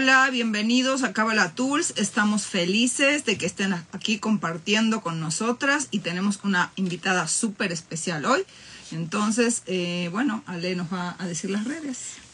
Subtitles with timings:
[0.00, 1.92] Hola, bienvenidos a Cábala Tools.
[1.96, 8.24] Estamos felices de que estén aquí compartiendo con nosotras y tenemos una invitada súper especial
[8.24, 8.44] hoy.
[8.92, 12.27] Entonces, eh, bueno, Ale nos va a decir las redes.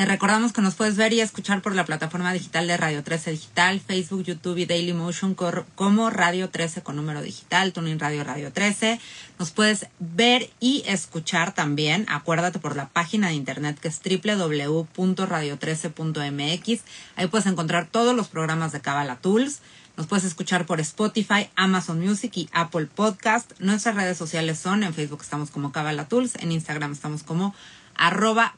[0.00, 3.32] Te recordamos que nos puedes ver y escuchar por la plataforma digital de Radio 13
[3.32, 5.36] Digital, Facebook, YouTube y Dailymotion
[5.74, 8.98] como Radio 13 con número digital, Tuning Radio Radio 13.
[9.38, 16.80] Nos puedes ver y escuchar también, acuérdate por la página de internet que es www.radio13.mx.
[17.16, 19.60] Ahí puedes encontrar todos los programas de Cabala Tools.
[19.98, 23.52] Nos puedes escuchar por Spotify, Amazon Music y Apple Podcast.
[23.58, 27.54] Nuestras redes sociales son, en Facebook estamos como Cabala Tools, en Instagram estamos como
[27.96, 28.54] arroba.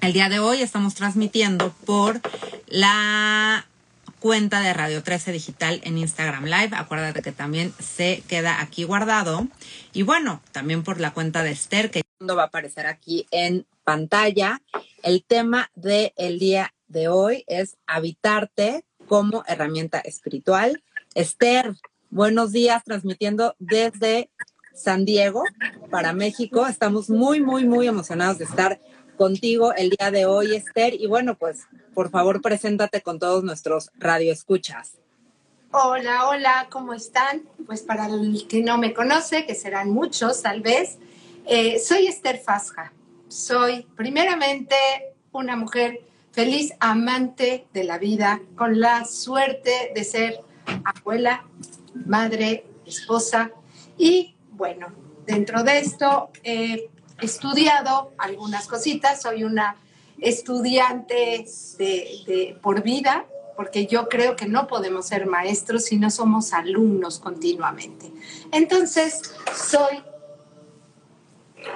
[0.00, 2.20] El día de hoy estamos transmitiendo por
[2.66, 3.66] la
[4.20, 6.70] cuenta de Radio 13 Digital en Instagram Live.
[6.72, 9.48] Acuérdate que también se queda aquí guardado.
[9.92, 14.60] Y bueno, también por la cuenta de Esther, que va a aparecer aquí en pantalla.
[15.02, 20.82] El tema del el día de hoy es habitarte como herramienta espiritual.
[21.14, 21.74] Esther,
[22.10, 24.30] buenos días, transmitiendo desde
[24.74, 25.42] San Diego
[25.90, 26.66] para México.
[26.66, 28.80] Estamos muy, muy, muy emocionados de estar
[29.16, 30.94] contigo el día de hoy, Esther.
[30.94, 34.98] Y bueno, pues por favor, preséntate con todos nuestros radioescuchas.
[35.72, 37.42] Hola, hola, ¿cómo están?
[37.66, 40.98] Pues para el que no me conoce, que serán muchos tal vez,
[41.46, 42.92] eh, soy Esther Fasja.
[43.28, 44.76] Soy primeramente
[45.32, 46.00] una mujer
[46.30, 50.40] feliz, amante de la vida, con la suerte de ser
[50.84, 51.44] abuela,
[51.94, 53.50] madre, esposa
[53.98, 54.88] y bueno,
[55.26, 56.30] dentro de esto
[57.20, 59.76] estudiado algunas cositas, soy una
[60.18, 61.44] estudiante
[61.78, 67.18] de, por vida, porque yo creo que no podemos ser maestros si no somos alumnos
[67.18, 68.12] continuamente.
[68.52, 70.02] Entonces, soy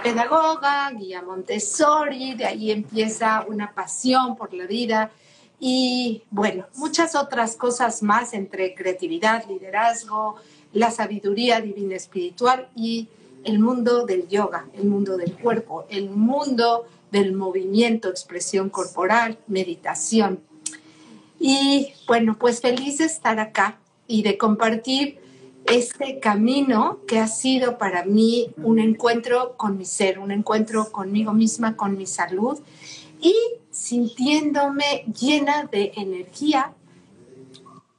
[0.02, 5.10] pedagoga, guía Montessori, de ahí empieza una pasión por la vida
[5.58, 10.36] y bueno, muchas otras cosas más entre creatividad, liderazgo,
[10.72, 13.08] la sabiduría divina espiritual y
[13.44, 20.40] el mundo del yoga, el mundo del cuerpo, el mundo del movimiento, expresión corporal, meditación.
[21.38, 25.18] Y bueno, pues feliz de estar acá y de compartir
[25.66, 31.32] este camino que ha sido para mí un encuentro con mi ser, un encuentro conmigo
[31.32, 32.58] misma, con mi salud
[33.20, 33.34] y
[33.70, 36.72] sintiéndome llena de energía.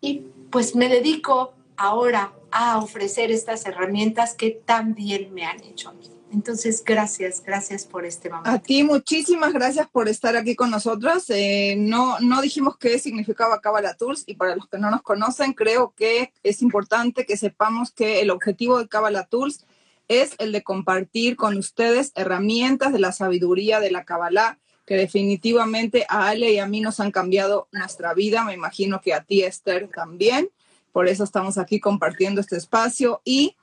[0.02, 5.90] Y pues me dedico ahora a ofrecer estas herramientas que tan bien me han hecho
[5.90, 6.06] a mí.
[6.32, 8.50] Entonces, gracias, gracias por este momento.
[8.50, 11.26] A ti, muchísimas gracias por estar aquí con nosotros.
[11.30, 15.54] Eh, no, no dijimos qué significaba Kabbalah Tools y para los que no nos conocen,
[15.54, 19.66] creo que es importante que sepamos que el objetivo de Kabbalah Tools
[20.08, 26.06] es el de compartir con ustedes herramientas de la sabiduría de la Kabbalah que definitivamente
[26.10, 28.44] a Ale y a mí nos han cambiado nuestra vida.
[28.44, 30.50] Me imagino que a ti, Esther, también.
[30.92, 33.56] Por eso estamos aquí compartiendo este espacio y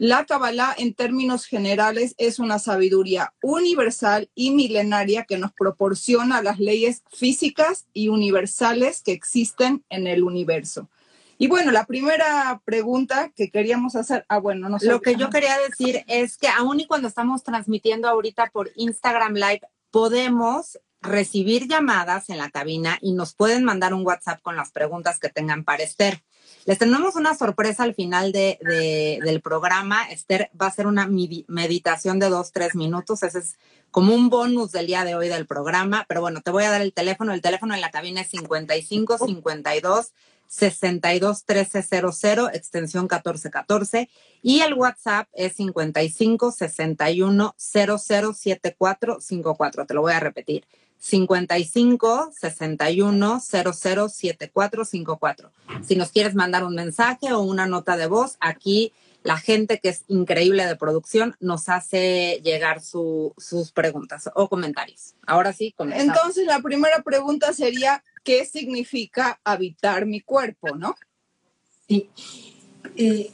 [0.00, 6.60] la Kabbalah en términos generales es una sabiduría universal y milenaria que nos proporciona las
[6.60, 10.88] leyes físicas y universales que existen en el universo.
[11.36, 14.86] Y bueno, la primera pregunta que queríamos hacer, ah, bueno, no sé.
[14.86, 19.34] Lo que yo quería decir es que aún y cuando estamos transmitiendo ahorita por Instagram
[19.34, 24.70] Live, podemos recibir llamadas en la cabina y nos pueden mandar un WhatsApp con las
[24.70, 26.22] preguntas que tengan para Esther.
[26.68, 28.58] Les tenemos una sorpresa al final de,
[29.24, 30.06] del programa.
[30.10, 33.22] Esther va a hacer una meditación de dos, tres minutos.
[33.22, 33.56] Ese es
[33.90, 36.04] como un bonus del día de hoy del programa.
[36.06, 37.32] Pero bueno, te voy a dar el teléfono.
[37.32, 40.12] El teléfono en la cabina es 55 52
[40.46, 44.10] 62 1300, extensión 1414.
[44.42, 49.86] Y el WhatsApp es 55 61 0074 54.
[49.86, 50.66] Te lo voy a repetir.
[50.98, 53.72] 55 61 00
[54.08, 55.52] 5454.
[55.86, 58.92] Si nos quieres mandar un mensaje o una nota de voz, aquí
[59.22, 65.14] la gente que es increíble de producción nos hace llegar sus preguntas o comentarios.
[65.26, 66.16] Ahora sí, comenzamos.
[66.16, 70.94] Entonces, la primera pregunta sería, ¿qué significa habitar mi cuerpo, no?
[71.88, 72.08] Sí.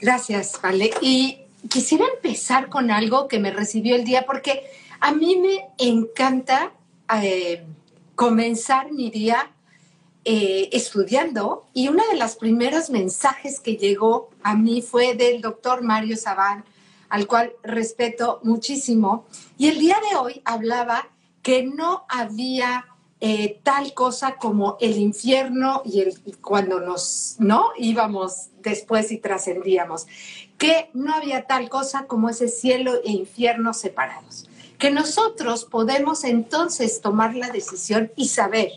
[0.01, 0.91] gracias, Vale.
[1.01, 1.39] Y
[1.69, 4.65] quisiera empezar con algo que me recibió el día porque
[5.01, 6.73] a mí me encanta
[7.13, 7.65] eh,
[8.15, 9.51] comenzar mi día
[10.25, 11.67] eh, estudiando.
[11.75, 16.65] Y uno de los primeros mensajes que llegó a mí fue del doctor Mario Sabán,
[17.09, 19.27] al cual respeto muchísimo.
[19.59, 21.09] Y el día de hoy hablaba
[21.43, 22.87] que no había
[23.21, 29.19] eh, tal cosa como el infierno y, el, y cuando nos no íbamos después y
[29.19, 30.07] trascendíamos,
[30.59, 34.49] que no había tal cosa como ese cielo e infierno separados
[34.85, 38.71] que nosotros podemos entonces tomar la decisión y saber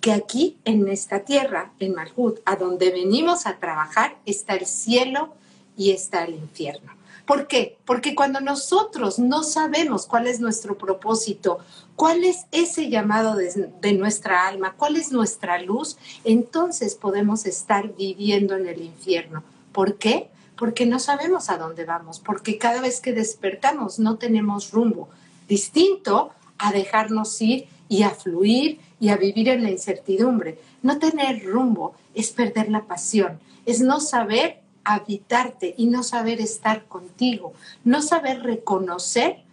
[0.00, 5.36] que aquí en esta tierra, en Malhut, a donde venimos a trabajar, está el cielo
[5.76, 6.90] y está el infierno.
[7.26, 7.78] ¿Por qué?
[7.84, 11.60] Porque cuando nosotros no sabemos cuál es nuestro propósito,
[11.94, 18.56] cuál es ese llamado de, nuestra alma, cuál es nuestra luz, entonces podemos estar viviendo
[18.56, 19.44] en el infierno.
[19.70, 20.28] ¿Por qué?
[20.56, 25.08] Porque no sabemos a dónde vamos, porque cada vez que despertamos no tenemos rumbo,
[25.52, 30.58] distinto a dejarnos ir y a fluir y a vivir en la incertidumbre.
[30.82, 36.86] No tener rumbo es perder la pasión, es no saber habitarte y no saber estar
[36.86, 37.52] contigo,
[37.84, 39.44] no saber reconocer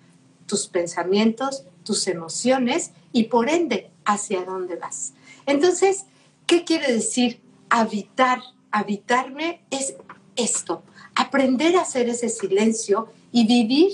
[0.45, 5.13] tus pensamientos, tus emociones y por ende hacia dónde vas.
[5.45, 6.05] Entonces,
[6.45, 8.39] ¿qué quiere decir habitar?
[8.71, 9.95] Habitarme es
[10.35, 10.83] esto,
[11.15, 13.91] aprender a hacer ese silencio y vivir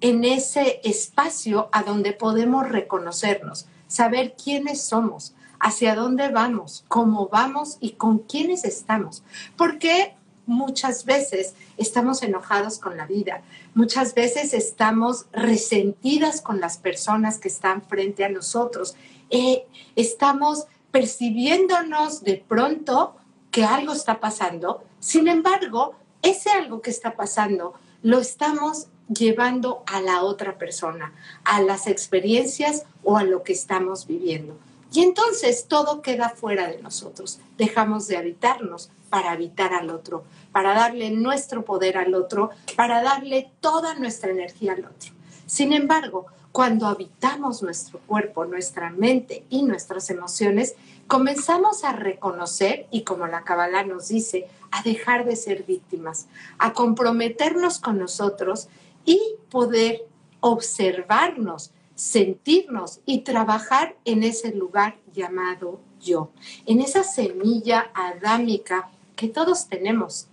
[0.00, 7.78] en ese espacio a donde podemos reconocernos, saber quiénes somos, hacia dónde vamos, cómo vamos
[7.80, 9.22] y con quiénes estamos.
[9.56, 10.14] Porque
[10.46, 13.42] muchas veces estamos enojados con la vida,
[13.74, 18.94] muchas veces estamos resentidas con las personas que están frente a nosotros,
[19.30, 19.66] eh,
[19.96, 23.16] estamos percibiéndonos de pronto
[23.50, 30.00] que algo está pasando, sin embargo, ese algo que está pasando lo estamos llevando a
[30.00, 31.12] la otra persona,
[31.44, 34.56] a las experiencias o a lo que estamos viviendo.
[34.92, 37.40] Y entonces todo queda fuera de nosotros.
[37.58, 43.50] Dejamos de habitarnos para habitar al otro, para darle nuestro poder al otro, para darle
[43.60, 45.12] toda nuestra energía al otro.
[45.46, 46.26] Sin embargo,
[46.56, 50.74] cuando habitamos nuestro cuerpo, nuestra mente y nuestras emociones,
[51.06, 56.26] comenzamos a reconocer y como la Kabbalah nos dice, a dejar de ser víctimas,
[56.58, 58.68] a comprometernos con nosotros
[59.06, 60.04] y poder
[60.40, 66.30] observarnos, sentirnos y trabajar en ese lugar llamado yo,
[66.66, 70.26] en esa semilla adámica que todos tenemos,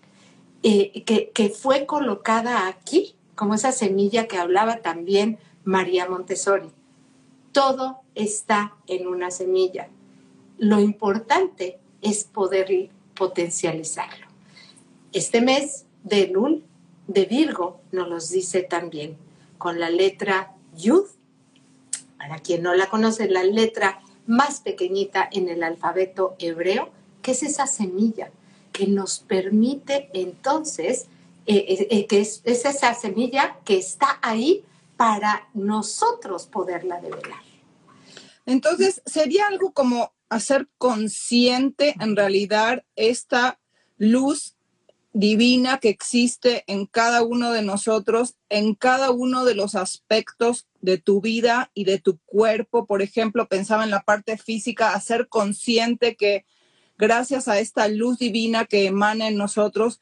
[0.64, 6.70] eh, que, que fue colocada aquí, como esa semilla que hablaba también María Montessori.
[7.52, 9.90] Todo está en una semilla.
[10.58, 14.28] Lo importante es poder potencializarlo.
[15.14, 16.64] Este mes de Lul
[17.14, 19.18] de Virgo nos los dice también
[19.58, 21.06] con la letra Yud.
[22.18, 26.90] Para quien no la conoce, la letra más pequeñita en el alfabeto hebreo,
[27.22, 28.32] que es esa semilla
[28.72, 31.08] que nos permite entonces,
[31.46, 34.64] eh, eh, eh, que es, es esa semilla que está ahí
[34.98, 37.42] para nosotros poderla develar.
[38.46, 43.60] Entonces, sería algo como hacer consciente en realidad esta
[43.98, 44.56] luz
[45.14, 50.98] divina que existe en cada uno de nosotros, en cada uno de los aspectos de
[50.98, 52.88] tu vida y de tu cuerpo.
[52.88, 56.46] Por ejemplo, pensaba en la parte física, hacer consciente que
[56.98, 60.00] gracias a esta luz divina que emana en nosotros,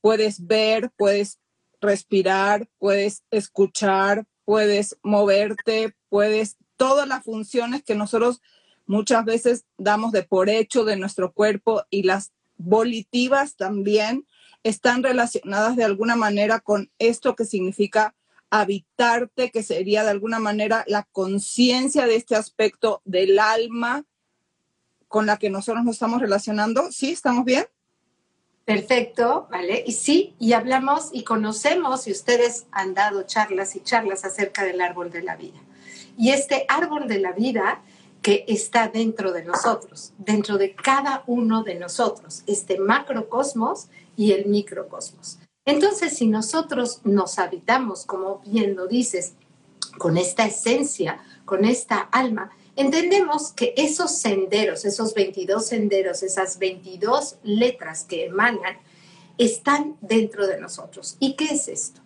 [0.00, 1.38] puedes ver, puedes
[1.80, 8.40] respirar, puedes escuchar, puedes moverte, puedes todas las funciones que nosotros
[8.86, 14.26] muchas veces damos de por hecho de nuestro cuerpo y las volitivas también
[14.64, 18.14] están relacionadas de alguna manera con esto que significa
[18.50, 24.04] habitarte, que sería de alguna manera la conciencia de este aspecto del alma
[25.06, 26.90] con la que nosotros nos estamos relacionando.
[26.90, 27.12] ¿Sí?
[27.12, 27.66] ¿Estamos bien?
[28.64, 29.84] Perfecto, ¿vale?
[29.86, 34.80] Y sí, y hablamos y conocemos, y ustedes han dado charlas y charlas acerca del
[34.80, 35.60] árbol de la vida.
[36.16, 37.82] Y este árbol de la vida
[38.22, 44.46] que está dentro de nosotros, dentro de cada uno de nosotros, este macrocosmos y el
[44.46, 45.38] microcosmos.
[45.64, 49.34] Entonces, si nosotros nos habitamos, como bien lo dices,
[49.98, 57.36] con esta esencia, con esta alma, entendemos que esos senderos, esos 22 senderos, esas 22
[57.44, 58.76] letras que emanan,
[59.38, 61.16] están dentro de nosotros.
[61.18, 62.00] ¿Y qué es esto?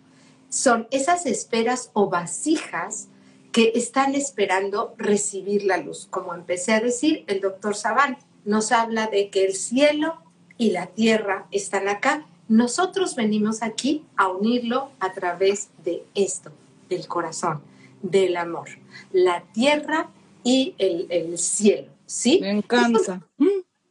[0.49, 3.07] Son esas esferas o vasijas
[3.51, 6.07] que están esperando recibir la luz.
[6.09, 10.23] Como empecé a decir, el doctor Sabán nos habla de que el cielo
[10.59, 12.27] y la tierra están acá.
[12.47, 16.51] Nosotros venimos aquí a unirlo a través de esto,
[16.89, 17.61] del corazón,
[18.03, 18.69] del amor.
[19.11, 20.09] La tierra
[20.43, 22.39] y el, cielo, ¿sí?
[22.41, 23.21] Me encanta.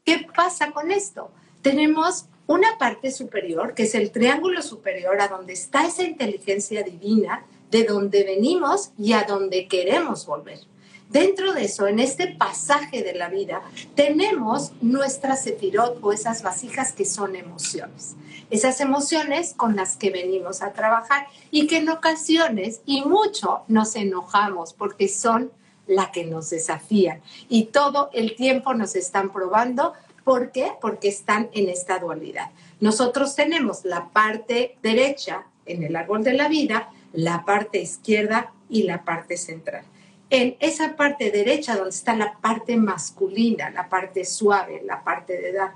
[0.05, 1.31] ¿Qué pasa con esto?
[1.63, 7.45] Tenemos una parte superior, que es el triángulo superior, a donde está esa inteligencia divina,
[7.71, 10.61] de donde venimos y a donde queremos volver.
[11.09, 13.63] Dentro de eso, en este pasaje de la vida,
[13.95, 18.15] tenemos nuestra sefirot o esas vasijas que son emociones.
[18.51, 23.97] Esas emociones con las que venimos a trabajar y que en ocasiones y mucho nos
[23.97, 25.51] enojamos porque son
[25.87, 27.23] la que nos desafían.
[27.49, 29.95] Y todo el tiempo nos están probando.
[30.25, 30.73] ¿Por qué?
[30.79, 32.51] Porque están en esta dualidad.
[32.81, 38.83] Nosotros tenemos la parte derecha en el árbol de la vida, la parte izquierda y
[38.83, 39.85] la parte central.
[40.31, 45.51] En esa parte derecha donde está la parte masculina, la parte suave, la parte de
[45.51, 45.73] edad,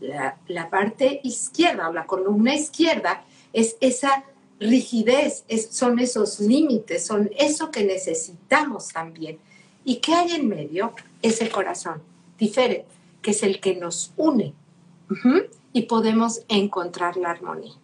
[0.00, 4.24] la, parte izquierda o la columna izquierda es esa
[4.58, 9.38] rigidez, son esos límites, son eso que necesitamos también.
[9.84, 10.92] ¿Y qué hay en medio?
[11.22, 12.02] Ese corazón
[12.38, 12.86] diferente,
[13.22, 14.52] que es el que nos une
[15.72, 17.74] y podemos encontrar la armonía.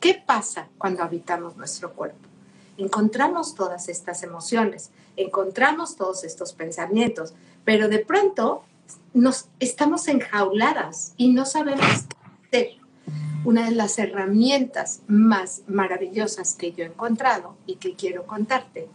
[0.00, 2.28] ¿Qué pasa cuando habitamos nuestro cuerpo?
[2.76, 4.90] Encontramos todas estas emociones,
[5.22, 7.34] encontramos todos estos pensamientos,
[7.64, 8.64] pero de pronto
[9.12, 12.04] nos estamos enjauladas y no sabemos
[12.50, 12.76] qué
[13.44, 18.88] Una de las herramientas más maravillosas que yo he encontrado y que quiero contarte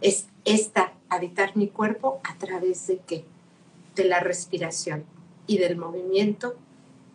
[0.00, 3.24] es esta, habitar mi cuerpo a través de qué?
[3.94, 5.04] De la respiración
[5.46, 6.56] y del movimiento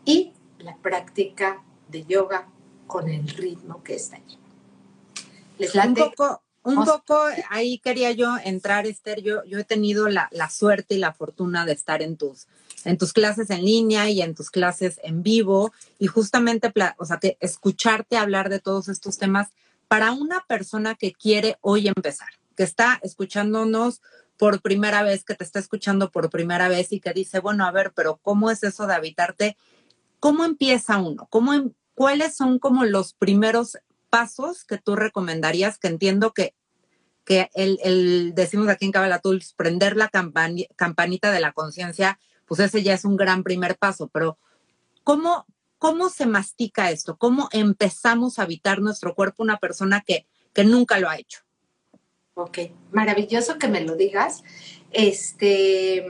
[0.05, 2.47] y la práctica de yoga
[2.87, 4.37] con el ritmo que está allí.
[5.57, 7.17] ¿Les Un poco, un poco
[7.49, 9.21] ahí quería yo entrar, Esther.
[9.21, 12.47] Yo, yo he tenido la, suerte y la fortuna de estar en tus,
[12.83, 17.17] en tus clases en línea y en tus clases en vivo y justamente, o sea,
[17.17, 19.49] que escucharte hablar de todos estos temas
[19.87, 24.01] para una persona que quiere hoy empezar, que está escuchándonos
[24.37, 27.71] por primera vez, que te está escuchando por primera vez y que dice, bueno, a
[27.71, 29.57] ver, pero ¿cómo es eso de habitarte?
[30.19, 31.27] ¿Cómo empieza uno?
[31.29, 33.77] ¿Cómo, em, ¿cuáles son como los primeros
[34.09, 35.77] pasos que tú recomendarías?
[35.77, 36.55] Que entiendo que,
[37.25, 42.93] que el, decimos aquí en Tools, prender la campanita de la conciencia, pues ese ya
[42.93, 44.39] es un gran primer paso, pero
[45.03, 45.45] ¿cómo,
[45.77, 47.17] ¿cómo se mastica esto?
[47.17, 51.41] ¿Cómo empezamos a habitar nuestro cuerpo una persona que, que nunca lo ha hecho?
[52.33, 52.59] Ok,
[52.91, 54.43] maravilloso que me lo digas.
[54.91, 56.05] Este,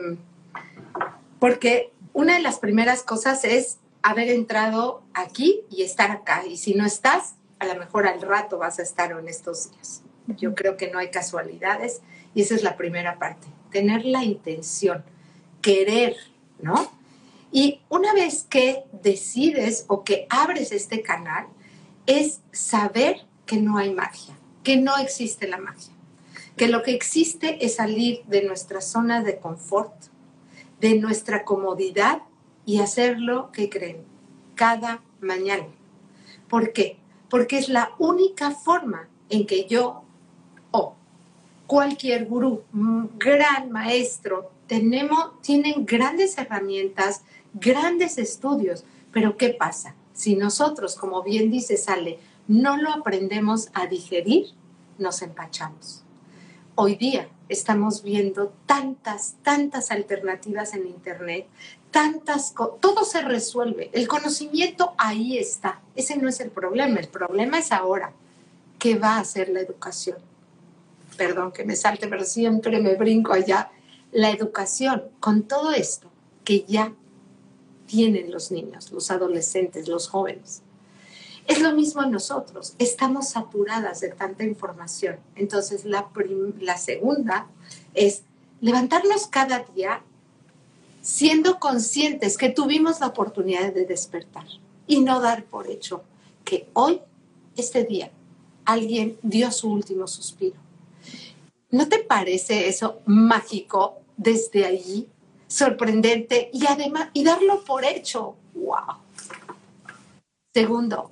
[1.40, 6.46] porque una de las primeras cosas es haber entrado aquí y estar acá.
[6.46, 10.02] Y si no estás, a lo mejor al rato vas a estar en estos días.
[10.28, 12.02] Yo creo que no hay casualidades
[12.34, 13.48] y esa es la primera parte.
[13.72, 15.04] Tener la intención,
[15.62, 16.16] querer,
[16.62, 16.92] ¿no?
[17.52, 21.48] Y una vez que decides o que abres este canal,
[22.06, 25.94] es saber que no hay magia, que no existe la magia,
[26.58, 29.94] que lo que existe es salir de nuestra zona de confort,
[30.80, 32.22] de nuestra comodidad
[32.66, 34.04] y hacerlo, que creen?
[34.56, 35.68] Cada mañana.
[36.48, 36.98] ¿Por qué?
[37.30, 40.04] Porque es la única forma en que yo
[40.72, 40.96] o
[41.68, 42.64] cualquier gurú,
[43.18, 49.96] gran maestro, tenemos, tienen grandes herramientas, grandes estudios, pero ¿qué pasa?
[50.14, 54.48] Si nosotros, como bien dice Sale, no lo aprendemos a digerir,
[54.98, 56.04] nos empachamos.
[56.76, 61.48] Hoy día estamos viendo tantas, tantas alternativas en Internet,
[61.92, 63.90] tantas todo se resuelve.
[63.94, 65.82] El conocimiento ahí está.
[65.96, 67.00] Ese no es el problema.
[67.00, 68.14] El problema es ahora.
[68.78, 70.18] ¿Qué va a hacer la educación?
[71.18, 73.72] Perdón que me salte, pero siempre me brinco allá.
[74.12, 76.10] La educación, con todo esto
[76.44, 76.94] que ya
[77.86, 80.62] tienen los niños, los adolescentes, los jóvenes.
[81.48, 82.76] Es lo mismo en nosotros.
[82.78, 85.18] Estamos saturadas de tanta información.
[85.36, 86.10] Entonces, la,
[86.60, 87.48] la segunda
[87.96, 88.24] es
[88.62, 90.04] levantarnos cada día
[91.10, 94.46] siendo conscientes que tuvimos la oportunidad de despertar
[94.86, 96.04] y no dar por hecho
[96.46, 97.02] que hoy,
[97.58, 98.12] este día,
[98.64, 100.58] alguien dio su último suspiro.
[101.72, 105.10] ¿No te parece eso mágico desde allí?
[105.48, 108.36] Sorprendente y además, y darlo por hecho.
[108.54, 108.98] ¡Wow!
[110.54, 111.10] Segundo,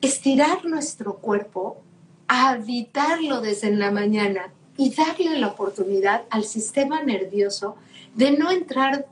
[0.00, 1.82] estirar nuestro cuerpo,
[2.28, 7.74] habitarlo desde la mañana y darle la oportunidad al sistema nervioso
[8.14, 9.06] de no entrar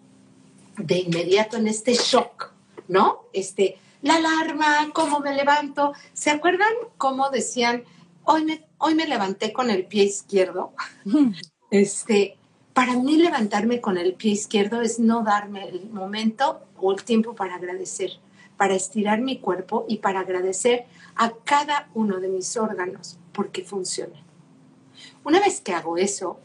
[0.76, 2.52] de inmediato en este shock,
[2.88, 3.24] ¿no?
[3.32, 5.92] Este, la alarma, cómo me levanto.
[6.12, 7.84] ¿Se acuerdan cómo decían,
[8.24, 10.72] hoy me, hoy me levanté con el pie izquierdo?
[11.70, 12.36] este,
[12.72, 17.34] para mí levantarme con el pie izquierdo es no darme el momento o el tiempo
[17.34, 18.12] para agradecer,
[18.56, 24.22] para estirar mi cuerpo y para agradecer a cada uno de mis órganos porque funcionan.
[25.24, 26.38] Una vez que hago eso,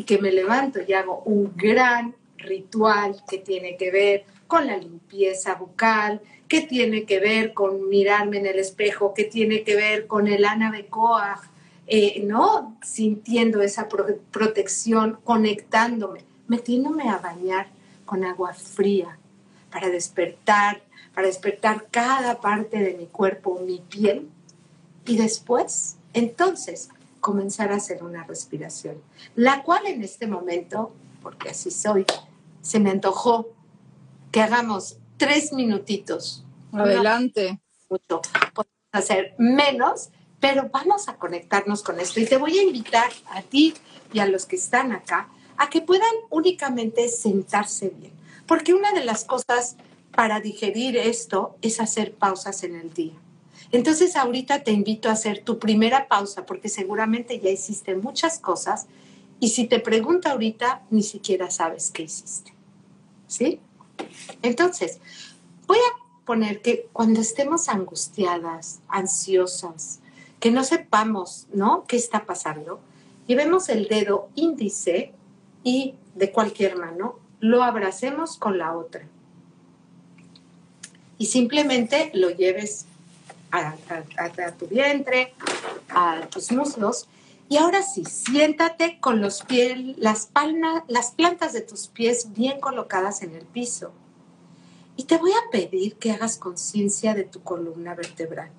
[0.00, 4.78] y que me levanto y hago un gran ritual que tiene que ver con la
[4.78, 10.06] limpieza bucal, que tiene que ver con mirarme en el espejo, que tiene que ver
[10.06, 10.88] con el ana de
[11.86, 12.78] eh, ¿no?
[12.82, 13.88] Sintiendo esa
[14.30, 17.66] protección, conectándome, metiéndome a bañar
[18.06, 19.18] con agua fría
[19.70, 20.80] para despertar,
[21.14, 24.30] para despertar cada parte de mi cuerpo, mi piel.
[25.04, 26.88] Y después, entonces,
[27.20, 29.00] comenzar a hacer una respiración,
[29.34, 32.04] la cual en este momento, porque así soy,
[32.62, 33.48] se me antojó
[34.30, 36.44] que hagamos tres minutitos.
[36.72, 37.60] Adelante.
[37.88, 38.22] mucho,
[38.54, 42.20] podemos hacer menos, pero vamos a conectarnos con esto.
[42.20, 43.74] Y te voy a invitar a ti
[44.12, 48.12] y a los que están acá a que puedan únicamente sentarse bien.
[48.46, 49.76] Porque una de las cosas
[50.14, 53.12] para digerir esto es hacer pausas en el día.
[53.72, 58.86] Entonces ahorita te invito a hacer tu primera pausa porque seguramente ya hiciste muchas cosas
[59.38, 62.52] y si te pregunto ahorita ni siquiera sabes qué hiciste.
[63.26, 63.60] ¿Sí?
[64.42, 64.98] Entonces,
[65.66, 70.00] voy a poner que cuando estemos angustiadas, ansiosas,
[70.40, 71.84] que no sepamos, ¿no?
[71.86, 72.80] ¿Qué está pasando?
[73.26, 75.12] Llevemos el dedo índice
[75.62, 79.06] y de cualquier mano lo abracemos con la otra.
[81.18, 82.86] Y simplemente lo lleves
[83.50, 85.34] a, tu vientre,
[85.88, 87.08] a tus muslos.
[87.48, 92.60] Y ahora sí, siéntate con los pies, las, palmas, las plantas de tus pies bien
[92.60, 93.92] colocadas en el piso.
[94.96, 98.50] Y te voy a pedir que hagas conciencia de tu columna vertebral.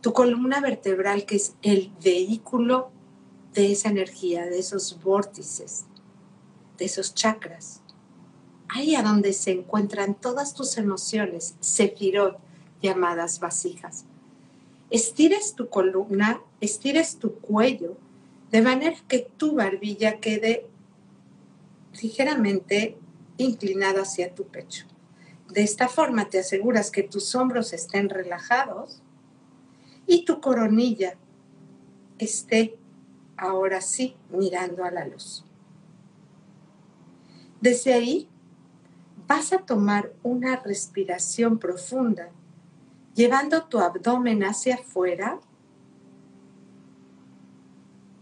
[0.00, 2.90] Tu columna vertebral que es el vehículo
[3.52, 5.84] de esa energía, de esos vórtices,
[6.78, 7.82] de esos chakras.
[8.68, 12.38] Ahí a donde se encuentran todas tus emociones, sefirot,
[12.82, 14.04] llamadas vasijas.
[14.90, 17.96] Estires tu columna, estires tu cuello,
[18.50, 20.66] de manera que tu barbilla quede
[22.00, 22.96] ligeramente
[23.38, 24.86] inclinada hacia tu pecho.
[25.48, 29.02] De esta forma te aseguras que tus hombros estén relajados
[30.06, 31.16] y tu coronilla
[32.18, 32.78] esté
[33.36, 35.44] ahora sí mirando a la luz.
[37.60, 38.28] Desde ahí
[39.26, 42.30] vas a tomar una respiración profunda,
[43.16, 45.40] llevando tu abdomen hacia afuera,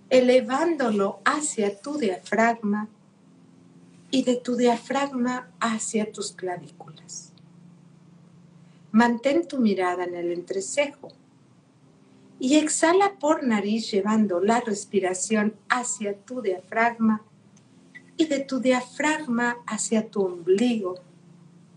[0.08, 2.88] elevándolo hacia tu diafragma
[4.12, 7.32] y de tu diafragma hacia tus clavículas.
[8.92, 11.08] Mantén tu mirada en el entrecejo
[12.38, 17.22] y exhala por nariz llevando la respiración hacia tu diafragma
[18.16, 21.00] y de tu diafragma hacia tu ombligo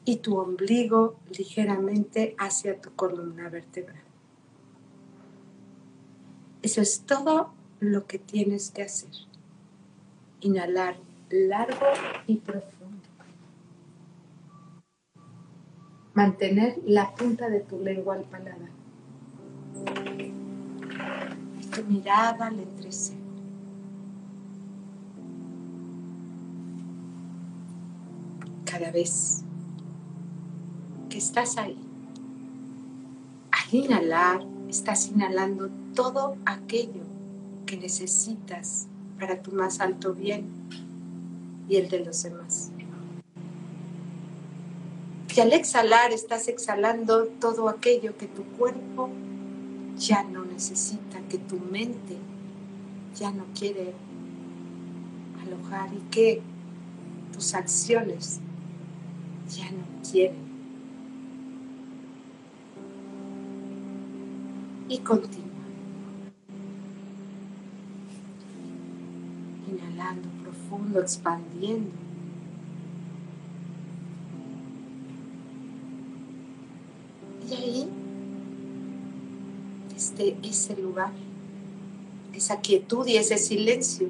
[0.08, 4.02] y tu ombligo ligeramente hacia tu columna vertebral.
[6.62, 9.10] Eso es todo lo que tienes que hacer.
[10.39, 10.96] Inhalar
[11.30, 11.88] largo
[12.26, 13.04] y profundo.
[16.13, 18.70] Mantener la punta de tu lengua al paladar.
[21.76, 23.17] Tu mirada al.
[28.63, 29.43] Cada vez
[31.18, 31.78] estás ahí,
[33.52, 37.04] al inhalar, estás inhalando todo aquello
[37.66, 38.88] que necesitas
[39.20, 40.46] para tu más alto bien
[41.68, 42.72] y el de los demás.
[45.28, 49.10] Que al exhalar estás exhalando todo aquello que tu cuerpo
[49.98, 52.18] ya no necesita, que tu mente
[53.20, 53.94] ya no quiere
[55.42, 56.42] alojar y que
[57.34, 58.40] tus acciones
[59.50, 60.47] ya no quieren.
[64.89, 65.45] Y continúa.
[69.69, 71.91] Inhalando profundo, expandiendo.
[77.50, 77.89] Y ahí,
[79.93, 81.12] desde ese lugar,
[82.34, 84.10] esa quietud y ese silencio,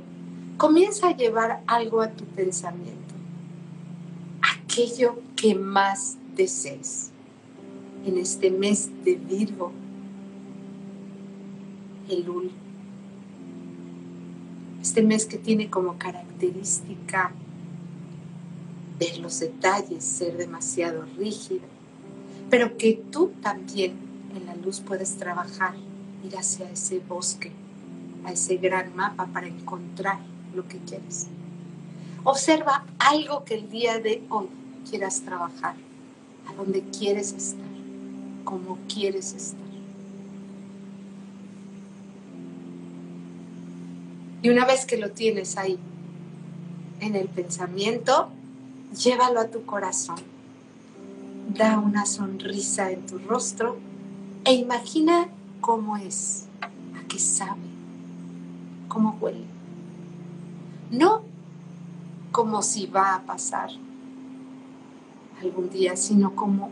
[0.57, 3.13] comienza a llevar algo a tu pensamiento.
[4.41, 7.11] Aquello que más desees
[8.05, 9.71] en este mes de Virgo,
[12.09, 12.51] Elul
[14.87, 17.33] este mes que tiene como característica
[18.97, 21.65] ver los detalles, ser demasiado rígido,
[22.49, 23.97] pero que tú también
[24.33, 25.75] en la luz puedes trabajar,
[26.25, 27.51] ir hacia ese bosque,
[28.23, 30.19] a ese gran mapa para encontrar
[30.55, 31.27] lo que quieres.
[32.23, 34.47] Observa algo que el día de hoy
[34.89, 35.75] quieras trabajar,
[36.47, 37.67] a donde quieres estar,
[38.45, 39.66] cómo quieres estar.
[44.41, 45.79] Y una vez que lo tienes ahí,
[46.99, 48.29] en el pensamiento,
[48.95, 50.19] llévalo a tu corazón.
[51.49, 53.77] Da una sonrisa en tu rostro
[54.45, 55.27] e imagina
[55.61, 57.61] cómo es, a qué sabe,
[58.87, 59.45] cómo huele.
[60.91, 61.23] No
[62.31, 63.71] como si va a pasar
[65.41, 66.69] algún día, sino como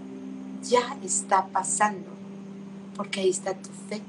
[0.62, 2.08] ya está pasando,
[2.96, 4.02] porque ahí está tu fe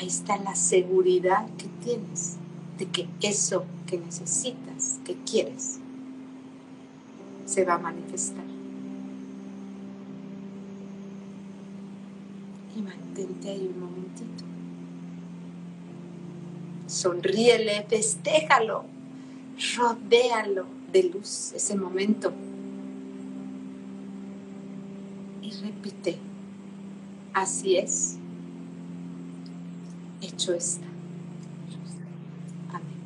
[0.00, 2.36] ahí está la seguridad que tienes
[2.78, 5.78] de que eso que necesitas, que quieres,
[7.44, 8.44] se va a manifestar.
[12.74, 14.44] Y mantente ahí un momentito.
[16.86, 18.84] Sonríele, festéjalo,
[19.76, 22.32] rodéalo de luz ese momento.
[25.42, 26.16] Y repite,
[27.34, 28.19] así es,
[30.20, 30.86] hecho está.
[32.70, 33.00] Amén.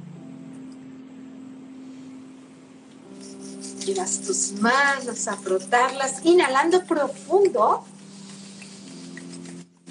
[3.84, 7.84] Llevas tus manos a frotarlas, inhalando profundo.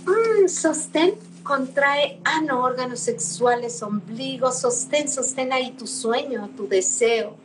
[0.06, 7.36] Mm, sostén, contrae ano, órganos sexuales, ombligo, sostén, sostén ahí tu sueño, tu deseo.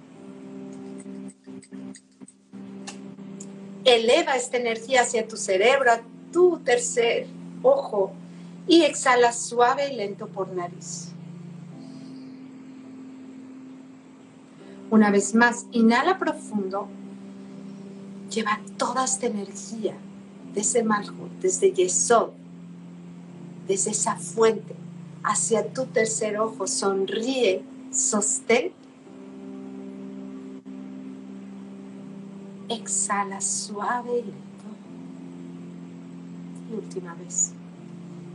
[3.84, 6.00] Eleva esta energía hacia tu cerebro, a
[6.32, 7.26] tu tercer
[7.62, 8.12] ojo,
[8.68, 11.08] y exhala suave y lento por nariz.
[14.90, 16.86] Una vez más, inhala profundo.
[18.30, 19.94] Lleva toda esta energía
[20.54, 22.30] de ese maljo, desde Yesod,
[23.66, 24.74] desde esa fuente,
[25.22, 26.66] hacia tu tercer ojo.
[26.66, 28.72] Sonríe, sostén.
[32.68, 34.64] Exhala suave y lento.
[36.70, 37.52] Y última vez.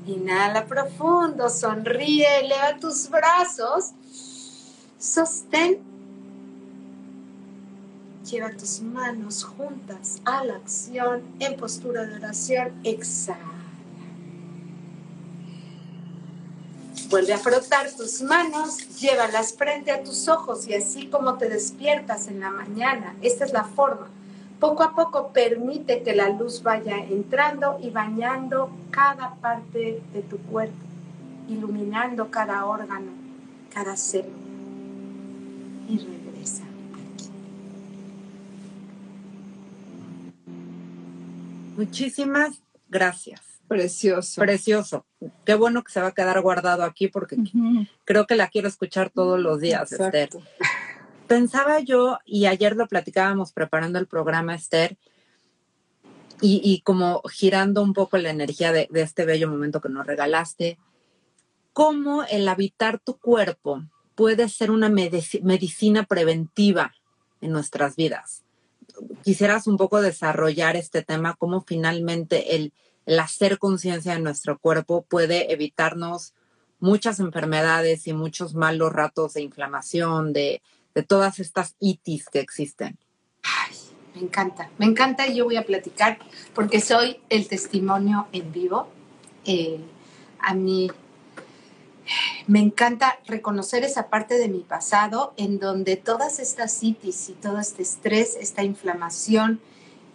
[0.06, 3.94] Inhala profundo, sonríe, eleva tus brazos,
[5.00, 5.80] sostén.
[8.30, 12.74] Lleva tus manos juntas a la acción en postura de oración.
[12.84, 13.40] Exhala.
[17.10, 22.28] Vuelve a frotar tus manos, llévalas frente a tus ojos y así como te despiertas
[22.28, 24.10] en la mañana, esta es la forma
[24.64, 30.38] poco a poco permite que la luz vaya entrando y bañando cada parte de tu
[30.38, 30.86] cuerpo,
[31.50, 33.12] iluminando cada órgano,
[33.74, 34.32] cada célula.
[35.90, 37.30] Y regresa aquí.
[41.76, 43.42] Muchísimas gracias.
[43.68, 44.40] Precioso.
[44.40, 45.06] Precioso.
[45.44, 47.36] Qué bueno que se va a quedar guardado aquí porque
[48.06, 50.30] creo que la quiero escuchar todos los días, Esther
[51.28, 54.98] pensaba yo, y ayer lo platicábamos preparando el programa, Esther,
[56.46, 60.78] y, como girando un poco la energía de, este bello momento que nos regalaste,
[61.72, 63.84] cómo el habitar tu cuerpo
[64.16, 66.94] puede ser una medicina preventiva
[67.40, 68.44] en nuestras vidas.
[69.24, 72.74] Quisieras un poco desarrollar este tema, cómo finalmente el,
[73.06, 76.34] el hacer conciencia de nuestro cuerpo puede evitarnos
[76.82, 80.62] muchas enfermedades y muchos malos ratos de inflamación, de,
[80.94, 82.98] de todas estas itis que existen?
[83.44, 83.76] Ay,
[84.16, 86.20] me encanta, me encanta y yo voy a platicar
[86.54, 88.88] porque soy el testimonio en vivo.
[89.46, 89.80] Eh,
[90.40, 90.92] a mí
[92.48, 97.60] me encanta reconocer esa parte de mi pasado en donde todas estas itis y todo
[97.60, 99.62] este estrés, esta inflamación,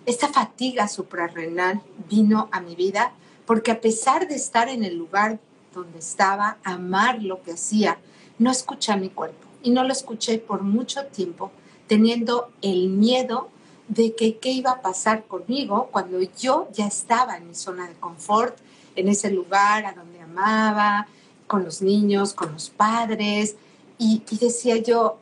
[0.06, 3.12] esta fatiga suprarrenal vino a mi vida
[3.46, 5.38] porque a pesar de estar en el lugar
[5.74, 7.98] donde estaba, amar lo que hacía,
[8.38, 11.50] no escuché mi cuerpo y no lo escuché por mucho tiempo,
[11.86, 13.48] teniendo el miedo
[13.88, 17.94] de que qué iba a pasar conmigo cuando yo ya estaba en mi zona de
[17.94, 18.58] confort,
[18.94, 21.06] en ese lugar a donde amaba,
[21.46, 23.56] con los niños, con los padres,
[23.98, 25.18] y, decía yo,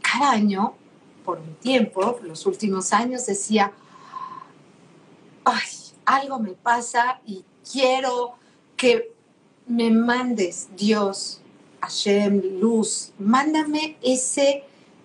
[0.00, 0.74] cada año,
[1.24, 3.72] por un tiempo, los últimos años, decía,
[5.44, 5.68] ay,
[6.06, 8.34] algo me pasa y quiero
[8.76, 9.12] que
[9.66, 11.39] me mandes, Dios,
[11.80, 14.64] Hashem, luz, mándame ese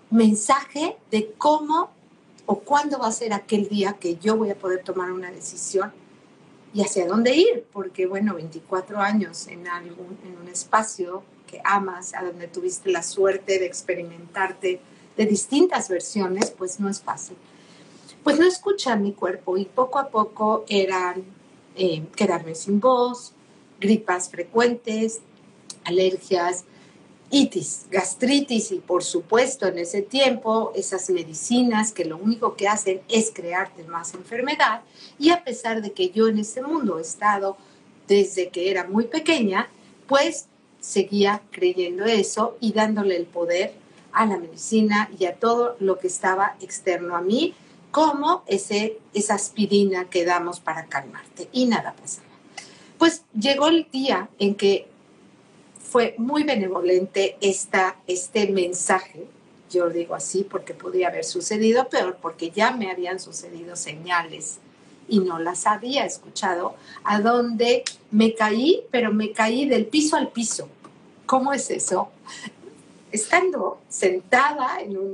[0.10, 1.90] mensaje de cómo
[2.46, 5.92] o cuándo va a ser aquel día que yo voy a poder tomar una decisión
[6.74, 12.14] y hacia dónde ir, porque bueno, 24 años en, algún, en un espacio que amas,
[12.14, 14.82] a donde tuviste la suerte de experimentarte
[15.16, 17.38] de distintas versiones, pues no es fácil.
[18.24, 21.24] Pues no escucha mi cuerpo y poco a poco eran
[21.76, 23.32] eh, quedarme sin voz,
[23.80, 25.22] gripas frecuentes,
[25.86, 26.66] alergias,
[27.32, 33.02] itis, gastritis y por supuesto en ese tiempo esas medicinas que lo único que hacen
[33.10, 34.82] es crearte más enfermedad
[35.18, 37.58] y a pesar de que yo en este mundo he estado
[38.08, 39.70] desde que era muy pequeña,
[40.08, 40.48] pues
[40.80, 43.74] seguía creyendo eso y dándole el poder
[44.12, 47.54] a la medicina y a todo lo que estaba externo a mí,
[47.92, 52.28] como ese, esa aspirina que damos para calmarte y nada pasaba.
[52.98, 54.88] Pues llegó el día en que
[55.96, 59.28] fue muy benevolente esta, este mensaje,
[59.72, 64.58] yo lo digo así porque podría haber sucedido peor, porque ya me habían sucedido señales
[65.08, 70.34] y no las había escuchado, a donde me caí, pero me caí del piso al
[70.34, 70.68] piso.
[71.26, 72.10] ¿Cómo es eso?
[73.14, 75.14] Estando sentada en un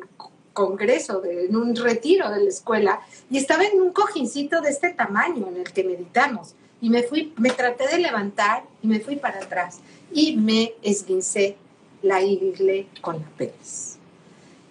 [0.51, 5.47] congreso, en un retiro de la escuela, y estaba en un cojincito de este tamaño
[5.47, 6.55] en el que meditamos.
[6.81, 9.79] Y me fui, me traté de levantar y me fui para atrás
[10.13, 11.57] y me esguincé
[12.01, 13.97] la ingle con la pelvis.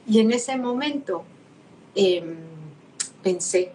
[0.07, 1.25] Y en ese momento
[1.95, 2.37] em,
[3.23, 3.73] pensé,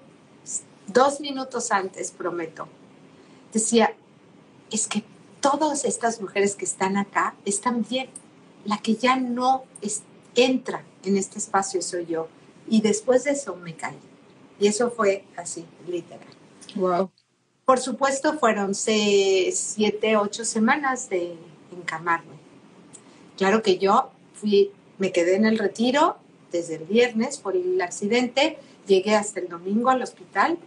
[0.88, 2.68] dos minutos antes, prometo,
[3.54, 3.96] decía,
[4.72, 5.04] es que
[5.40, 8.10] todas estas mujeres que están acá están bien.
[8.66, 9.64] La que ya no
[10.36, 12.28] entra en este espacio soy yo.
[12.68, 14.00] Y después de eso me caí.
[14.60, 16.28] Y eso fue así, literal.
[16.76, 17.12] Wow.
[17.64, 21.36] Por supuesto, fueron seis, siete, ocho semanas de
[21.86, 22.36] encamarme.
[23.38, 26.18] Claro que yo fui, me quedé en el retiro
[26.52, 30.58] desde el viernes por el accidente, llegué hasta el domingo al hospital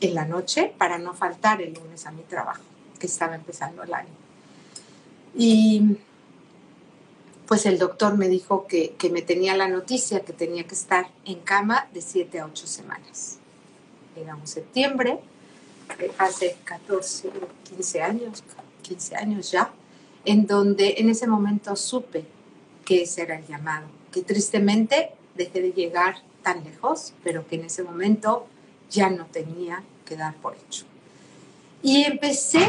[0.00, 2.62] en la noche para no faltar el lunes a mi trabajo,
[2.98, 4.10] que estaba empezando el año.
[5.34, 5.96] Y
[7.46, 11.08] pues el doctor me dijo que, que me tenía la noticia que tenía que estar
[11.24, 13.38] en cama de siete a ocho semanas.
[14.16, 15.20] Era un septiembre,
[16.18, 17.30] hace 14,
[17.76, 18.42] 15 años,
[18.82, 19.70] 15 años ya,
[20.26, 22.24] en donde en ese momento supe
[22.84, 27.64] que ese era el llamado, que tristemente dejé de llegar tan lejos, pero que en
[27.64, 28.46] ese momento
[28.90, 30.84] ya no tenía que dar por hecho.
[31.82, 32.68] Y empecé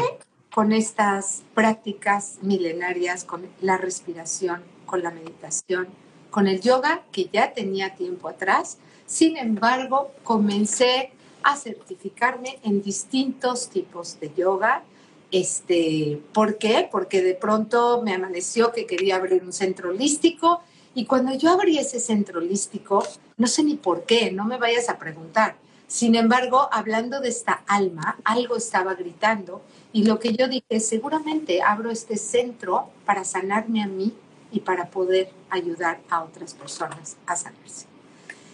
[0.52, 5.88] con estas prácticas milenarias, con la respiración, con la meditación,
[6.30, 8.78] con el yoga que ya tenía tiempo atrás.
[9.06, 14.82] Sin embargo, comencé a certificarme en distintos tipos de yoga.
[15.30, 16.88] Este, ¿Por qué?
[16.90, 20.62] Porque de pronto me amaneció que quería abrir un centro holístico
[20.94, 23.04] y cuando yo abrí ese centro holístico,
[23.36, 25.56] no sé ni por qué, no me vayas a preguntar.
[25.86, 29.62] Sin embargo, hablando de esta alma, algo estaba gritando
[29.92, 34.12] y lo que yo dije, seguramente abro este centro para sanarme a mí
[34.52, 37.87] y para poder ayudar a otras personas a sanarse.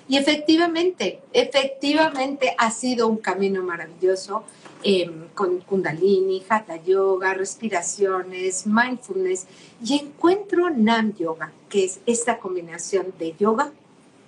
[0.07, 4.45] Y efectivamente, efectivamente ha sido un camino maravilloso
[4.83, 9.47] em, con Kundalini, Hatha Yoga, respiraciones, mindfulness
[9.83, 13.73] y encuentro Nam Yoga, que es esta combinación de yoga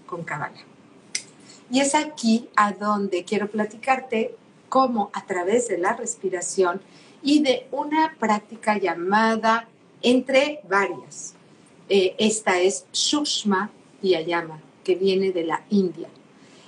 [0.06, 0.64] con Kabbalah.
[1.70, 4.34] Y es aquí a donde quiero platicarte
[4.70, 6.80] cómo a través de la respiración
[7.22, 9.68] y de una práctica llamada
[10.00, 11.34] entre varias.
[11.88, 16.06] Eh, esta es Shushma Vyayama que viene de la India,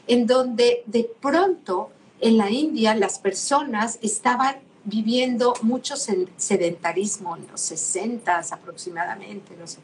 [0.08, 7.60] en donde de pronto en la India las personas estaban viviendo mucho sedentarismo en los
[7.60, 9.78] 60 aproximadamente, no sé.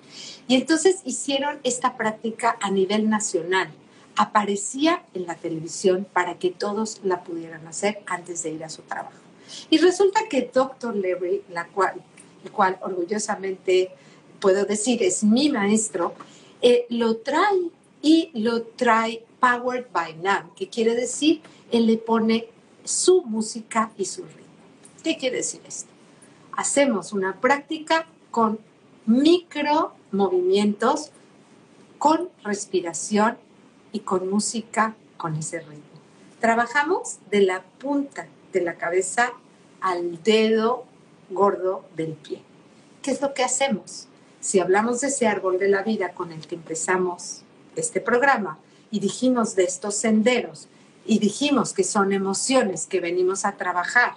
[0.48, 3.70] Y entonces hicieron esta práctica a nivel nacional.
[4.16, 8.82] Aparecía en la televisión para que todos la pudieran hacer antes de ir a su
[8.82, 9.22] trabajo.
[9.70, 10.96] Y resulta que Dr.
[10.96, 12.02] Larry, la cual,
[12.44, 13.90] el cual orgullosamente
[14.40, 16.14] puedo decir es mi maestro,
[16.62, 17.70] eh, lo trae
[18.04, 21.40] y lo trae Powered by Nam, que quiere decir,
[21.72, 22.48] él le pone
[22.84, 24.44] su música y su ritmo.
[25.02, 25.88] ¿Qué quiere decir esto?
[26.52, 28.58] Hacemos una práctica con
[29.06, 31.12] micro movimientos,
[31.96, 33.38] con respiración
[33.90, 35.82] y con música con ese ritmo.
[36.40, 39.32] Trabajamos de la punta de la cabeza
[39.80, 40.84] al dedo
[41.30, 42.42] gordo del pie.
[43.00, 44.08] ¿Qué es lo que hacemos?
[44.40, 47.43] Si hablamos de ese árbol de la vida con el que empezamos
[47.76, 48.58] este programa
[48.90, 50.68] y dijimos de estos senderos
[51.06, 54.14] y dijimos que son emociones que venimos a trabajar,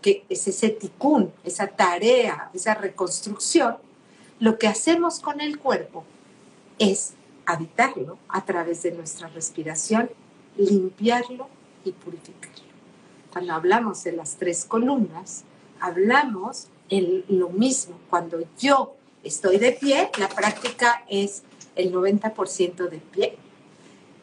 [0.00, 3.76] que es ese ticún, esa tarea, esa reconstrucción,
[4.40, 6.04] lo que hacemos con el cuerpo
[6.78, 7.12] es
[7.46, 10.10] habitarlo a través de nuestra respiración,
[10.56, 11.48] limpiarlo
[11.84, 12.72] y purificarlo.
[13.32, 15.44] Cuando hablamos de las tres columnas,
[15.80, 17.98] hablamos en lo mismo.
[18.10, 21.42] Cuando yo estoy de pie, la práctica es
[21.76, 23.36] el 90% de pie.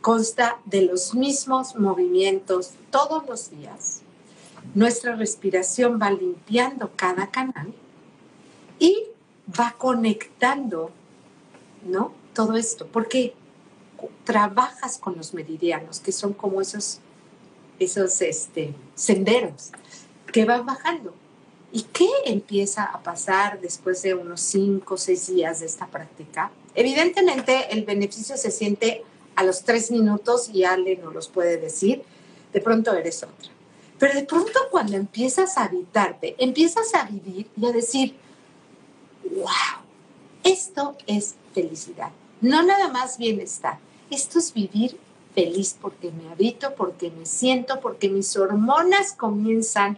[0.02, 4.02] Consta de los mismos movimientos todos los días.
[4.76, 7.74] Nuestra respiración va limpiando cada canal
[8.78, 9.06] y
[9.60, 10.92] va conectando,
[11.86, 12.14] ¿no?
[12.34, 13.34] Todo esto, porque
[14.24, 17.00] trabajas con los meridianos, que son como esos,
[17.80, 19.72] esos este, senderos
[20.32, 21.14] que van bajando.
[21.72, 26.52] ¿Y qué empieza a pasar después de unos cinco o seis días de esta práctica?
[26.80, 29.04] Evidentemente el beneficio se siente
[29.36, 32.04] a los tres minutos y Ale no los puede decir,
[32.54, 33.52] de pronto eres otra.
[33.98, 38.16] Pero de pronto cuando empiezas a habitarte, empiezas a vivir y a decir,
[39.30, 39.84] wow,
[40.42, 43.78] esto es felicidad, no nada más bienestar,
[44.10, 44.98] esto es vivir
[45.36, 49.98] feliz porque me habito, porque me siento, porque mis hormonas comienzan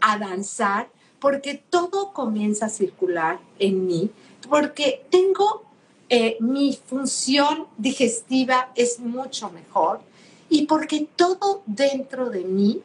[0.00, 4.12] a danzar, porque todo comienza a circular en mí,
[4.48, 5.68] porque tengo
[6.12, 10.00] eh, mi función digestiva es mucho mejor
[10.48, 12.82] y porque todo dentro de mí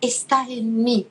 [0.00, 1.08] está en mí.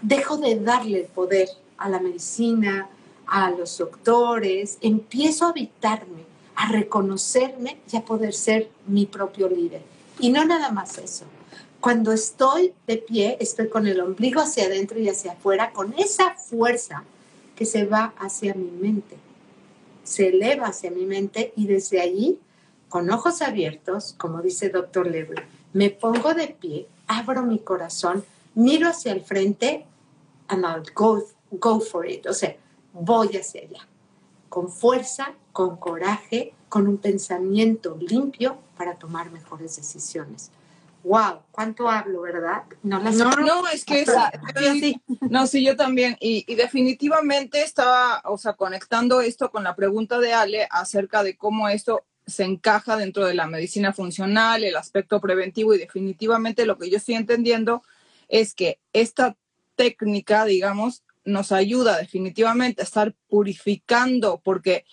[0.00, 2.88] Dejo de darle poder a la medicina,
[3.26, 9.82] a los doctores, empiezo a habitarme, a reconocerme y a poder ser mi propio líder.
[10.20, 11.24] Y no nada más eso.
[11.80, 16.34] Cuando estoy de pie, estoy con el ombligo hacia adentro y hacia afuera, con esa
[16.36, 17.02] fuerza
[17.56, 19.16] que se va hacia mi mente,
[20.10, 22.40] se eleva hacia mi mente y desde allí,
[22.88, 25.36] con ojos abiertos, como dice doctor Levy,
[25.72, 28.24] me pongo de pie, abro mi corazón,
[28.56, 29.86] miro hacia el frente
[30.48, 32.26] and I'll go, go for it.
[32.26, 32.56] O sea,
[32.92, 33.86] voy hacia allá,
[34.48, 40.50] con fuerza, con coraje, con un pensamiento limpio para tomar mejores decisiones.
[41.02, 42.64] Wow, cuánto hablo, ¿verdad?
[42.82, 44.04] No, no, es que
[44.80, 45.00] sí.
[45.22, 46.16] no, sí, yo también.
[46.20, 51.36] Y, y, definitivamente estaba, o sea, conectando esto con la pregunta de Ale acerca de
[51.36, 56.78] cómo esto se encaja dentro de la medicina funcional, el aspecto preventivo y definitivamente lo
[56.78, 57.82] que yo estoy entendiendo
[58.28, 59.36] es que esta
[59.74, 64.84] técnica, digamos, nos ayuda definitivamente a estar purificando porque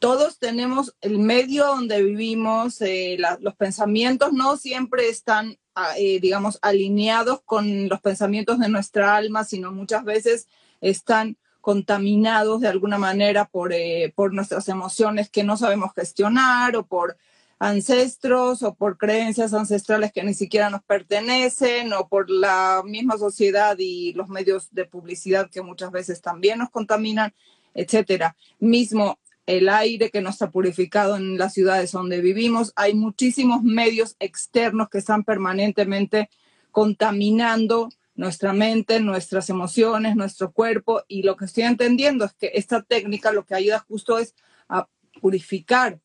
[0.00, 6.58] todos tenemos el medio donde vivimos, eh, los pensamientos no siempre están, ah, eh, digamos,
[6.62, 10.48] alineados con los pensamientos de nuestra alma, sino muchas veces
[10.80, 16.86] están contaminados de alguna manera por, eh, por nuestras emociones que no sabemos gestionar o
[16.86, 17.18] por
[17.58, 23.76] ancestros o por creencias ancestrales que ni siquiera nos pertenecen o por la misma sociedad
[23.78, 27.34] y los medios de publicidad que muchas veces también nos contaminan,
[27.74, 28.34] etcétera.
[28.58, 29.18] Mismo
[29.50, 34.88] el aire que no está purificado en las ciudades donde vivimos, hay muchísimos medios externos
[34.88, 36.30] que están permanentemente
[36.70, 42.82] contaminando nuestra mente, nuestras emociones, nuestro cuerpo y lo que estoy entendiendo es que esta
[42.82, 44.36] técnica lo que ayuda justo es
[44.68, 44.88] a
[45.20, 45.98] purificar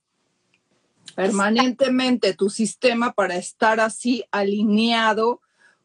[1.15, 5.41] permanentemente tu sistema para estar así alineado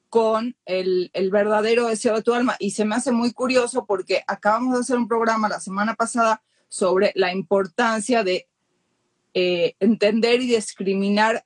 [0.08, 2.56] con el, verdadero deseo de tu alma.
[2.58, 6.42] Y se me hace muy curioso porque acabamos de hacer un programa la semana pasada
[6.70, 8.48] sobre la importancia de
[9.34, 11.44] eh, entender y discriminar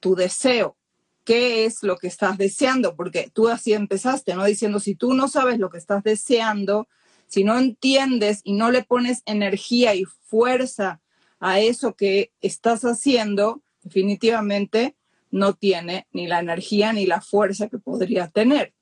[0.00, 0.76] tu deseo.
[1.24, 2.94] ¿Qué es lo que estás deseando?
[2.94, 4.44] Porque tú así empezaste, ¿no?
[4.44, 6.88] Diciendo, si tú no sabes lo que estás deseando,
[7.26, 11.00] si no entiendes y no le pones energía y fuerza
[11.40, 14.94] a eso que estás haciendo, definitivamente
[15.30, 18.74] no tiene ni la energía ni la fuerza que podría tener.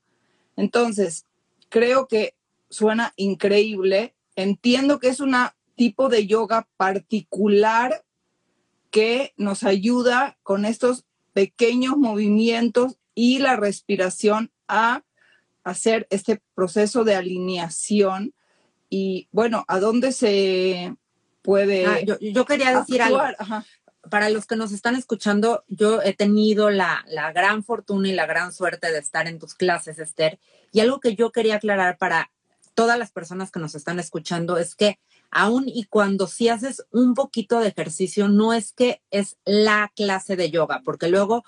[0.55, 1.25] Entonces,
[1.69, 2.35] creo que
[2.69, 4.15] suena increíble.
[4.35, 5.35] Entiendo que es un
[5.75, 8.03] tipo de yoga particular
[8.91, 15.03] que nos ayuda con estos pequeños movimientos y la respiración a
[15.63, 18.33] hacer este proceso de alineación.
[18.89, 20.95] Y bueno, ¿a dónde se,
[21.45, 21.85] puede.
[21.85, 23.21] Ah, yo, quería decir algo.
[24.09, 28.27] Para los que nos están escuchando, yo he tenido la, la gran fortuna y la
[28.27, 30.39] gran suerte de estar en tus clases, Esther.
[30.71, 32.31] Y algo que yo quería aclarar para
[32.75, 34.99] todas las personas que nos están escuchando es que
[35.31, 40.35] aun y cuando si haces un poquito de ejercicio, no es que es la clase
[40.35, 41.43] de yoga, porque luego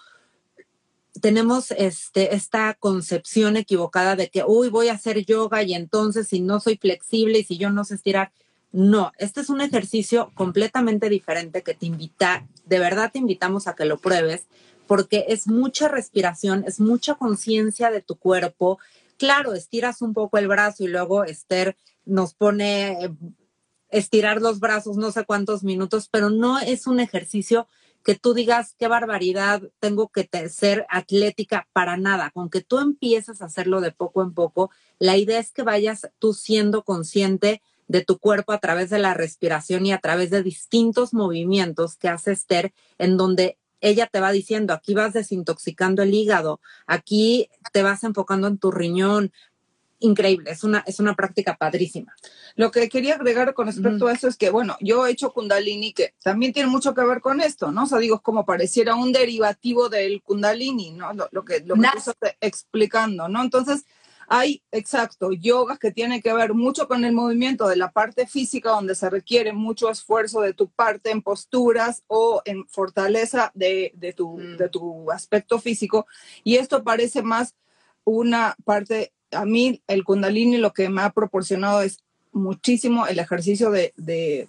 [1.22, 6.42] tenemos este, esta concepción equivocada de que, uy, voy a hacer yoga y entonces si
[6.42, 8.32] no soy flexible y si yo no sé estirar,
[8.72, 13.76] no, este es un ejercicio completamente diferente que te invita, de verdad te invitamos a
[13.76, 14.46] que lo pruebes,
[14.88, 18.80] porque es mucha respiración, es mucha conciencia de tu cuerpo.
[19.18, 23.10] Claro, estiras un poco el brazo y luego Esther nos pone eh,
[23.90, 27.68] estirar los brazos no sé cuántos minutos, pero no es un ejercicio
[28.04, 32.32] que tú digas qué barbaridad, tengo que ser atlética para nada.
[32.32, 36.08] Con que tú empieces a hacerlo de poco en poco, la idea es que vayas
[36.18, 40.44] tú siendo consciente de tu cuerpo a través de la respiración y a través de
[40.44, 46.14] distintos movimientos que hace Esther, en donde ella te va diciendo, aquí vas desintoxicando el
[46.14, 49.32] hígado, aquí te vas enfocando en tu riñón.
[50.00, 52.16] Increíble, es una, es una práctica padrísima.
[52.56, 55.92] Lo que quería agregar con respecto a eso es que, bueno, yo he hecho Kundalini,
[55.92, 57.84] que también tiene mucho que ver con esto, ¿no?
[57.84, 61.14] O sea, digo, como pareciera un derivativo del Kundalini, ¿no?
[61.14, 63.42] Lo, que, lo que tú estás explicando, ¿no?
[63.42, 63.86] Entonces,
[64.28, 68.72] hay, exacto, yogas que tienen que ver mucho con el movimiento de la parte física,
[68.72, 74.38] donde se requiere mucho esfuerzo de tu parte en posturas o en fortaleza de, tu,
[74.38, 74.58] mm.
[74.58, 76.06] de tu aspecto físico.
[76.44, 77.56] Y esto parece más
[78.04, 83.72] una parte, a mí el kundalini lo que me ha proporcionado es muchísimo el ejercicio
[83.72, 84.48] de,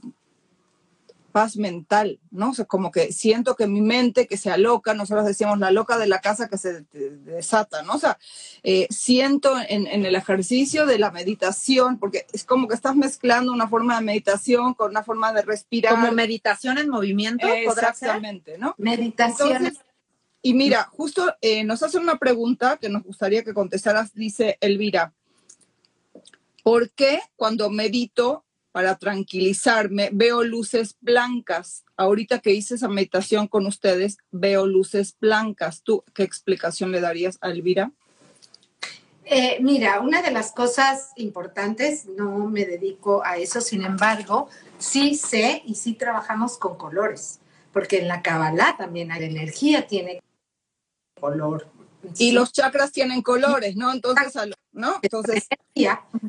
[1.31, 2.51] paz mental, ¿no?
[2.51, 5.99] O sea, como que siento que mi mente que se aloca, nosotros decíamos la loca
[5.99, 7.95] de la casa que se desata, ¿no?
[7.95, 8.19] O sea,
[8.63, 13.69] eh, siento en, el ejercicio de la meditación, porque es como que estás mezclando una
[13.69, 15.95] forma de meditación con una forma de respirar.
[15.95, 18.75] Como meditación en movimiento, ¿podrá Exactamente, ¿no?
[18.79, 19.77] Meditación.
[20.49, 25.13] Y mira, justo eh, nos hacen una pregunta que nos gustaría que contestaras, dice Elvira.
[26.63, 31.85] ¿Por qué cuando medito para tranquilizarme, veo luces blancas.
[31.97, 35.83] Ahorita que hice esa meditación con ustedes, veo luces blancas.
[35.83, 37.91] ¿Tú qué explicación le darías a Elvira?
[39.25, 45.17] Eh, mira, una de las cosas importantes, no me dedico a eso, sin embargo, sí
[45.17, 47.41] sé y sí trabajamos con colores,
[47.73, 50.23] porque en la Kabbalah también hay energía, tiene
[51.19, 51.67] color,
[52.17, 53.93] y los chakras tienen colores, ¿no?
[53.93, 54.33] Entonces,
[54.73, 54.99] ¿no?
[55.03, 55.47] Entonces,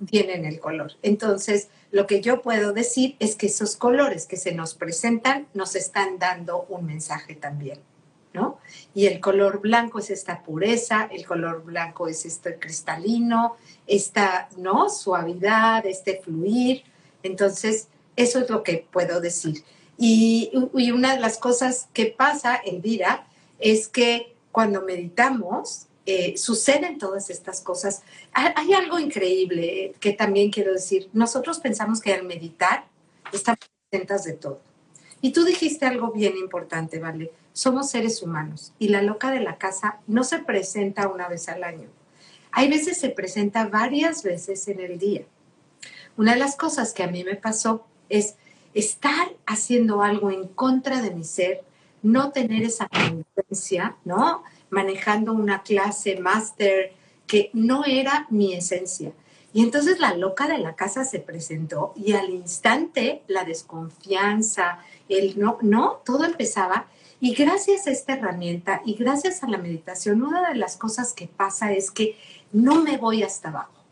[0.09, 0.93] tienen el color.
[1.01, 5.75] Entonces, lo que yo puedo decir es que esos colores que se nos presentan nos
[5.75, 7.79] están dando un mensaje también,
[8.33, 8.59] ¿no?
[8.93, 14.89] Y el color blanco es esta pureza, el color blanco es este cristalino, esta, ¿no?
[14.89, 16.83] Suavidad, este fluir.
[17.21, 19.63] Entonces, eso es lo que puedo decir.
[19.97, 23.27] Y, y una de las cosas que pasa, Elvira,
[23.59, 28.01] es que cuando meditamos, eh, suceden todas estas cosas.
[28.33, 31.09] Hay, algo increíble que también quiero decir.
[31.13, 32.85] Nosotros pensamos que al meditar
[33.31, 34.59] estamos presentes de todo.
[35.21, 37.31] Y tú dijiste algo bien importante, ¿vale?
[37.53, 41.63] Somos seres humanos y la loca de la casa no se presenta una vez al
[41.63, 41.89] año.
[42.51, 45.25] Hay veces se presenta varias veces en el día.
[46.17, 48.35] Una de las cosas que a mí me pasó es
[48.73, 51.63] estar haciendo algo en contra de mi ser
[52.01, 54.43] no tener esa conciencia, ¿no?
[54.69, 56.93] Manejando una clase máster
[57.27, 59.11] que no era mi esencia.
[59.51, 65.39] Y entonces la loca de la casa se presentó y al instante la desconfianza, el
[65.39, 66.87] no, no, todo empezaba.
[67.19, 71.27] Y gracias a esta herramienta y gracias a la meditación, una de las cosas que
[71.27, 72.15] pasa es que
[72.51, 73.83] no me voy hasta abajo,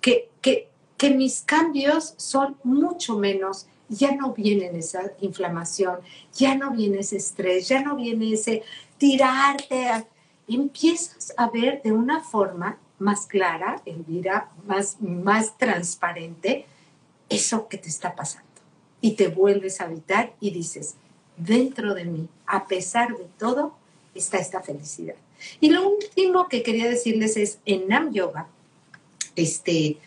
[0.00, 6.00] que, que, que mis cambios son mucho menos ya no viene esa inflamación,
[6.34, 8.62] ya no viene ese estrés, ya no viene ese
[8.98, 10.06] tirarte.
[10.48, 16.66] Empiezas a ver de una forma más clara, Elvira, más, más transparente,
[17.28, 18.46] eso que te está pasando.
[19.00, 20.94] Y te vuelves a habitar y dices,
[21.36, 23.74] dentro de mí, a pesar de todo,
[24.14, 25.16] está esta felicidad.
[25.60, 28.48] Y lo último que quería decirles es, en Nam Yoga,
[29.34, 29.98] este,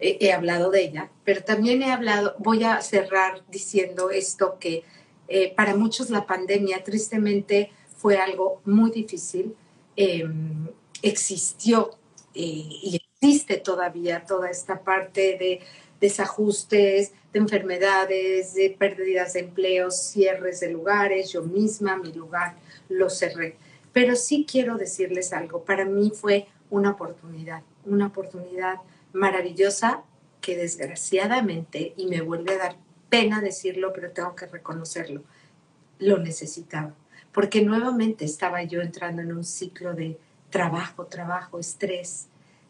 [0.00, 4.84] he, hablado de ella, pero también he hablado, voy a cerrar diciendo esto que
[5.26, 9.54] eh, para muchos la pandemia tristemente fue algo muy difícil.
[9.96, 10.68] Em,
[11.02, 11.90] existió
[12.34, 15.60] eh, y existe todavía toda esta parte de
[16.00, 21.32] desajustes, de enfermedades, de pérdidas de empleos, cierres de lugares.
[21.32, 22.54] Yo misma mi lugar
[22.88, 23.56] lo cerré.
[23.92, 25.64] Pero sí quiero decirles algo.
[25.64, 28.76] Para mí fue una oportunidad, una oportunidad
[29.12, 30.02] maravillosa
[30.40, 32.76] que desgraciadamente, y me vuelve a dar
[33.08, 35.22] pena decirlo, pero tengo que reconocerlo,
[35.98, 36.94] lo necesitaba.
[37.32, 40.18] Porque nuevamente estaba yo entrando en un ciclo de
[40.50, 42.26] trabajo, trabajo, estrés,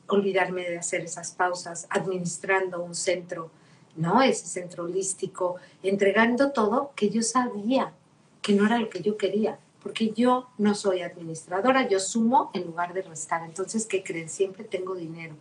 [0.08, 3.50] olvidarme de hacer esas pausas, administrando un centro,
[3.96, 4.22] ¿no?
[4.22, 7.92] Ese centro holístico, entregando todo que yo sabía
[8.42, 12.64] que no era lo que yo quería, porque yo no soy administradora, yo sumo en
[12.64, 13.44] lugar de restar.
[13.44, 14.28] Entonces, ¿qué creen?
[14.28, 15.34] Siempre tengo dinero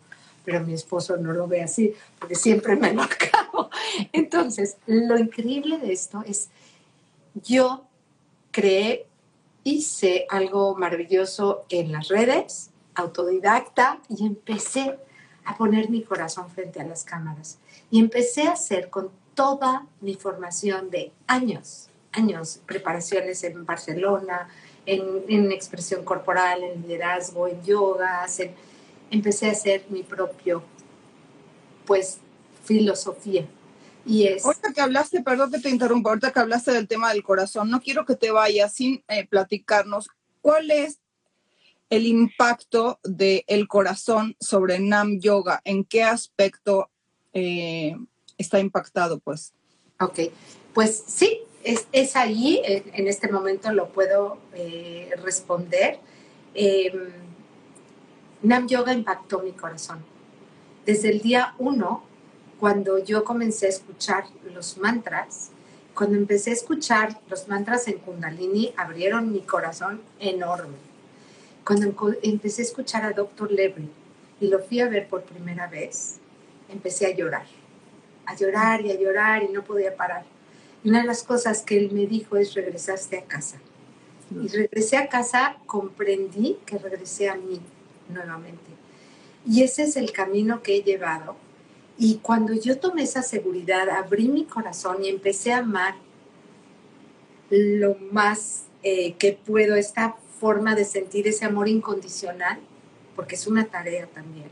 [0.47, 3.69] pero mi esposo no lo ve así, porque siempre me lo acabo.
[4.13, 6.47] Entonces, lo increíble de esto es,
[7.33, 7.83] yo
[8.51, 9.07] creé,
[9.65, 14.97] hice algo maravilloso en las redes, autodidacta, y empecé
[15.43, 17.59] a poner mi corazón frente a las cámaras.
[17.91, 24.47] Y empecé a hacer con toda mi formación de años, años, preparaciones en Barcelona,
[24.85, 28.55] en, en expresión corporal, en liderazgo, en yogas, en
[29.11, 30.63] empecé a hacer mi propio,
[31.85, 32.19] pues,
[32.63, 33.45] filosofía.
[34.05, 34.45] Y es...
[34.45, 37.81] Ahorita que hablaste, perdón que te interrumpa, ahorita que hablaste del tema del corazón, no
[37.81, 40.09] quiero que te vayas sin eh, platicarnos
[40.41, 40.99] cuál es
[41.89, 46.89] el impacto del el corazón sobre Nam Yoga, en qué aspecto
[47.33, 47.95] eh,
[48.37, 49.53] está impactado, pues.
[49.99, 50.19] Ok,
[50.73, 55.99] pues sí, es, es ahí, en, este momento lo puedo eh, responder.
[56.53, 57.26] Em,
[58.43, 60.03] Nam Yoga impactó mi corazón.
[60.85, 62.03] Desde el día uno,
[62.59, 65.49] cuando yo comencé a escuchar los mantras,
[65.95, 70.77] cuando empecé a escuchar los mantras en Kundalini, abrieron mi corazón enorme.
[71.65, 73.51] Cuando empecé a escuchar a Dr.
[73.51, 73.89] Levry
[74.39, 76.19] y lo fui a ver por primera vez,
[76.69, 77.47] empecé a llorar,
[78.27, 80.23] a llorar y a llorar y no podía parar.
[80.83, 83.57] Y una de las cosas que él me dijo es, regresaste a casa.
[84.29, 87.59] Y regresé a casa, comprendí que regresé a mí
[88.09, 88.71] nuevamente.
[89.45, 91.35] Y ese es el camino que he llevado.
[91.97, 95.95] Y cuando yo tomé esa seguridad, abrí mi corazón y empecé a amar
[97.49, 102.59] lo más eh, que puedo, esta forma de sentir ese amor incondicional,
[103.15, 104.49] porque es una tarea también.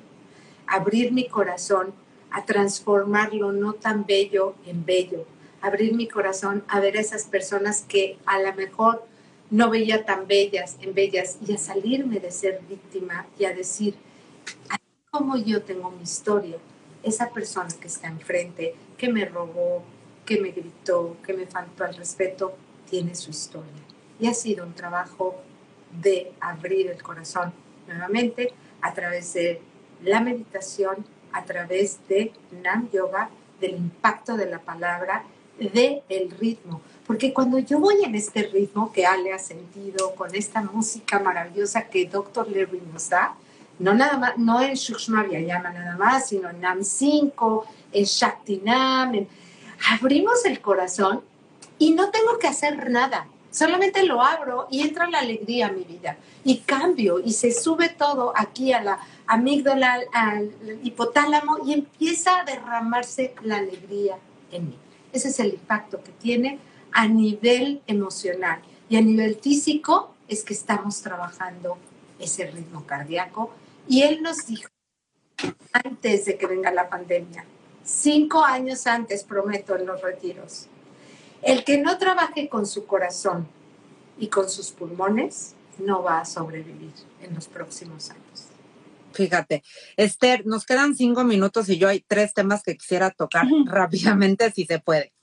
[0.65, 1.93] Abrir mi corazón
[2.31, 5.25] a transformarlo no tan bello en bello.
[5.61, 9.05] Abrir mi corazón a ver a esas personas que a lo mejor
[9.55, 13.95] no veía tan bellas en bellas y a salirme de ser víctima y a decir,
[15.09, 16.57] como yo tengo mi historia,
[17.03, 19.81] esa persona que está enfrente, que me robó,
[20.25, 22.57] que me gritó, que me faltó al respeto,
[22.89, 23.71] tiene su historia.
[24.19, 25.37] Y ha sido un trabajo
[26.01, 27.53] de abrir el corazón
[27.87, 28.51] nuevamente
[28.81, 29.61] a través de
[30.03, 33.29] la meditación, a través de Nam Yoga,
[33.61, 35.23] del impacto de la palabra,
[35.59, 36.81] de el ritmo.
[37.05, 41.83] Porque cuando yo voy en este ritmo que Ale ha sentido, con esta música maravillosa
[41.83, 42.49] que Dr.
[42.49, 43.35] Larry nos da,
[43.77, 48.61] no nada más, no en Shukshma Vyayama nada más, sino en Nam 5, en Shakti
[48.63, 49.27] Nam,
[49.91, 51.21] abrimos el corazón
[51.77, 53.27] y no tengo que hacer nada.
[53.51, 56.17] Solamente lo abro y entra la alegría a mi vida.
[56.43, 60.51] Y cambio y se sube todo aquí a la amígdala, al
[60.83, 64.17] hipotálamo y empieza a derramarse la alegría
[64.51, 64.77] en mí.
[65.15, 66.59] Ese es el impacto que tiene
[66.91, 68.61] a nivel emocional.
[68.89, 71.77] Y a nivel físico es que estamos trabajando
[72.19, 73.51] ese ritmo cardíaco.
[73.87, 74.67] Y él nos dijo,
[75.71, 77.45] antes de que venga la pandemia,
[77.85, 80.67] cinco años antes, prometo, en los retiros,
[81.41, 83.47] el que no trabaje con su corazón
[84.19, 86.91] y con sus pulmones no va a sobrevivir
[87.21, 88.24] en los próximos años.
[89.15, 89.63] Fíjate,
[89.95, 94.65] Esther, nos quedan cinco minutos y yo hay tres temas que quisiera tocar rápidamente, si
[94.65, 95.13] se puede.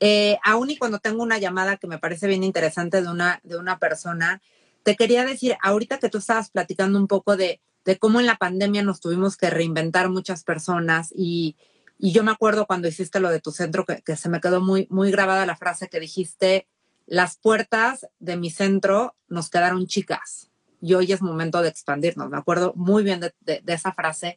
[0.00, 3.56] Eh, aún y cuando tengo una llamada que me parece bien interesante de una, de
[3.56, 4.42] una persona,
[4.82, 8.36] te quería decir, ahorita que tú estabas platicando un poco de, de cómo en la
[8.36, 11.56] pandemia nos tuvimos que reinventar muchas personas y,
[11.98, 14.88] y yo me acuerdo cuando hiciste lo de tu centro, que, se me quedó muy,
[14.90, 16.66] muy grabada la frase que dijiste,
[17.06, 20.51] las puertas de mi centro nos quedaron chicas
[20.82, 22.28] y hoy es momento de expandirnos.
[22.28, 24.36] Me acuerdo muy bien de, esa frase.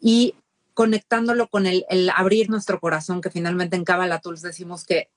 [0.00, 0.36] Y
[0.74, 1.84] conectándolo con el,
[2.14, 5.08] abrir nuestro corazón, que finalmente en Kabbalah decimos que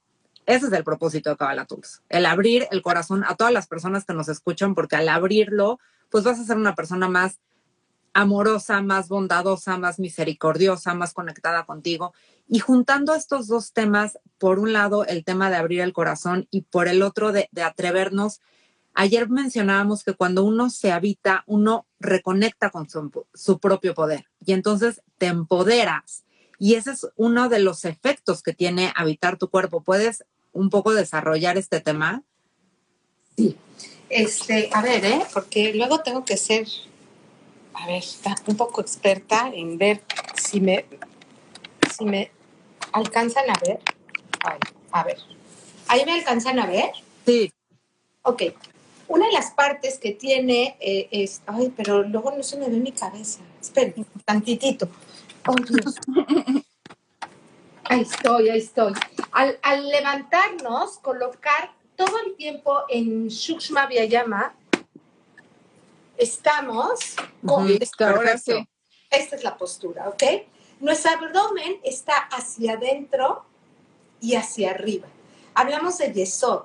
[0.45, 1.67] ese es el propósito de Kabbalah
[2.09, 5.79] el abrir el corazón a todas las personas que nos escuchan, porque al abrirlo,
[6.09, 7.39] pues vas a ser una persona más
[8.17, 12.13] amorosa, más bondadosa, más misericordiosa, más conectada contigo.
[12.47, 16.61] Y juntando estos dos temas, por un lado el tema de abrir el corazón y
[16.61, 18.41] por el otro de, atrevernos,
[18.97, 24.53] ayer mencionábamos que cuando uno se habita, uno reconecta con su, su propio poder y
[24.53, 26.23] entonces te empoderas.
[26.59, 29.83] Y ese es uno de los efectos que tiene habitar tu cuerpo.
[29.83, 32.23] ¿Puedes un poco desarrollar este tema?
[33.37, 33.55] Sí.
[34.09, 35.21] Este, a ver, ¿eh?
[35.31, 36.65] porque luego tengo que ser
[37.75, 38.03] a ver,
[38.47, 40.01] un poco experta en ver
[40.33, 40.85] si me,
[41.95, 42.31] si me
[42.91, 43.79] alcanzan a ver.
[44.91, 45.17] a ver.
[45.87, 46.89] ¿Ahí me alcanzan a ver?
[47.25, 47.53] Sí.
[48.23, 48.41] Ok.
[49.07, 51.41] Una de las partes que tiene eh, es.
[51.45, 53.39] Ay, pero luego no se me ve mi cabeza.
[53.61, 54.89] Esperen, tantitito.
[55.47, 55.95] Oh, Dios.
[57.85, 58.93] Ahí estoy, ahí estoy.
[59.31, 64.53] Al, al levantarnos, colocar todo el tiempo en Shukshma Vyayama,
[66.17, 70.23] estamos con Esta es la postura, ¿ok?
[70.79, 73.45] Nuestro abdomen está hacia adentro
[74.19, 75.07] y hacia arriba.
[75.53, 76.63] Hablamos de Yesod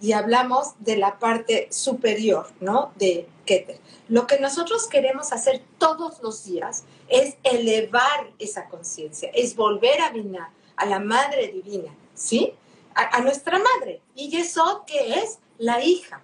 [0.00, 2.92] y hablamos de la parte superior, ¿no?
[2.96, 3.80] De Keter.
[4.08, 10.10] Lo que nosotros queremos hacer todos los días es elevar esa conciencia, es volver a
[10.10, 12.54] Vina, a la Madre Divina, ¿sí?
[12.94, 14.00] A, a nuestra Madre.
[14.14, 16.22] Y Yesod, que es la hija.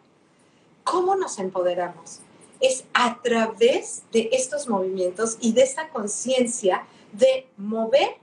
[0.85, 2.20] ¿Cómo nos empoderamos?
[2.64, 8.16] es a través de estos movimientos y de esta conciencia de mover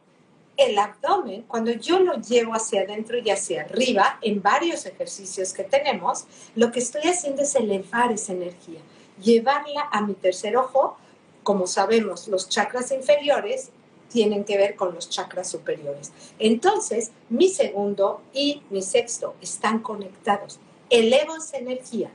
[0.65, 5.63] el abdomen, cuando yo lo llevo hacia adentro y hacia arriba, en varios ejercicios que
[5.63, 8.79] tenemos, lo que estoy haciendo es elevar esa energía,
[9.21, 10.97] llevarla a mi tercer ojo.
[11.43, 13.69] Como sabemos, los chakras inferiores
[14.09, 16.11] tienen que ver con los chakras superiores.
[16.37, 20.59] Entonces, mi segundo y mi sexto están conectados.
[20.89, 22.09] Elevo esa energía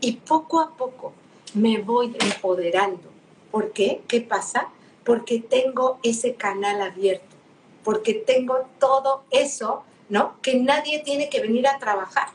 [0.00, 1.12] y poco a poco
[1.54, 3.08] me voy empoderando.
[3.50, 4.02] ¿Por qué?
[4.08, 4.68] ¿Qué pasa?
[5.04, 7.25] Porque tengo ese canal abierto,
[7.86, 10.42] porque tengo todo eso, ¿no?
[10.42, 12.30] Que nadie tiene que venir a trabajar.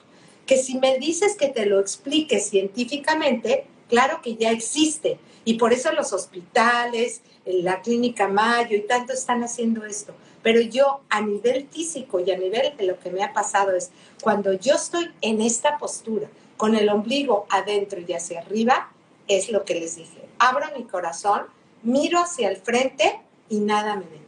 [0.45, 5.19] Que si me dices que te lo explique científicamente, claro que ya existe.
[5.43, 10.13] Y por eso los hospitales, la clínica Mayo y tanto están haciendo esto.
[10.41, 13.91] Pero yo a nivel físico y a nivel de lo que me ha pasado es
[14.21, 18.93] cuando yo estoy en esta postura, con el ombligo adentro y hacia arriba,
[19.27, 20.29] es lo que les dije.
[20.39, 21.47] Abro mi corazón,
[21.83, 24.20] miro hacia el frente y nada me detiene.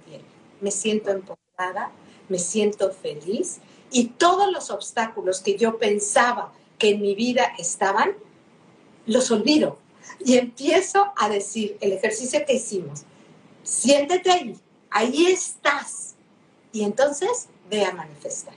[0.63, 1.91] Me siento empoderada,
[2.29, 3.59] me siento feliz
[3.91, 8.13] y todos los obstáculos que yo pensaba que en mi vida estaban,
[9.05, 9.77] los olvido
[10.23, 13.03] y empiezo a decir el ejercicio que hicimos.
[13.63, 14.55] Siéntete ahí,
[14.89, 16.15] ahí estás.
[16.71, 18.55] Y entonces ve a manifestar.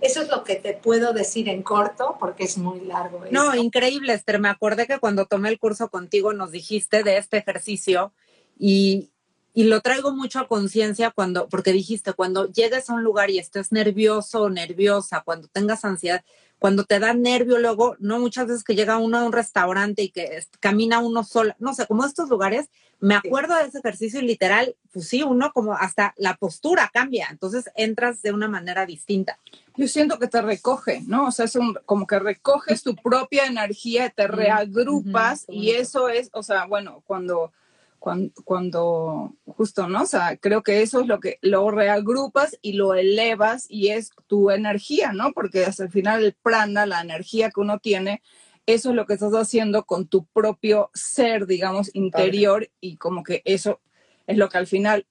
[0.00, 3.24] Eso es lo que te puedo decir en corto porque es muy largo.
[3.30, 4.38] No, increíble, Esther.
[4.38, 8.12] Me acordé que cuando tomé el curso contigo nos dijiste de este ejercicio
[8.58, 9.10] y,
[9.56, 13.38] y lo traigo mucho a conciencia cuando, porque dijiste, cuando llegues a un lugar y
[13.38, 16.22] estés nervioso o nerviosa, cuando tengas ansiedad,
[16.58, 20.10] cuando te da nervio luego, no muchas veces que llega uno a un restaurante y
[20.10, 22.66] que camina uno solo, no sé, como estos lugares,
[23.00, 27.28] me acuerdo de ese ejercicio y literal, pues sí, uno como hasta la postura cambia,
[27.30, 29.38] entonces entras de una manera distinta.
[29.74, 31.28] Yo siento que te recoge, ¿no?
[31.28, 36.28] O sea, es un, como que recoges tu propia energía, te reagrupas y eso es,
[36.34, 37.52] o sea, bueno, cuando
[37.98, 40.02] cuando, justo, ¿no?
[40.02, 44.10] O sea, creo que eso es lo que lo reagrupas y lo elevas y es
[44.26, 45.32] tu energía, ¿no?
[45.32, 48.22] Porque hasta el final el prana, la energía que uno tiene,
[48.66, 53.42] eso es lo que estás haciendo con tu propio ser, digamos, interior y como que
[53.44, 53.80] eso
[54.26, 55.06] es lo que al final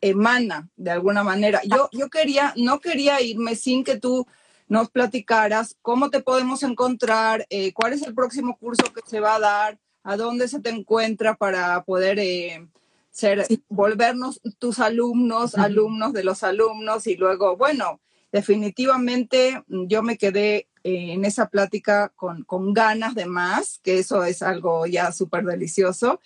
[0.00, 1.60] emana de alguna manera.
[1.64, 4.26] Yo, yo quería, no quería irme sin que tú
[4.68, 9.36] nos platicaras cómo te podemos encontrar, eh, cuál es el próximo curso que se va
[9.36, 12.68] a dar, a dónde se te encuentra para poder eh,
[13.10, 18.00] ser, volvernos tus alumnos, alumnos de los alumnos y luego, bueno,
[18.30, 22.44] definitivamente yo me quedé eh, en esa plática con,
[22.74, 26.20] ganas de más, que eso es algo ya súper delicioso.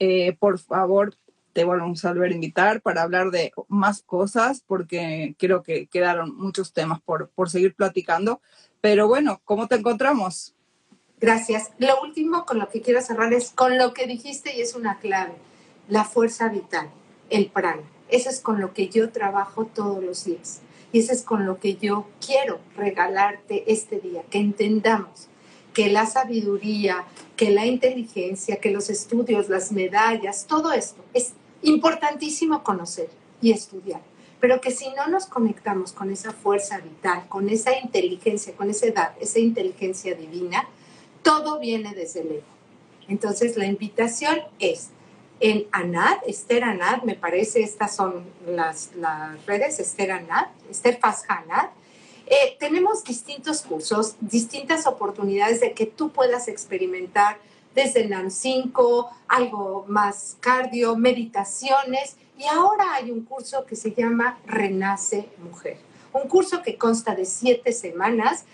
[0.00, 1.14] Eh, por favor,
[1.52, 6.36] te volvemos a volver a invitar para hablar de más cosas, porque creo que quedaron
[6.36, 8.40] muchos temas por, por seguir platicando.
[8.80, 10.54] Pero bueno, ¿cómo te encontramos?
[11.20, 11.70] Gracias.
[11.78, 14.98] Lo último con lo que quiero cerrar es con lo que dijiste y es una
[14.98, 15.34] clave,
[15.88, 16.88] la fuerza vital,
[17.28, 17.82] el prana.
[18.08, 20.60] Eso es con lo que yo trabajo todos los días.
[20.92, 25.28] Y eso es con lo que yo quiero regalarte este día, que entendamos
[25.74, 27.04] que la sabiduría,
[27.36, 33.08] que la inteligencia, que los estudios, las medallas, todo esto es importantísimo conocer
[33.40, 34.00] y estudiar.
[34.40, 38.86] Pero que si no nos conectamos con esa fuerza vital, con esa inteligencia, con esa
[38.86, 40.66] edad, esa inteligencia divina,
[41.22, 42.42] todo viene desde el ego.
[43.08, 44.90] Entonces la invitación es
[45.40, 48.90] en ANAD, Esther ANAD, me parece, estas son las,
[49.46, 51.70] redes, Esther ANAD, Esther Fasja ANAD.
[52.26, 57.38] Eh, tenemos distintos cursos, distintas oportunidades de que tú puedas experimentar
[57.74, 64.38] desde NAN 5, algo más cardio, meditaciones, y ahora hay un curso que se llama
[64.46, 65.78] Renace Mujer,
[66.12, 68.44] un curso que consta de siete semanas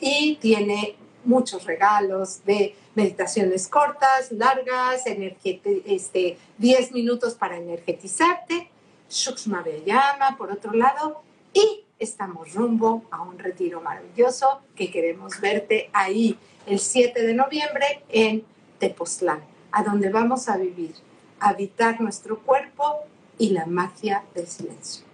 [0.00, 8.70] y tiene muchos regalos de meditaciones cortas, largas, este, 10 minutos para energetizarte,
[9.08, 15.90] Shukshma Vyayama, por otro lado, y estamos rumbo a un retiro maravilloso que queremos verte
[15.92, 18.44] ahí el 7 de noviembre en
[18.78, 19.42] Tepoztlán,
[19.72, 20.94] a donde vamos a vivir,
[21.38, 23.00] habitar nuestro cuerpo
[23.38, 25.04] y la magia del silencio.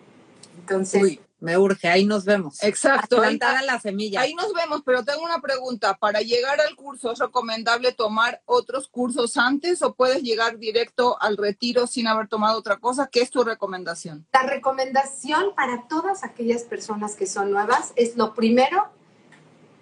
[0.59, 2.63] Entonces, me urge, ahí nos vemos.
[2.63, 3.17] Exacto.
[3.17, 4.21] Plantada la semilla.
[4.21, 5.95] Ahí nos vemos, pero tengo una pregunta.
[5.95, 11.37] Para llegar al curso, ¿es recomendable tomar otros cursos antes o puedes llegar directo al
[11.37, 13.09] retiro sin haber tomado otra cosa?
[13.11, 14.27] ¿Qué es tu recomendación?
[14.33, 18.89] La recomendación para todas aquellas personas que son nuevas es lo primero,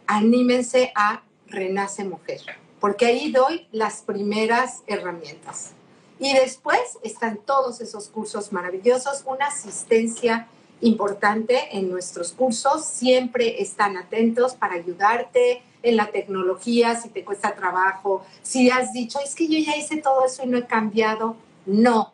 [0.06, 2.40] anímense a Renace Mujer,
[2.80, 5.70] porque ahí doy las primeras herramientas.
[6.18, 10.48] Y después están todos esos cursos maravillosos, una asistencia
[10.80, 12.84] importante en nuestros cursos.
[12.84, 19.18] Siempre están atentos para ayudarte en la tecnología, si te cuesta trabajo, si has dicho,
[19.22, 21.36] es que yo ya hice todo eso y no he cambiado.
[21.66, 22.12] No,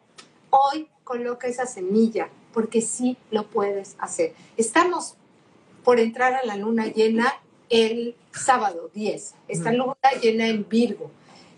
[0.51, 4.35] hoy coloca esa semilla porque sí lo puedes hacer.
[4.57, 5.15] Estamos
[5.85, 7.33] por entrar a la luna llena
[7.69, 9.35] el sábado 10.
[9.49, 11.11] Esta luna llena en Virgo.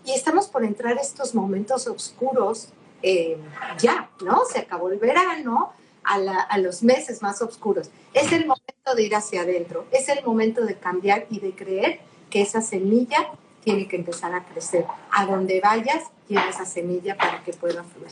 [0.05, 2.69] Y estamos por entrar estos momentos oscuros
[3.01, 3.37] eh,
[3.79, 4.43] ya, ¿no?
[4.45, 5.73] Se acabó el verano,
[6.03, 7.89] a, los meses más oscuros.
[8.13, 11.99] Es el momento de ir hacia adentro, es el momento de cambiar y de creer
[12.29, 13.29] que esa semilla
[13.63, 14.85] tiene que empezar a crecer.
[15.11, 18.11] A donde vayas, lleva esa semilla para que pueda fluir.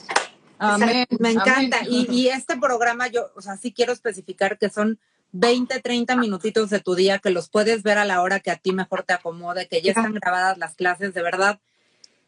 [0.57, 1.07] Amén.
[1.19, 1.79] Me encanta.
[1.87, 4.99] Y, y, este programa, yo, o sea, sí quiero especificar que son
[5.31, 8.57] 20, 30 minutitos de tu día que los puedes ver a la hora que a
[8.57, 11.59] ti mejor te acomode, que ya están grabadas las clases, de verdad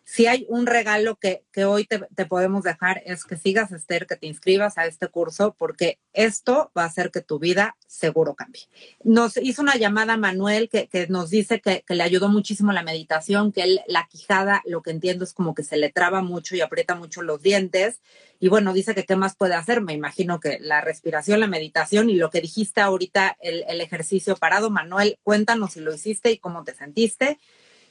[0.06, 4.06] si hay un regalo que, que hoy te, te, podemos dejar es que sigas, Esther,
[4.06, 8.36] que te inscribas a este curso, porque esto va a hacer que tu vida seguro
[8.36, 8.64] cambie.
[9.04, 12.84] Nos hizo una llamada Manuel que, que nos dice que, que, le ayudó muchísimo la
[12.84, 16.56] meditación, que él, la quijada, lo que entiendo es como que se le traba mucho
[16.56, 18.02] y aprieta mucho los dientes.
[18.40, 19.80] Y bueno, dice que qué más puede hacer.
[19.82, 24.36] Me imagino que la respiración, la meditación y lo que dijiste ahorita, el, el ejercicio
[24.36, 24.70] parado.
[24.70, 27.40] Manuel, cuéntanos si lo hiciste y cómo te sentiste.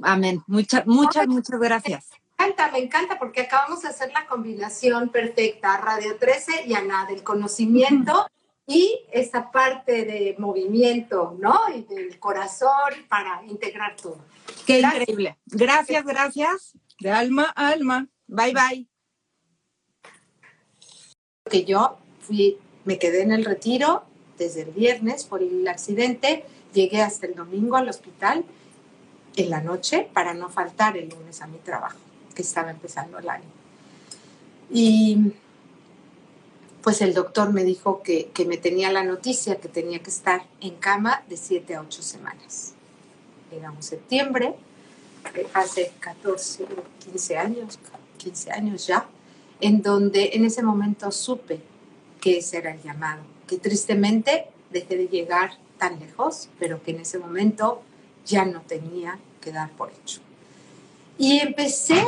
[0.03, 0.43] amén.
[0.47, 2.09] Muchas, muchas, muchas gracias.
[2.37, 7.05] Me encanta, me encanta porque acabamos de hacer la combinación perfecta, Radio 13 y Ana,
[7.05, 8.27] del conocimiento
[8.65, 11.59] y esa parte de movimiento, ¿no?
[11.75, 14.17] Y del corazón para integrar todo.
[14.65, 15.01] Qué gracias.
[15.01, 15.37] increíble.
[15.45, 16.77] Gracias, gracias.
[16.99, 18.07] De alma a alma.
[18.27, 18.87] Bye, bye.
[21.49, 24.03] Que yo fui me quedé en el retiro
[24.38, 28.43] desde el viernes por el accidente, llegué hasta el domingo al hospital
[29.36, 31.99] en la noche para no faltar el lunes a mi trabajo,
[32.34, 33.45] que estaba empezando el año.
[34.71, 35.34] Y
[36.82, 40.45] pues el doctor me dijo que, que me tenía la noticia que tenía que estar
[40.59, 42.73] en cama de 7 a 8 semanas.
[43.51, 44.55] Llegamos septiembre,
[45.36, 46.65] eh, hace 14,
[47.11, 47.79] 15 años,
[48.17, 49.07] 15 años ya,
[49.59, 51.61] en donde en ese momento supe
[52.22, 57.01] que ese era el llamado, que tristemente dejé de llegar tan lejos, pero que en
[57.01, 57.82] ese momento
[58.26, 60.22] ya no tenía que dar por hecho.
[61.17, 62.05] Y empecé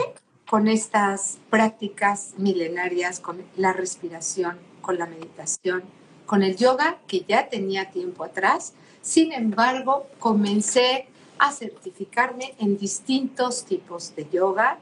[0.48, 5.84] con estas prácticas milenarias, con la respiración, con la meditación,
[6.26, 8.74] con el yoga que ya tenía tiempo atrás.
[9.02, 11.08] Sin embargo, comencé
[11.40, 14.78] a certificarme en distintos tipos de yoga,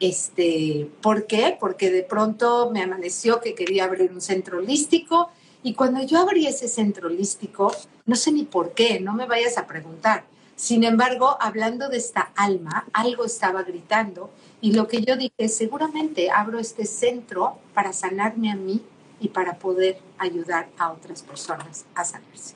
[0.00, 1.56] este, ¿Por qué?
[1.58, 5.30] Porque de pronto me amaneció que quería abrir un centro holístico
[5.62, 7.72] y cuando yo abrí ese centro holístico,
[8.04, 10.24] no sé ni por qué, no me vayas a preguntar.
[10.54, 14.30] Sin embargo, hablando de esta alma, algo estaba gritando
[14.60, 18.82] y lo que yo dije, seguramente abro este centro para sanarme a mí
[19.20, 22.55] y para poder ayudar a otras personas a sanarse.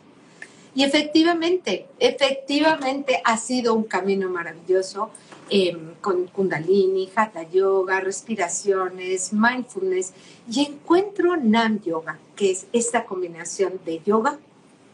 [0.80, 5.10] Y efectivamente, efectivamente ha sido un camino maravilloso
[5.50, 10.14] eh, con kundalini, hatha yoga, respiraciones, mindfulness
[10.50, 14.38] y encuentro Nam Yoga, que es esta combinación de yoga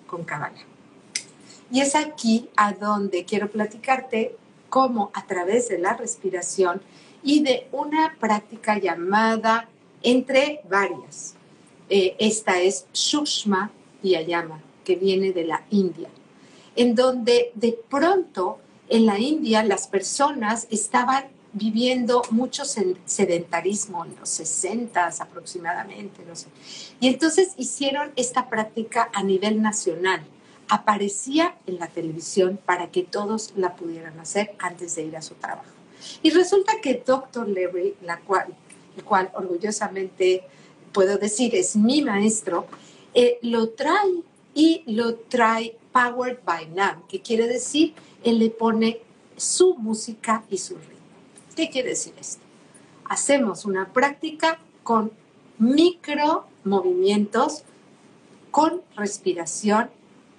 [0.09, 0.65] con Kabbalah.
[1.71, 4.35] Y es aquí a donde quiero platicarte
[4.69, 6.83] cómo a través de la respiración
[7.23, 9.69] y de una práctica llamada
[10.03, 11.37] entre varias.
[11.89, 13.71] Eh, esta es Sukshma
[14.03, 16.09] Vyayama, que viene de la India,
[16.77, 18.59] en donde de pronto
[18.89, 26.47] en la India las personas estaban viviendo mucho sedentarismo en los 60 aproximadamente, no sé.
[27.01, 30.23] Y entonces hicieron esta práctica a nivel nacional.
[30.69, 35.35] Aparecía en la televisión para que todos la pudieran hacer antes de ir a su
[35.35, 35.71] trabajo.
[36.23, 37.49] Y resulta que Dr.
[37.49, 38.55] Larry, la cual,
[38.97, 40.45] el cual orgullosamente
[40.93, 42.67] puedo decir es mi maestro,
[43.15, 44.23] eh, lo trae
[44.57, 47.95] y lo trae Powered by NAM, que quiere decir
[48.25, 49.01] él le pone
[49.37, 50.97] su música y su ritmo.
[51.55, 52.43] ¿Qué quiere decir esto?
[53.05, 55.13] Hacemos una práctica con
[55.59, 57.65] micro movimientos,
[58.51, 59.91] con respiración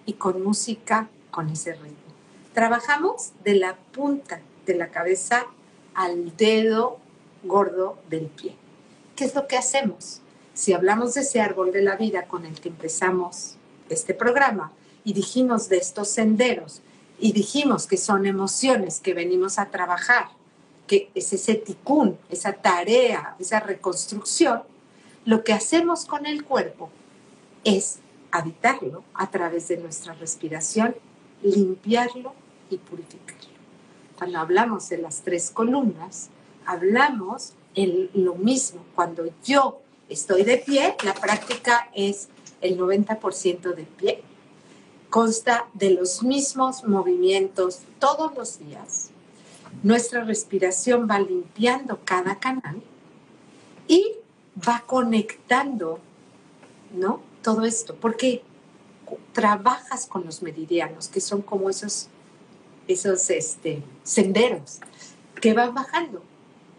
[0.08, 1.98] y con música con ese ritmo.
[2.54, 5.46] Trabajamos de la punta de la cabeza
[5.94, 6.98] al dedo
[7.44, 8.56] gordo del pie.
[9.16, 10.22] ¿Qué es lo que hacemos?
[10.56, 13.57] Si hablamos de ese árbol de la vida con el que empezamos
[13.90, 14.72] este programa
[15.04, 16.82] y dijimos de estos senderos
[17.20, 20.30] y dijimos que son emociones que venimos a trabajar,
[20.86, 24.64] que es ese ticún, esa tarea, esa reconstrucción,
[25.26, 26.90] lo que hacemos con el cuerpo
[27.64, 28.00] es
[28.32, 30.96] habitarlo a través de nuestra respiración,
[31.42, 32.34] limpiarlo
[32.70, 33.48] y purificarlo.
[34.18, 36.30] cuando hablamos de las tres columnas,
[36.66, 38.84] hablamos en lo mismo.
[38.96, 39.80] Cuando yo
[40.10, 42.30] estoy de pie, la práctica es
[42.62, 44.24] el 90% de pie.
[45.10, 49.10] Consta de los mismos movimientos todos los días.
[49.84, 52.82] Nuestra respiración va limpiando cada canal
[53.88, 54.14] y
[54.68, 56.00] va conectando,
[56.94, 57.22] ¿no?
[57.42, 58.44] Todo esto, porque
[59.34, 62.08] trabajas con los meridianos, que son como esos,
[62.88, 64.80] esos este, senderos
[65.40, 66.22] que van bajando.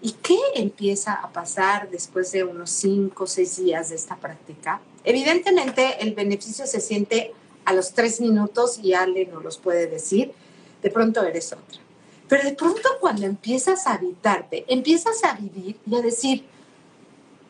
[0.01, 4.81] ¿Y qué empieza a pasar después de unos cinco o seis días de esta práctica?
[5.09, 7.33] Evidentemente el beneficio se siente
[7.65, 10.33] a los tres minutos y Ale no los puede decir,
[10.83, 11.81] de pronto eres otra.
[12.29, 16.45] Pero de pronto cuando empiezas a habitarte, empiezas a vivir y a decir,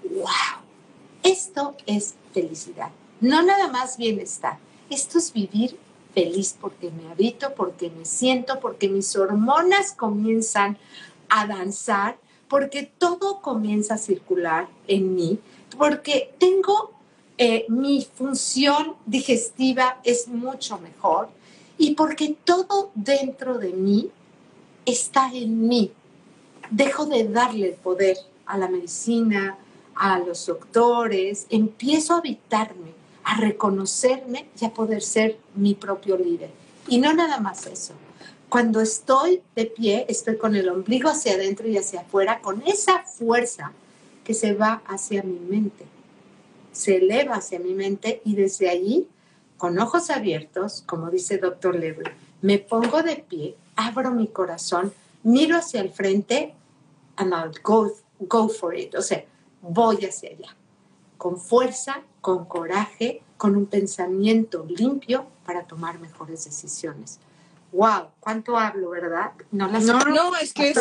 [0.05, 0.63] wow,
[1.25, 2.93] esto es felicidad.
[3.21, 5.77] No nada más bienestar, esto es vivir
[6.15, 10.79] feliz porque me habito, porque me siento, porque mis hormonas comienzan
[11.29, 15.41] a danzar, porque todo comienza a circular en mí,
[15.77, 16.97] porque tengo
[17.39, 21.29] eh, mi función digestiva es mucho mejor
[21.79, 24.11] y porque todo dentro de mí
[24.85, 25.93] está en mí.
[26.71, 29.57] Dejo de darle el poder a la medicina,
[29.95, 36.51] a los doctores, empiezo a habitarme, a reconocerme y a poder ser mi propio líder.
[36.89, 37.95] Y no nada más eso.
[38.49, 43.05] Cuando estoy de pie, estoy con el ombligo hacia adentro y hacia afuera, con esa
[43.05, 43.73] fuerza
[44.25, 45.85] que se va hacia mi mente.
[46.79, 49.09] Se eleva hacia mi mente y desde allí,
[49.57, 54.93] con ojos abiertos, como dice doctor Lebre, me pongo de pie, abro mi corazón,
[55.25, 56.55] miro hacia el frente
[57.17, 58.95] and I'll go, go for it.
[58.95, 59.25] O sea,
[59.61, 60.55] voy hacia allá,
[61.17, 67.19] con fuerza, con coraje, con un pensamiento limpio para tomar mejores decisiones.
[67.73, 69.33] Wow, cuánto hablo, ¿verdad?
[69.51, 70.75] No, no, es que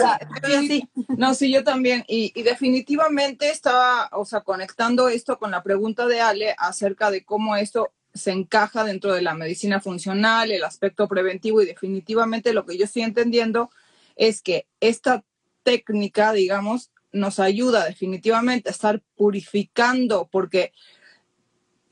[0.67, 2.05] sí, no, sí, yo también.
[2.07, 7.25] Y, y, definitivamente estaba, o sea, conectando esto con la pregunta de Ale acerca de
[7.25, 12.65] cómo esto se encaja dentro de la medicina funcional, el aspecto preventivo y definitivamente lo
[12.65, 13.69] que yo estoy entendiendo
[14.15, 15.23] es que esta
[15.63, 20.71] técnica, digamos, nos ayuda definitivamente a estar purificando, porque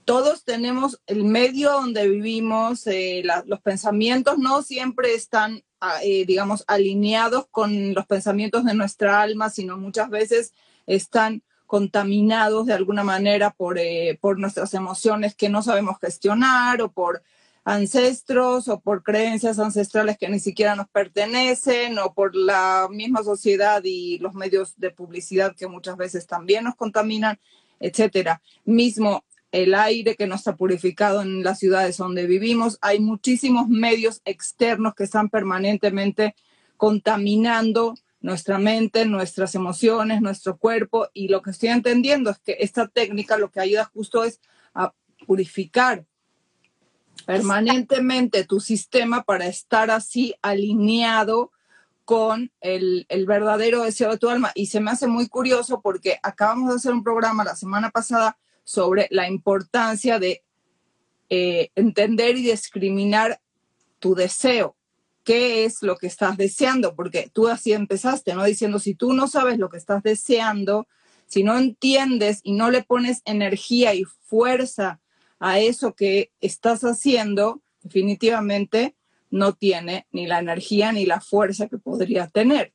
[0.05, 6.63] todos tenemos el medio donde vivimos, eh, los pensamientos no siempre están, ah, eh, digamos,
[6.67, 10.53] alineados con los pensamientos de nuestra alma, sino muchas veces
[10.85, 16.91] están contaminados de alguna manera por, eh, por nuestras emociones que no sabemos gestionar o
[16.91, 17.23] por
[17.63, 23.81] ancestros o por creencias ancestrales que ni siquiera nos pertenecen o por la misma sociedad
[23.83, 27.39] y los medios de publicidad que muchas veces también nos contaminan,
[27.79, 28.43] etcétera.
[28.65, 29.24] Mismo
[29.55, 34.93] el aire que no está purificado en las ciudades donde vivimos, hay muchísimos medios externos
[34.95, 36.35] que están permanentemente
[36.75, 42.89] contaminando nuestra mente, nuestras emociones, nuestro cuerpo y lo que estoy entendiendo es que esta
[42.89, 44.41] técnica lo que ayuda justo es
[44.73, 44.93] a
[45.25, 46.05] purificar
[47.25, 51.53] permanentemente tu sistema para estar así alineado
[52.03, 54.51] con el, verdadero deseo de tu alma.
[54.53, 58.37] Y se me hace muy curioso porque acabamos de hacer un programa la semana pasada
[58.65, 60.43] sobre la importancia de
[61.29, 63.39] eh, entender y discriminar
[63.99, 64.75] tu deseo.
[65.23, 66.95] ¿Qué es lo que estás deseando?
[66.95, 68.43] Porque tú así empezaste, ¿no?
[68.43, 70.87] Diciendo, si tú no sabes lo que estás deseando,
[71.27, 74.99] si no entiendes y no le pones energía y fuerza
[75.39, 78.95] a eso que estás haciendo, definitivamente
[79.31, 82.73] no tiene ni la energía ni la fuerza que podría tener.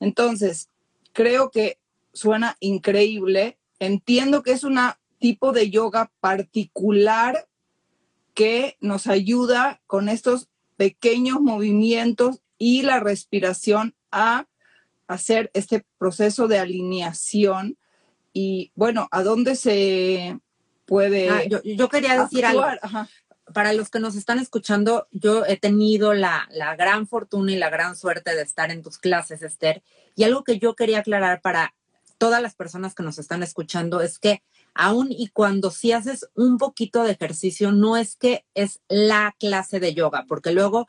[0.00, 0.70] Entonces,
[1.12, 1.78] creo que
[2.12, 3.58] suena increíble.
[3.78, 4.78] Entiendo que es un
[5.18, 7.48] tipo de yoga particular
[8.34, 14.46] que nos ayuda con estos pequeños movimientos y la respiración a
[15.06, 17.76] hacer este proceso de alineación.
[18.32, 20.38] Y bueno, ¿a dónde se
[20.88, 21.28] puede.
[21.28, 22.64] Ah, yo, quería decir algo.
[23.54, 27.70] Para los que nos están escuchando, yo he tenido la, la gran fortuna y la
[27.70, 29.82] gran suerte de estar en tus clases, Esther.
[30.16, 31.74] Y algo que yo quería aclarar para
[32.18, 34.42] todas las personas que nos están escuchando es que
[34.78, 39.80] aún y cuando si haces un poquito de ejercicio, no es que es la clase
[39.80, 40.86] de yoga, porque luego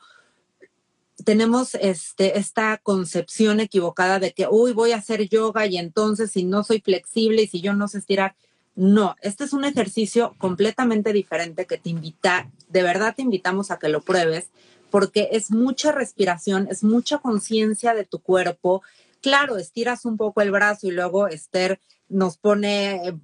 [1.24, 6.44] tenemos este, esta concepción equivocada de que, uy, voy a hacer yoga y entonces si
[6.44, 8.36] no soy flexible y si yo no sé estirar,
[8.76, 13.80] no, este es un ejercicio completamente diferente que te invita, de verdad te invitamos a
[13.80, 14.50] que lo pruebes,
[14.88, 18.82] porque es mucha respiración, es mucha conciencia de tu cuerpo.
[19.20, 23.14] Claro, estiras un poco el brazo y luego Esther nos pone eh,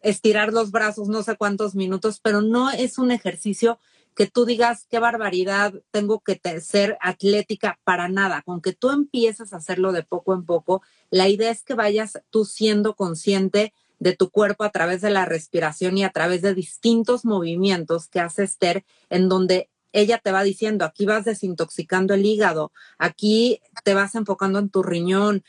[0.00, 3.78] estirar los brazos no sé cuántos minutos, pero no es un ejercicio
[4.14, 8.42] que tú digas qué barbaridad, tengo que ser atlética para nada.
[8.42, 12.20] Con que tú empieces a hacerlo de poco en poco, la idea es que vayas
[12.30, 16.54] tú siendo consciente de tu cuerpo a través de la respiración y a través de
[16.54, 22.26] distintos movimientos que hace Esther, en donde ella te va diciendo, aquí vas desintoxicando el
[22.26, 25.44] hígado, aquí te vas enfocando en tu riñón,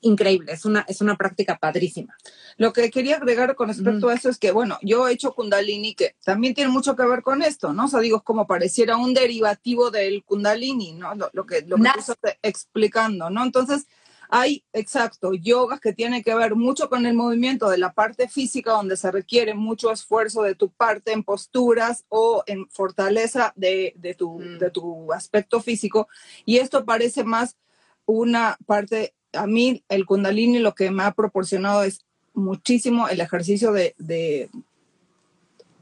[0.00, 2.16] increíble, es una, es una práctica padrísima.
[2.56, 5.94] Lo que quería agregar con respecto a eso es que, bueno, yo he hecho Kundalini,
[5.94, 7.86] que también tiene mucho que ver con esto, ¿no?
[7.86, 11.14] O sea, digo, es como pareciera un derivativo del Kundalini, ¿no?
[11.14, 13.42] Lo, que, lo que tú estás explicando, ¿no?
[13.42, 13.86] Entonces,
[14.30, 18.72] hay, exacto, yogas que tienen que ver mucho con el movimiento de la parte física,
[18.72, 24.14] donde se requiere mucho esfuerzo de tu parte en posturas o en fortaleza de, de,
[24.14, 24.58] tu, mm.
[24.58, 26.08] de tu aspecto físico.
[26.44, 27.56] Y esto parece más
[28.04, 33.72] una parte a mí el kundalini lo que me ha proporcionado es muchísimo el ejercicio
[33.72, 34.50] de,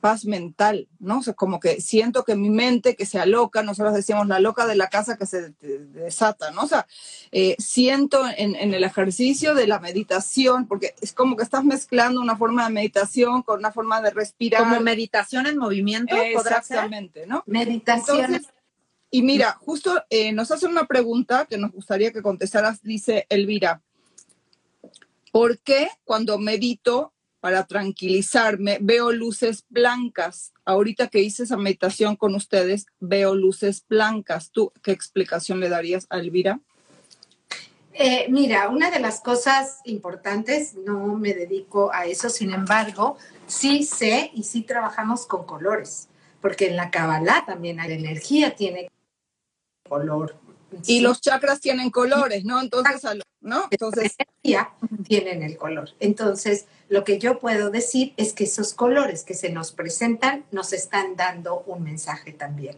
[0.00, 1.18] paz mental, ¿no?
[1.18, 4.66] O sea, como que siento que mi mente que se aloca, nosotros decíamos la loca
[4.66, 5.52] de la casa que se
[5.94, 6.62] desata, ¿no?
[6.62, 6.86] O sea,
[7.32, 12.36] eh, siento en, el ejercicio de la meditación, porque es como que estás mezclando una
[12.36, 14.62] forma de meditación con una forma de respirar.
[14.62, 17.42] Como meditación en movimiento, Exactamente, ¿no?
[17.46, 18.46] Meditación.
[19.17, 23.81] Y mira, justo eh, nos hacen una pregunta que nos gustaría que contestaras, dice Elvira.
[25.33, 30.53] ¿Por qué cuando medito para tranquilizarme veo luces blancas?
[30.67, 34.51] Ahorita que hice esa meditación con ustedes, veo luces blancas.
[34.51, 36.61] ¿Tú qué explicación le darías a Elvira?
[37.95, 43.83] Eh, mira, una de las cosas importantes, no me dedico a eso, sin embargo, sí
[43.83, 46.09] sé y sí trabajamos con colores,
[46.43, 48.91] porque en la Kabbalah también hay energía, tiene
[49.87, 50.37] color.
[50.87, 52.61] Y los chakras tienen colores, ¿no?
[52.61, 53.03] Entonces,
[53.41, 53.68] ¿no?
[53.70, 54.16] Entonces,
[55.05, 55.91] tienen el color.
[56.01, 60.72] Entonces, lo que yo puedo decir es que esos colores que se nos presentan nos
[60.72, 62.76] están dando un mensaje también,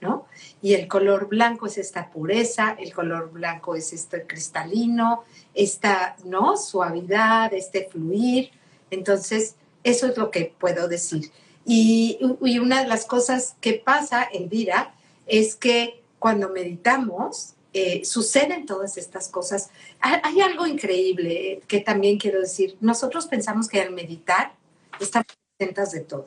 [0.00, 0.26] ¿no?
[0.62, 6.56] Y el color blanco es esta pureza, el color blanco es este cristalino, esta, ¿no?
[6.56, 8.50] Suavidad, este fluir.
[8.90, 11.30] Entonces, eso es lo que puedo decir.
[11.64, 14.94] Y, y una de las cosas que pasa, Elvira,
[15.26, 19.70] es que cuando meditamos, eh, suceden todas estas cosas.
[20.00, 22.76] Hay, algo increíble que también quiero decir.
[22.80, 24.54] Nosotros pensamos que al meditar
[24.98, 25.26] estamos
[25.58, 26.26] contentas de todo.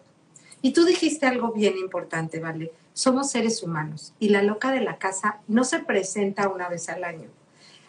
[0.62, 2.72] Y tú dijiste algo bien importante, ¿vale?
[2.94, 7.04] Somos seres humanos y la loca de la casa no se presenta una vez al
[7.04, 7.30] año.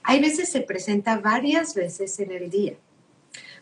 [0.04, 2.74] Hay veces se presenta varias veces en el día.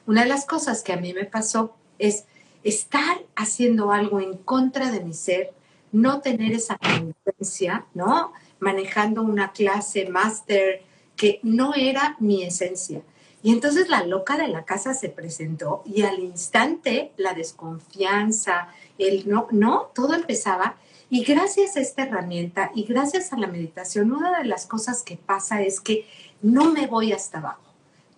[0.07, 2.25] Una de las cosas que a mí me pasó es
[2.63, 5.53] estar haciendo algo en contra de mi ser
[5.93, 8.33] no tener esa conciencia, ¿no?
[8.61, 10.83] Manejando una clase máster
[11.17, 13.03] que no era mi esencia.
[13.43, 18.69] Y entonces la loca de la casa se presentó y al instante la desconfianza,
[18.99, 20.77] el no, no, todo empezaba.
[21.09, 25.17] Y gracias a esta herramienta y gracias a la meditación, una de las cosas que
[25.17, 26.07] pasa es que
[26.43, 27.73] no me voy hasta abajo,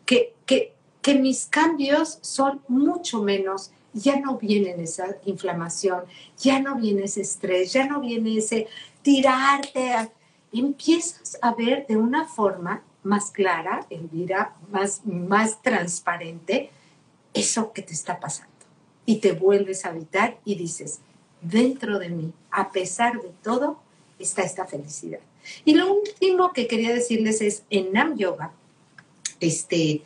[0.07, 6.05] que, que, que mis cambios son mucho menos ya no viene esa inflamación,
[6.39, 8.69] ya no viene ese estrés, ya no viene ese
[9.03, 10.11] tirarte.
[10.53, 16.71] Empiezas a ver de una forma más clara, Elvira, más, más transparente,
[17.35, 18.51] eso que te está pasando.
[19.07, 21.01] Y te vuelves a habitar y dices,
[21.41, 23.81] dentro de mí, a pesar de todo,
[24.19, 25.21] está esta felicidad.
[25.65, 28.53] Y lo último que quería decirles es, en Nam Yoga,
[29.41, 30.03] este,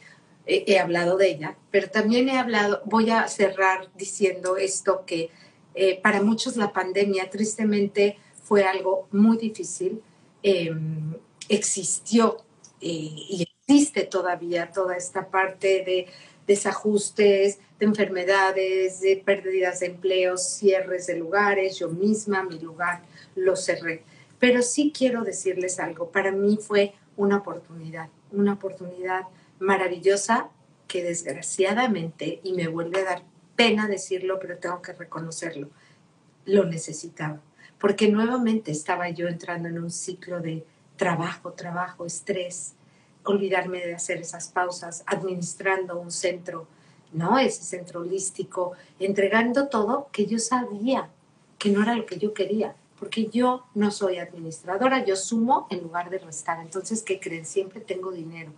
[0.46, 5.30] he, hablado de ella, pero también he hablado, voy a cerrar diciendo esto que
[5.74, 10.02] eh, para muchos la pandemia tristemente fue algo muy difícil.
[10.42, 11.14] Em,
[11.48, 12.36] existió
[12.80, 16.06] eh, y existe todavía toda esta parte de
[16.46, 21.78] desajustes, de enfermedades, de pérdidas de empleos, cierres de lugares.
[21.78, 23.02] Yo misma mi lugar
[23.34, 24.02] lo cerré.
[24.38, 26.10] Pero sí quiero decirles algo.
[26.10, 29.22] Para mí fue una oportunidad, una oportunidad
[29.58, 30.50] maravillosa
[30.86, 33.22] que desgraciadamente, y me vuelve a dar
[33.56, 35.68] pena decirlo, pero tengo que reconocerlo,
[36.44, 37.40] lo necesitaba.
[37.78, 40.64] Porque nuevamente estaba yo entrando en un ciclo de
[40.96, 42.74] trabajo, trabajo, estrés,
[43.24, 46.66] olvidarme de hacer esas pausas, administrando un centro,
[47.12, 47.38] ¿no?
[47.38, 51.08] Ese centro holístico, entregando todo que yo sabía
[51.58, 55.82] que no era lo que yo quería, porque yo no soy administradora, yo sumo en
[55.82, 56.60] lugar de restar.
[56.60, 57.46] Entonces, ¿qué creen?
[57.46, 58.52] Siempre tengo dinero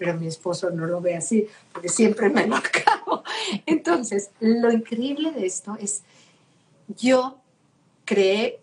[0.00, 3.22] pero mi esposo no lo ve así, porque siempre me lo acabo.
[3.66, 6.04] Entonces, lo increíble de esto es,
[6.88, 7.36] yo
[8.06, 8.60] creé,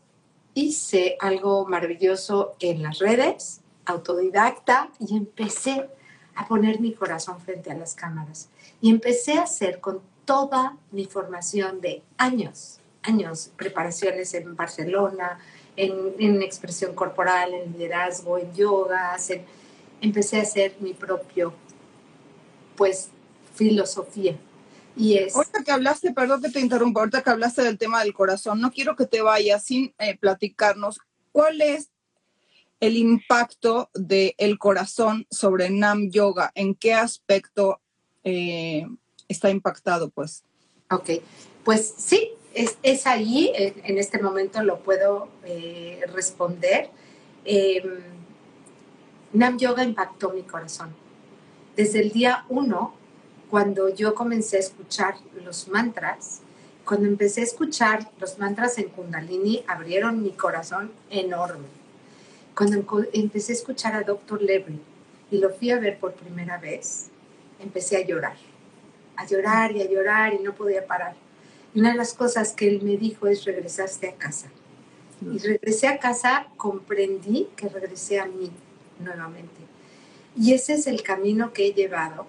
[0.55, 5.87] hice algo maravilloso en las redes, autodidacta, y empecé
[6.33, 8.49] a poner mi corazón frente a las cámaras.
[8.81, 15.37] Y empecé a hacer con toda mi formación de años, años, preparaciones en Barcelona,
[15.75, 19.15] en, expresión corporal, en liderazgo, en yoga,
[20.01, 21.53] empecé a hacer mi propio,
[22.75, 23.09] pues,
[23.55, 24.37] filosofía.
[24.95, 25.35] Y es...
[25.35, 28.71] Ahorita que hablaste, perdón que te interrumpa, ahorita que hablaste del tema del corazón, no
[28.71, 30.99] quiero que te vayas sin eh, platicarnos
[31.31, 31.89] cuál es
[32.79, 37.79] el impacto del corazón sobre Nam Yoga, en qué aspecto
[38.23, 38.85] eh,
[39.27, 40.43] está impactado, pues.
[40.91, 41.09] Ok,
[41.63, 46.89] pues sí, es, es ahí, en, este momento lo puedo eh, responder.
[47.45, 48.16] Em,
[49.33, 50.89] Nam Yoga impactó mi corazón.
[51.75, 52.93] Desde el día uno,
[53.49, 56.41] cuando yo comencé a escuchar los mantras,
[56.85, 61.67] cuando empecé a escuchar los mantras en Kundalini, abrieron mi corazón enorme.
[62.55, 64.41] Cuando empecé a escuchar a Dr.
[64.41, 64.79] Levry
[65.29, 67.09] y lo fui a ver por primera vez,
[67.59, 68.37] empecé a llorar,
[69.15, 71.15] a llorar y a llorar y no podía parar
[71.77, 74.47] una de las cosas que él me dijo es regresaste a casa.
[75.21, 78.51] Y regresé a casa, comprendí que regresé a mí
[78.99, 79.55] nuevamente.
[80.35, 82.27] Y ese es el camino que he llevado.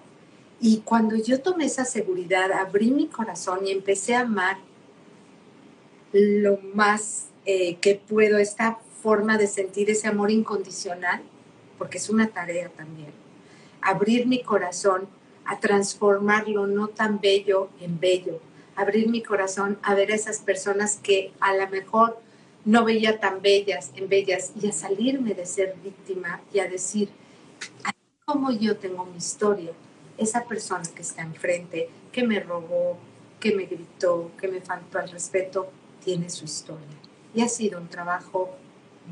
[0.59, 4.57] Y cuando yo tomé esa seguridad, abrí mi corazón y empecé a amar
[6.11, 11.21] lo más eh, que puedo, esta forma de sentir ese amor incondicional,
[11.77, 13.11] porque es una tarea también.
[13.81, 15.07] Abrir mi corazón
[15.45, 18.39] a transformarlo no tan bello en bello,
[18.75, 22.19] abrir mi corazón a ver a esas personas que a lo mejor
[22.69, 27.09] no veía tan bellas en bellas y a salirme de ser víctima y a decir,
[28.25, 29.71] como yo tengo mi historia,
[30.19, 32.99] esa persona que está enfrente, que me robó,
[33.39, 35.71] que me gritó, que me faltó al respeto,
[36.05, 36.85] tiene su historia.
[37.33, 38.51] Y ha sido un trabajo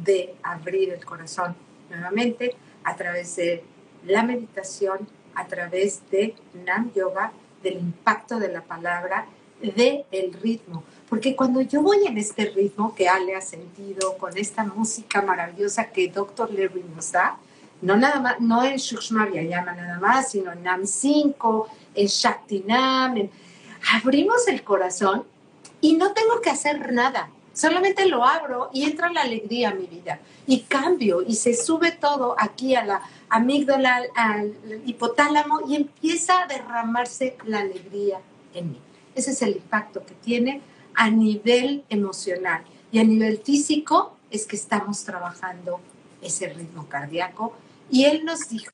[0.05, 1.55] de abrir el corazón
[1.89, 2.53] nuevamente
[2.84, 3.64] a través de
[4.05, 4.99] la meditación,
[5.34, 7.34] a través de Nam Yoga,
[7.64, 9.26] del impacto de la palabra
[9.62, 10.84] de el ritmo.
[11.10, 15.86] Porque cuando yo voy en este ritmo que Ale ha sentido, con esta música maravillosa
[15.86, 16.51] que Dr.
[16.51, 17.38] Levy nos da,
[17.82, 23.30] no nada más, no en Shukshma Vyayama nada más, sino en Nam 5, en Shaktinam,
[23.93, 25.24] abrimos el corazón
[25.80, 27.30] y no tengo que hacer nada.
[27.53, 30.20] Solamente lo abro y entra la alegría a mi vida.
[30.45, 34.53] Y cambio y se sube todo aquí a la amígdala, al
[34.86, 38.20] hipotálamo y empieza a derramarse la alegría
[38.53, 38.80] en mí.
[39.16, 40.62] Ese es el impacto que tiene
[40.98, 42.66] a nivel emocional.
[42.91, 45.80] Y a nivel físico es que estamos trabajando
[46.22, 47.54] ese ritmo cardíaco.
[47.89, 48.72] Y él nos dijo,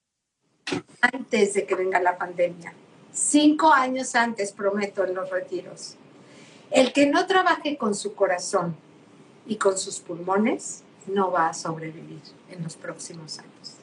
[1.02, 2.74] antes de que venga la pandemia,
[3.12, 5.96] cinco años antes, prometo, en los retiros,
[6.72, 8.76] el que no trabaje con su corazón
[9.46, 13.76] y con sus pulmones no va a sobrevivir en los próximos años.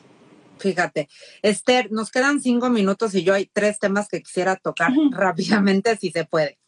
[0.58, 1.08] Fíjate,
[1.42, 6.10] Esther, nos quedan cinco minutos y yo hay tres temas que quisiera tocar rápidamente, si
[6.10, 6.59] se puede.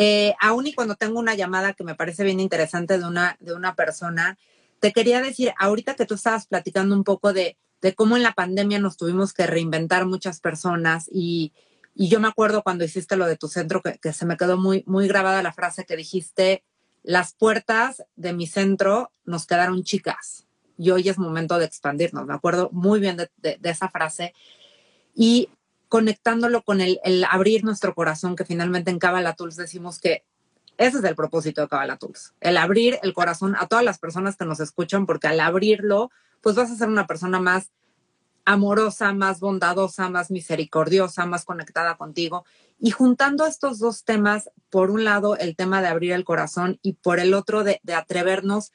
[0.00, 3.52] Eh, aún y cuando tengo una llamada que me parece bien interesante de una, de
[3.52, 4.38] una persona,
[4.78, 8.32] te quería decir, ahorita que tú estabas platicando un poco de, de cómo en la
[8.32, 11.52] pandemia nos tuvimos que reinventar muchas personas y,
[12.00, 14.84] y yo me acuerdo cuando hiciste lo de tu centro que, se me quedó muy,
[14.86, 16.62] muy grabada la frase que dijiste,
[17.02, 20.46] las puertas de mi centro nos quedaron chicas
[20.78, 22.24] y hoy es momento de expandirnos.
[22.24, 24.32] Me acuerdo muy bien de, esa frase.
[25.12, 25.48] Y
[25.88, 30.24] conectándolo con el, abrir nuestro corazón, que finalmente en Kabbalah Tools decimos que
[30.76, 34.36] ese es el propósito de Kabbalah Tools, el abrir el corazón a todas las personas
[34.36, 36.10] que nos escuchan, porque al abrirlo,
[36.40, 37.70] pues vas a ser una persona más
[38.44, 42.44] amorosa, más bondadosa, más misericordiosa, más conectada contigo.
[42.78, 46.94] Y juntando estos dos temas, por un lado el tema de abrir el corazón y
[46.94, 48.72] por el otro de, de atrevernos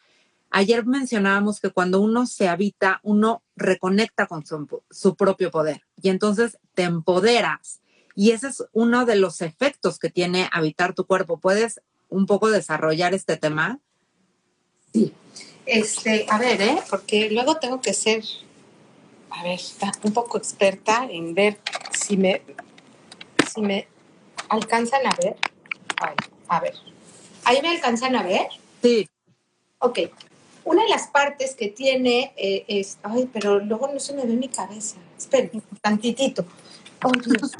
[0.55, 6.59] Ayer mencionábamos que cuando uno se habita, uno reconecta con su, propio poder y entonces
[6.75, 7.81] te empoderas.
[8.15, 11.39] Y ese es uno de los efectos que tiene habitar tu cuerpo.
[11.39, 13.79] ¿Puedes un poco desarrollar este tema?
[14.93, 15.11] Sí.
[15.65, 16.77] Este, a ver, ¿eh?
[16.87, 18.23] porque luego tengo que ser,
[19.31, 19.59] a ver,
[20.03, 21.57] un poco experta en ver
[21.97, 22.43] si me,
[23.51, 23.87] si me
[24.49, 25.35] alcanzan a ver.
[26.47, 26.75] a ver.
[27.43, 28.49] ¿Ahí me alcanzan a ver?
[28.83, 29.09] Sí.
[29.79, 29.97] Ok.
[30.65, 34.33] Una de las partes que tiene eh, es, ay, pero luego no se me ve
[34.33, 34.97] mi cabeza.
[35.17, 36.45] Esperen, tantitito.
[37.03, 37.51] Oh, Dios.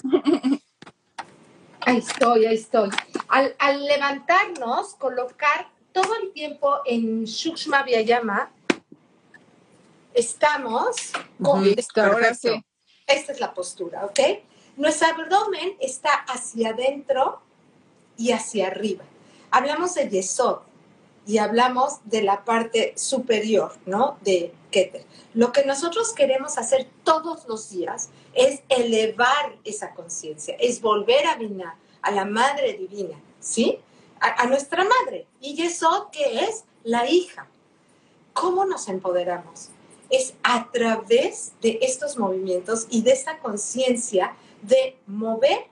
[1.86, 2.90] Ahí estoy, ahí estoy.
[3.28, 8.52] Al, levantarnos, colocar todo el tiempo en Shukshma Vyayama,
[10.14, 11.12] estamos
[11.42, 11.66] con...
[11.66, 14.20] Esta es la postura, ¿ok?
[14.78, 17.42] Nuestro abdomen está hacia adentro
[18.18, 19.04] y hacia arriba.
[19.52, 20.60] Hablamos de Yesod,
[21.26, 24.18] y hablamos de la parte superior, ¿no?
[24.22, 25.06] De Keter.
[25.34, 31.36] Lo que nosotros queremos hacer todos los días es elevar esa conciencia, es volver a
[31.36, 33.80] Vina, a la Madre Divina, ¿sí?
[34.24, 35.28] a, nuestra madre.
[35.42, 37.48] Y Yesod, que es la hija.
[38.34, 39.70] ¿Cómo nos empoderamos?
[40.10, 45.68] Es a través de estos movimientos y de esta conciencia de mover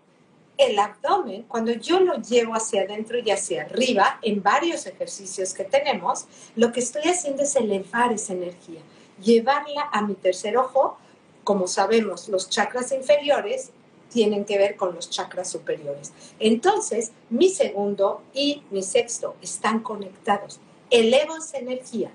[0.62, 5.64] el abdomen, cuando yo lo llevo hacia adentro y hacia arriba, en varios ejercicios que
[5.64, 6.26] tenemos,
[6.56, 8.82] lo que estoy haciendo es elevar esa energía,
[9.22, 10.98] llevarla a mi tercer ojo.
[11.44, 13.72] Como sabemos, los chakras inferiores
[14.12, 16.12] tienen que ver con los chakras superiores.
[16.40, 20.60] Entonces, mi segundo y mi sexto están conectados.
[20.90, 22.12] Elevo esa energía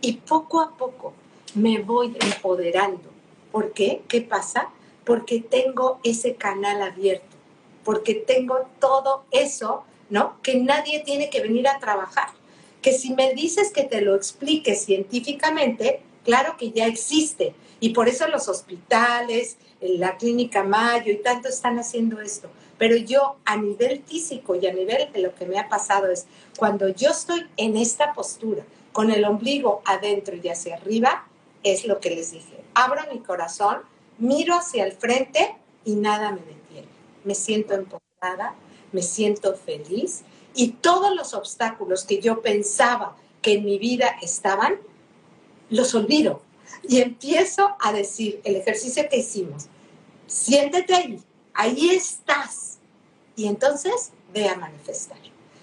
[0.00, 1.12] y poco a poco
[1.54, 3.08] me voy empoderando.
[3.52, 4.02] ¿Por qué?
[4.08, 4.68] ¿Qué pasa?
[5.04, 7.35] Porque tengo ese canal abierto,
[7.86, 10.42] porque tengo todo eso, ¿no?
[10.42, 12.30] Que nadie tiene que venir a trabajar.
[12.82, 17.54] Que si me dices que te lo explique científicamente, claro que ya existe.
[17.78, 22.50] Y por eso los hospitales, la clínica Mayo y tanto están haciendo esto.
[22.76, 26.26] Pero yo a nivel físico y a nivel de lo que me ha pasado es
[26.58, 31.28] cuando yo estoy en esta postura, con el ombligo adentro y hacia arriba,
[31.62, 32.64] es lo que les dije.
[32.74, 33.82] Abro mi corazón,
[34.18, 35.54] miro hacia el frente
[35.84, 36.55] y nada me detiene.
[37.26, 38.54] Me siento empoderada,
[38.92, 40.22] me siento feliz
[40.54, 44.76] y todos los obstáculos que yo pensaba que en mi vida estaban,
[45.68, 46.40] los olvido
[46.88, 49.66] y empiezo a decir el ejercicio que hicimos.
[50.26, 51.20] Siéntete ahí,
[51.52, 52.78] ahí estás.
[53.36, 55.18] Y entonces ve a manifestar.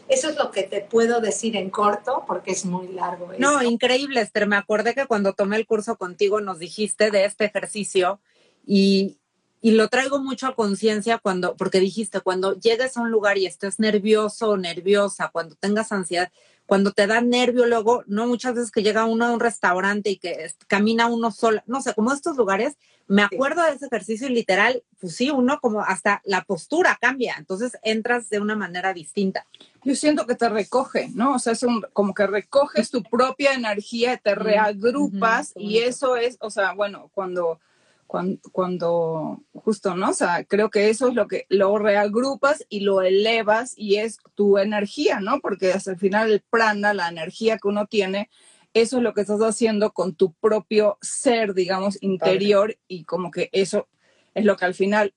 [0.07, 3.31] Eso es lo que te puedo decir en corto porque es muy largo.
[3.39, 4.47] No, increíble, Esther.
[4.47, 8.19] Me acordé que cuando tomé el curso contigo nos dijiste de este ejercicio
[8.65, 9.17] y,
[9.63, 13.45] y lo traigo mucho a conciencia cuando, porque dijiste, cuando llegues a un lugar y
[13.45, 16.29] estés nervioso o nerviosa, cuando tengas ansiedad,
[16.65, 20.17] cuando te da nervio luego, no muchas veces que llega uno a un restaurante y
[20.17, 22.75] que camina uno solo, no sé, como estos lugares,
[23.07, 27.35] me acuerdo de ese ejercicio y literal, pues sí, uno como hasta la postura cambia,
[27.37, 29.47] entonces entras de una manera distinta.
[29.85, 31.35] Yo siento que te recoge, ¿no?
[31.35, 36.35] O sea, es un, como que recoges tu propia energía, te reagrupas y eso es,
[36.41, 37.61] o sea, bueno, cuando
[38.51, 40.11] cuando, justo, ¿no?
[40.11, 44.19] O sea, creo que eso es lo que lo reagrupas y lo elevas y es
[44.35, 45.39] tu energía, ¿no?
[45.39, 48.29] Porque al final el prana, la energía que uno tiene,
[48.73, 53.49] eso es lo que estás haciendo con tu propio ser, digamos, interior y como que
[53.51, 53.87] eso
[54.35, 55.15] es lo que al final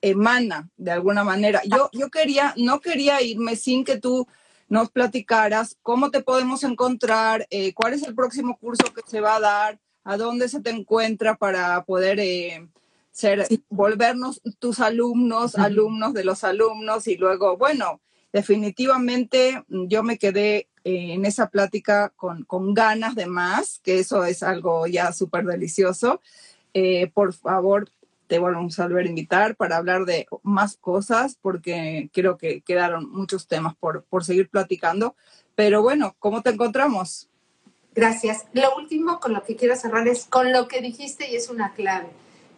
[0.00, 1.60] emana de alguna manera.
[1.64, 4.26] Yo, yo quería, no quería irme sin que tú
[4.68, 9.36] nos platicaras cómo te podemos encontrar, eh, cuál es el próximo curso que se va
[9.36, 12.68] a dar, a dónde se te encuentra para poder eh,
[13.10, 18.00] ser, volvernos tus alumnos, alumnos de los alumnos y luego, bueno,
[18.32, 24.24] definitivamente yo me quedé eh, en esa plática con, con, ganas de más, que eso
[24.24, 26.20] es algo ya súper delicioso.
[26.74, 27.88] Eh, por favor,
[28.26, 33.10] te volvemos a volver a invitar para hablar de más cosas, porque creo que quedaron
[33.10, 35.14] muchos temas por, por seguir platicando.
[35.54, 37.28] Pero bueno, ¿cómo te encontramos?
[37.94, 38.46] Gracias.
[38.52, 41.74] Lo último con lo que quiero cerrar es con lo que dijiste y es una
[41.74, 42.08] clave,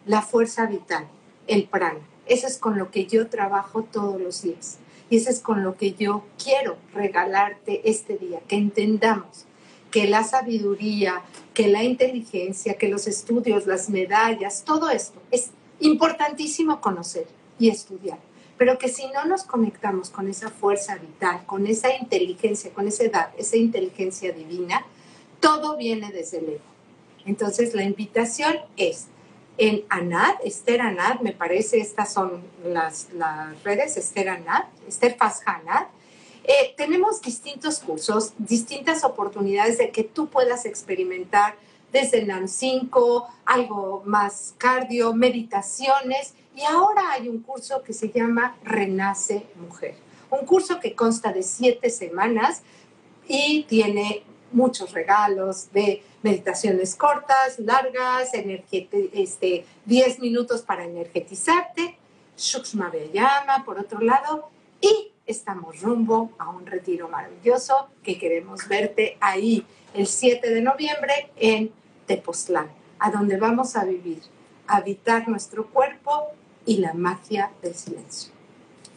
[0.05, 1.07] la fuerza vital,
[1.45, 1.99] el prana.
[2.25, 4.79] Eso es con lo que yo trabajo todos los días.
[5.09, 9.45] Y eso es con lo que yo quiero regalarte este día, que entendamos
[9.91, 11.21] que la sabiduría,
[11.53, 17.27] que la inteligencia, que los estudios, las medallas, todo esto es importantísimo conocer
[17.59, 18.17] y estudiar.
[18.57, 23.03] Pero que si no nos conectamos con esa fuerza vital, con esa inteligencia, con esa
[23.03, 24.83] edad, esa inteligencia divina,
[25.39, 26.63] todo viene desde el ego.
[27.25, 29.07] Entonces la invitación es
[29.57, 33.07] en ANAD, Esther ANAD, me parece, estas son las,
[33.63, 35.61] redes, Esther ANAD, Esther Fasja
[36.43, 41.55] eh, tenemos distintos cursos, distintas oportunidades de que tú puedas experimentar
[41.91, 48.55] desde NAN 5, algo más cardio, meditaciones, y ahora hay un curso que se llama
[48.63, 49.95] Renace Mujer,
[50.29, 52.61] un curso que consta de siete semanas
[53.27, 61.97] y tiene muchos regalos de meditaciones cortas, largas, este, 10 minutos para energetizarte,
[62.37, 64.49] Shukshma Veyama, por otro lado,
[64.79, 71.31] y estamos rumbo a un retiro maravilloso que queremos verte ahí el 7 de noviembre
[71.35, 71.71] en
[72.05, 72.69] Tepoztlán,
[72.99, 74.21] a donde vamos a vivir,
[74.67, 76.27] habitar nuestro cuerpo
[76.65, 78.31] y la magia del silencio.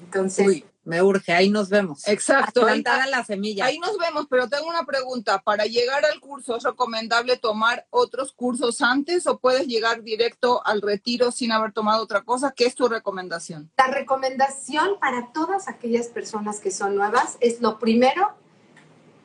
[0.04, 2.06] Entonces, me urge, ahí nos vemos.
[2.08, 2.62] Exacto.
[2.62, 3.66] Plantada la semilla.
[3.66, 5.40] Ahí nos vemos, pero tengo una pregunta.
[5.40, 10.82] ¿Para llegar al curso es recomendable tomar otros cursos antes o puedes llegar directo al
[10.82, 12.52] retiro sin haber tomado otra cosa?
[12.54, 13.70] ¿Qué es tu recomendación?
[13.78, 18.32] La recomendación para todas aquellas personas que son nuevas es lo primero,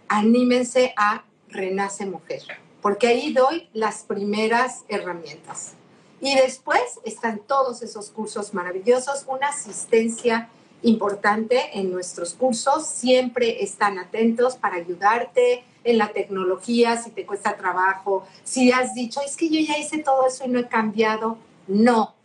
[0.07, 2.43] anímense a Renace Mujer,
[2.83, 5.73] porque ahí doy las primeras herramientas.
[6.21, 10.49] Y después están todos esos cursos maravillosos, una asistencia
[10.81, 12.87] importante en nuestros cursos.
[12.87, 19.21] Siempre están atentos para ayudarte en la tecnología, si te cuesta trabajo, si has dicho,
[19.21, 21.37] es que yo ya hice todo eso y no he cambiado.
[21.67, 22.15] No,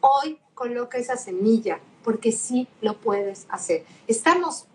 [0.00, 3.84] hoy coloca esa semilla porque sí lo puedes hacer.
[4.06, 4.66] Estamos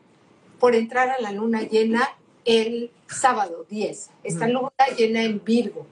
[0.60, 2.08] por entrar a la luna llena
[2.46, 4.10] el sábado 10.
[4.24, 5.86] Esta luna llena en Virgo.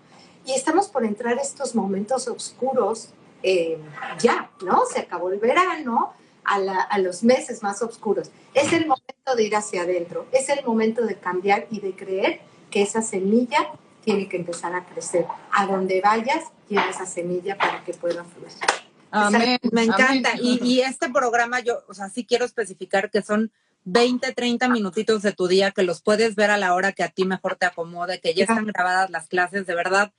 [0.45, 3.10] Y estamos por entrar estos momentos oscuros
[3.41, 3.78] eh,
[4.20, 4.86] ya, ¿no?
[4.86, 6.14] Se acabó el verano,
[6.45, 8.32] a, los meses más oscuros.
[8.53, 12.41] Es el momento de ir hacia adentro, es el momento de cambiar y de creer
[12.70, 13.72] que esa semilla
[14.03, 15.26] tiene que empezar a crecer.
[15.52, 18.70] A donde vayas, lleva esa semilla para que pueda florecer.
[19.11, 19.60] Amén.
[19.72, 20.32] Me encanta.
[20.41, 23.52] Y, y, este programa, yo, o sea, sí quiero especificar que son
[23.86, 27.10] 20, 30 minutitos de tu día que los puedes ver a la hora que a
[27.10, 30.11] ti mejor te acomode, que ya están grabadas las clases, de verdad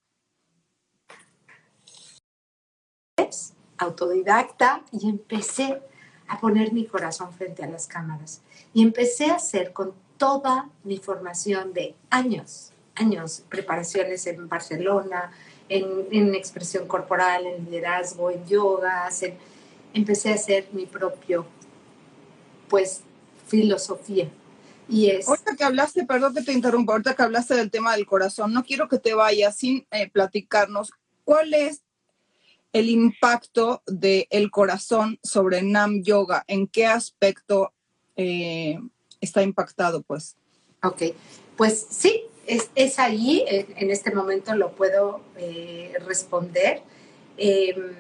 [3.79, 5.81] autodidacta y empecé
[6.27, 8.43] a poner mi corazón frente a las cámaras.
[8.75, 15.33] Y empecé a hacer con toda mi formación de años, años, preparaciones en Barcelona,
[15.69, 19.09] en, expresión corporal, en liderazgo, en yoga,
[19.95, 21.47] empecé a hacer mi propio,
[22.69, 23.03] pues,
[23.47, 24.29] filosofía.
[24.89, 25.29] Y es...
[25.29, 28.65] Ahorita que hablaste, perdón que te interrumpa, ahorita que hablaste del tema del corazón, no
[28.65, 30.93] quiero que te vayas sin eh, platicarnos
[31.25, 31.83] cuál es
[32.73, 36.45] el impacto del el corazón sobre Nam Yoga?
[36.47, 37.73] ¿En qué aspecto
[38.17, 38.79] eh,
[39.21, 40.37] está impactado, pues?
[40.83, 41.03] Ok,
[41.57, 46.83] pues sí, es, es ahí, en este momento lo puedo eh, responder.
[47.37, 47.93] Em,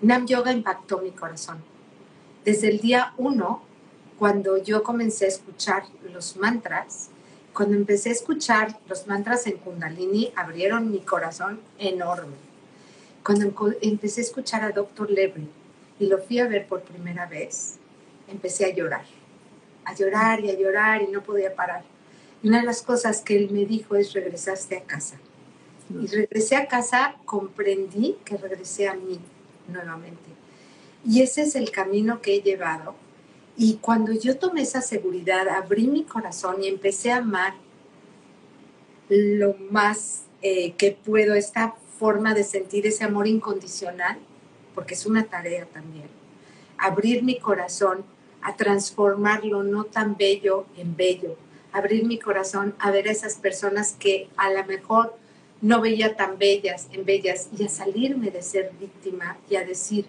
[0.00, 1.58] Nam Yoga impactó mi corazón.
[2.44, 3.62] Desde el día uno,
[4.18, 7.10] cuando yo comencé a escuchar los mantras,
[7.54, 12.52] cuando empecé a escuchar los mantras en Kundalini, abrieron mi corazón enorme
[13.22, 15.10] cuando empecé a escuchar a Dr.
[15.10, 15.48] Levry
[15.98, 17.76] y lo fui a ver por primera vez,
[18.28, 19.04] empecé a llorar,
[19.84, 21.84] a llorar y a llorar y no podía parar.
[22.42, 25.18] Una de las cosas que él me dijo es regresaste a casa.
[25.90, 29.20] Y regresé a casa, comprendí que regresé a mí
[29.68, 30.30] nuevamente.
[31.04, 32.94] Y ese es el camino que he llevado.
[33.56, 37.54] Y cuando yo tomé esa seguridad, abrí mi corazón y empecé a amar
[39.08, 44.18] lo más eh, que puedo, esta forma de sentir ese amor incondicional,
[44.74, 46.08] porque es una tarea también.
[46.78, 48.04] Abrir mi corazón
[48.40, 51.36] a transformarlo no tan bello en bello.
[51.72, 55.16] Abrir mi corazón a ver a esas personas que a lo mejor
[55.62, 60.06] no veía tan bellas en bellas y a salirme de ser víctima y a decir,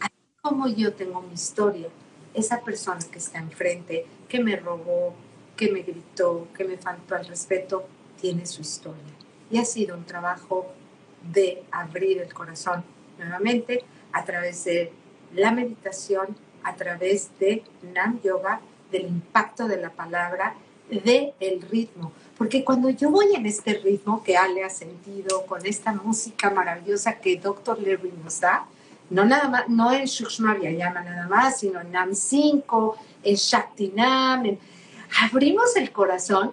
[0.00, 0.12] así
[0.42, 1.88] como yo tengo mi historia,
[2.34, 5.14] esa persona que está enfrente, que me robó,
[5.56, 7.86] que me gritó, que me faltó al respeto,
[8.20, 9.14] tiene su historia.
[9.50, 10.72] Y ha sido un trabajo
[11.32, 12.84] de abrir el corazón
[13.18, 14.92] nuevamente a través de
[15.34, 18.60] la meditación, a través de Nam Yoga,
[18.90, 20.54] del impacto de la palabra
[21.00, 22.12] de el ritmo.
[22.36, 27.18] Porque cuando yo voy en este ritmo que Ale ha sentido, con esta música maravillosa
[27.18, 27.80] que Dr.
[27.80, 28.66] Larry nos da,
[29.10, 34.58] no nada más, no en Shukshma Vyayama nada más, sino en Nam 5, en Shaktinam,
[35.22, 36.52] abrimos el corazón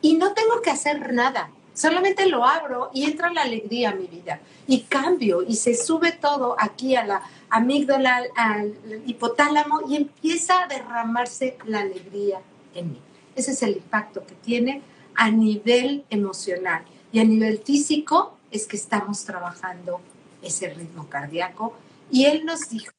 [0.00, 1.50] y no tengo que hacer nada.
[1.72, 4.40] Solamente lo abro y entra la alegría a mi vida.
[4.66, 8.74] Y cambio y se sube todo aquí a la amígdala, al
[9.06, 12.40] hipotálamo y empieza a derramarse la alegría
[12.74, 13.00] en mí.
[13.36, 14.82] Ese es el impacto que tiene
[15.14, 16.84] a nivel emocional.
[17.12, 20.00] Y a nivel físico es que estamos trabajando
[20.42, 21.74] ese ritmo cardíaco.
[22.10, 22.92] Y él nos dijo,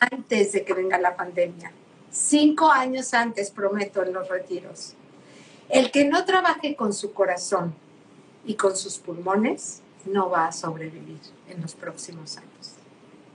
[0.00, 1.72] antes de que venga la pandemia,
[2.10, 4.94] cinco años antes, prometo, en los retiros,
[5.68, 7.74] el que no trabaje con su corazón
[8.46, 12.77] y con sus pulmones no va a sobrevivir en los próximos años.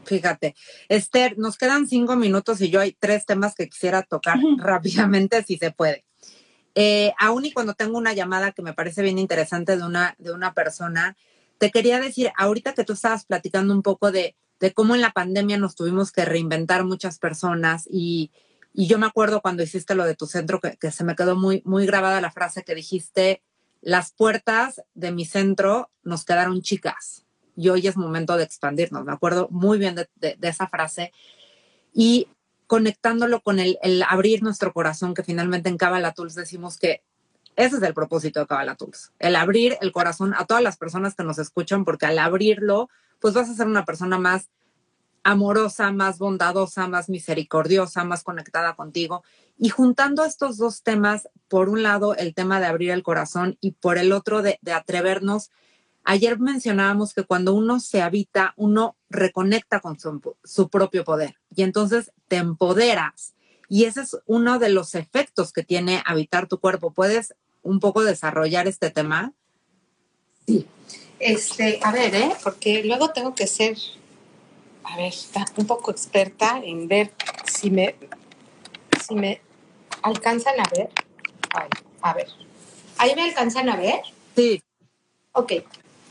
[0.05, 0.55] Fíjate,
[0.89, 5.57] Esther, nos quedan cinco minutos y yo hay tres temas que quisiera tocar rápidamente, si
[5.57, 6.05] se puede.
[6.75, 10.31] Eh, aún y cuando tengo una llamada que me parece bien interesante de una, de
[10.31, 11.15] una persona,
[11.59, 15.11] te quería decir, ahorita que tú estabas platicando un poco de, de cómo en la
[15.11, 18.31] pandemia nos tuvimos que reinventar muchas personas y,
[18.73, 21.35] y yo me acuerdo cuando hiciste lo de tu centro, que, que, se me quedó
[21.35, 23.43] muy, muy grabada la frase que dijiste,
[23.81, 27.22] las puertas de mi centro nos quedaron chicas
[27.55, 29.03] y hoy es momento de expandirnos.
[29.05, 31.11] Me acuerdo muy bien de, esa frase.
[31.93, 32.27] Y
[32.67, 33.77] conectándolo con el,
[34.07, 37.01] abrir nuestro corazón, que finalmente en Kabbalah decimos que
[37.55, 38.77] ese es el propósito de Kabbalah
[39.19, 42.89] el abrir el corazón a todas las personas que nos escuchan, porque al abrirlo,
[43.19, 44.49] pues vas a ser una persona más
[45.23, 49.23] amorosa, más bondadosa, más misericordiosa, más conectada contigo.
[49.57, 53.73] Y juntando estos dos temas, por un lado el tema de abrir el corazón y
[53.73, 55.51] por el otro de atrevernos.
[56.03, 61.63] Ayer mencionábamos que cuando uno se habita, uno reconecta con su, su, propio poder y
[61.63, 63.33] entonces te empoderas.
[63.69, 66.91] Y ese es uno de los efectos que tiene habitar tu cuerpo.
[66.91, 69.33] ¿Puedes un poco desarrollar este tema?
[70.45, 70.67] Sí.
[71.19, 72.31] Este, a ver, ¿eh?
[72.43, 73.77] porque luego tengo que ser
[74.83, 75.13] a ver,
[75.55, 77.11] un poco experta en ver
[77.45, 77.95] si me,
[79.05, 79.41] si me
[80.01, 80.89] alcanzan a ver.
[81.55, 81.69] Ay,
[82.01, 82.27] a ver.
[82.97, 84.01] ¿Ahí me alcanzan a ver?
[84.35, 84.61] Sí.
[85.31, 85.53] Ok.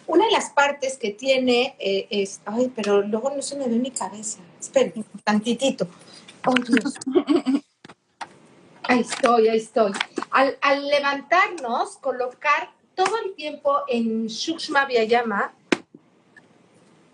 [0.06, 2.40] Una de las partes que tiene eh, es.
[2.44, 4.38] Ay, pero luego no se me ve mi cabeza.
[4.60, 5.86] Esperen, tantitito.
[6.46, 6.94] Oh, Dios.
[8.84, 9.92] Ahí estoy, ahí estoy.
[10.30, 15.54] Al, al levantarnos, colocar todo el tiempo en Shukshma Vyayama,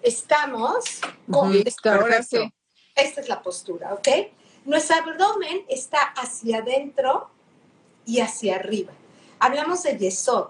[0.02, 1.00] estamos
[1.30, 2.52] con Listo, ahora sí.
[2.94, 4.08] Esta es la postura, ¿ok?
[4.64, 7.30] Nuestro abdomen está hacia adentro
[8.04, 8.92] y hacia arriba.
[9.38, 10.48] Hablamos de Yesod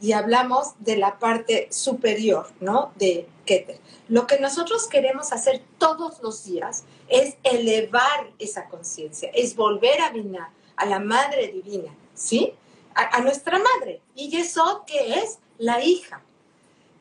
[0.00, 2.92] y hablamos de la parte superior, ¿no?
[2.96, 3.78] De Keter.
[4.08, 10.10] Lo que nosotros queremos hacer todos los días es elevar esa conciencia, es volver a
[10.10, 12.54] Binah, a la Madre Divina, ¿sí?
[12.94, 14.00] A, a nuestra Madre.
[14.14, 16.22] Y Yesod, que es la hija.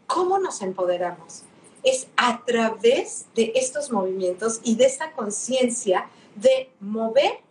[0.08, 1.44] ¿Cómo nos empoderamos?
[1.84, 7.43] es a través de estos movimientos y de esta conciencia de mover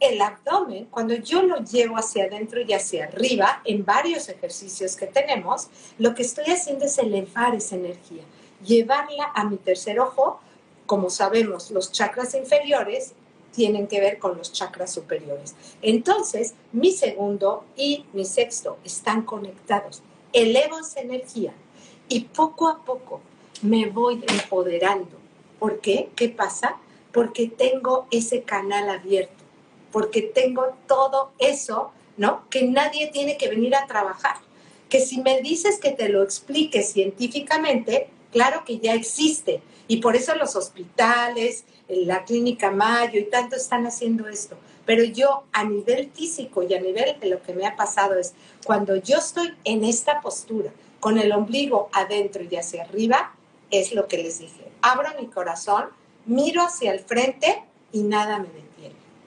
[0.00, 5.06] el abdomen, cuando yo lo llevo hacia adentro y hacia arriba, en varios ejercicios que
[5.06, 5.68] tenemos,
[5.98, 8.22] lo que estoy haciendo es elevar esa energía,
[8.64, 10.40] llevarla a mi tercer ojo.
[10.86, 13.12] Como sabemos, los chakras inferiores
[13.52, 15.54] tienen que ver con los chakras superiores.
[15.82, 20.02] Entonces, mi segundo y mi sexto están conectados.
[20.32, 21.52] Elevo esa energía
[22.08, 23.20] y poco a poco
[23.62, 25.18] me voy empoderando.
[25.58, 26.10] ¿Por qué?
[26.16, 26.76] ¿Qué pasa?
[27.12, 29.39] Porque tengo ese canal abierto,
[29.92, 32.48] porque tengo todo eso, ¿no?
[32.50, 34.36] Que nadie tiene que venir a trabajar.
[34.88, 39.62] Que si me dices que te lo explique científicamente, claro que ya existe.
[39.88, 44.56] Y por eso los hospitales, la clínica Mayo y tanto están haciendo esto.
[44.86, 48.34] Pero yo a nivel físico y a nivel de lo que me ha pasado es,
[48.64, 53.34] cuando yo estoy en esta postura, con el ombligo adentro y hacia arriba,
[53.70, 54.70] es lo que les dije.
[54.82, 55.86] Abro mi corazón,
[56.26, 58.69] miro hacia el frente y nada me.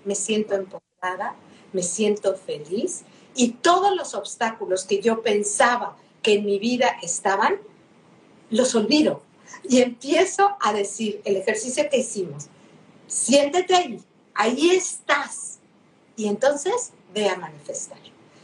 [0.06, 1.36] Me siento empoderada,
[1.72, 3.04] me siento feliz
[3.36, 7.58] y todos los obstáculos que yo pensaba que en mi vida estaban,
[8.50, 9.24] los olvido.
[9.68, 12.48] Y empiezo a decir el ejercicio que hicimos.
[13.08, 14.02] Siéntete ahí,
[14.34, 15.60] ahí estás.
[16.16, 17.98] Y entonces ve a manifestar.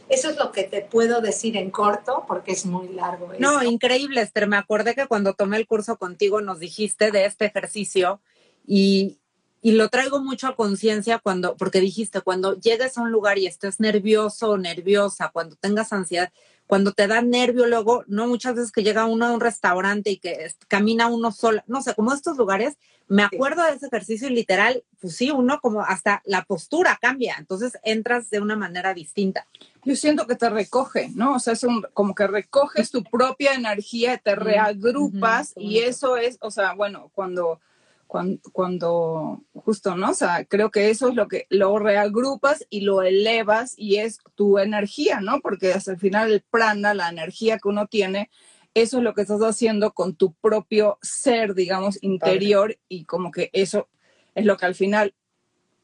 [0.08, 3.30] Eso es lo que te puedo decir en corto porque es muy largo.
[3.38, 4.48] No, increíble, Esther.
[4.48, 8.20] Me acordé que cuando tomé el curso contigo nos dijiste de este ejercicio
[8.66, 9.19] y,
[9.62, 13.46] y lo traigo mucho a conciencia cuando, porque dijiste, cuando llegues a un lugar y
[13.46, 16.32] estés nervioso o nerviosa, cuando tengas ansiedad,
[16.66, 20.18] cuando te da nervio luego, no muchas veces que llega uno a un restaurante y
[20.18, 22.76] que camina uno solo, no sé, como estos lugares,
[23.08, 27.34] me acuerdo de ese ejercicio y literal, pues sí, uno como hasta la postura cambia,
[27.40, 29.48] entonces entras de una manera distinta.
[29.84, 31.34] Yo siento que te recoge, ¿no?
[31.34, 36.38] O sea, es un, como que recoges tu propia energía, te reagrupas y eso es,
[36.40, 37.60] o sea, bueno, cuando
[38.10, 40.10] cuando, justo, ¿no?
[40.10, 44.18] O sea, creo que eso es lo que lo reagrupas y lo elevas y es
[44.34, 45.40] tu energía, ¿no?
[45.40, 48.28] Porque hasta el final el prana, la energía que uno tiene,
[48.74, 53.48] eso es lo que estás haciendo con tu propio ser, digamos, interior y como que
[53.52, 53.88] eso
[54.34, 55.14] es lo que al final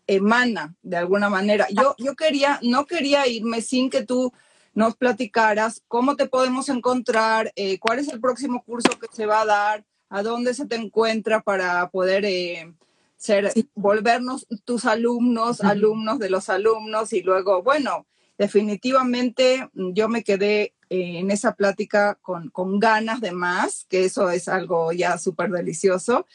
[0.08, 1.68] emana de alguna manera.
[1.70, 4.32] Yo, yo quería, no quería irme sin que tú
[4.74, 9.42] nos platicaras cómo te podemos encontrar, eh, cuál es el próximo curso que se va
[9.42, 12.72] a dar, a dónde se te encuentra para poder eh,
[13.16, 18.06] ser, volvernos tus alumnos, alumnos de los alumnos y luego, bueno,
[18.38, 24.30] definitivamente yo me quedé eh, en esa plática con, con, ganas de más, que eso
[24.30, 26.26] es algo ya súper delicioso.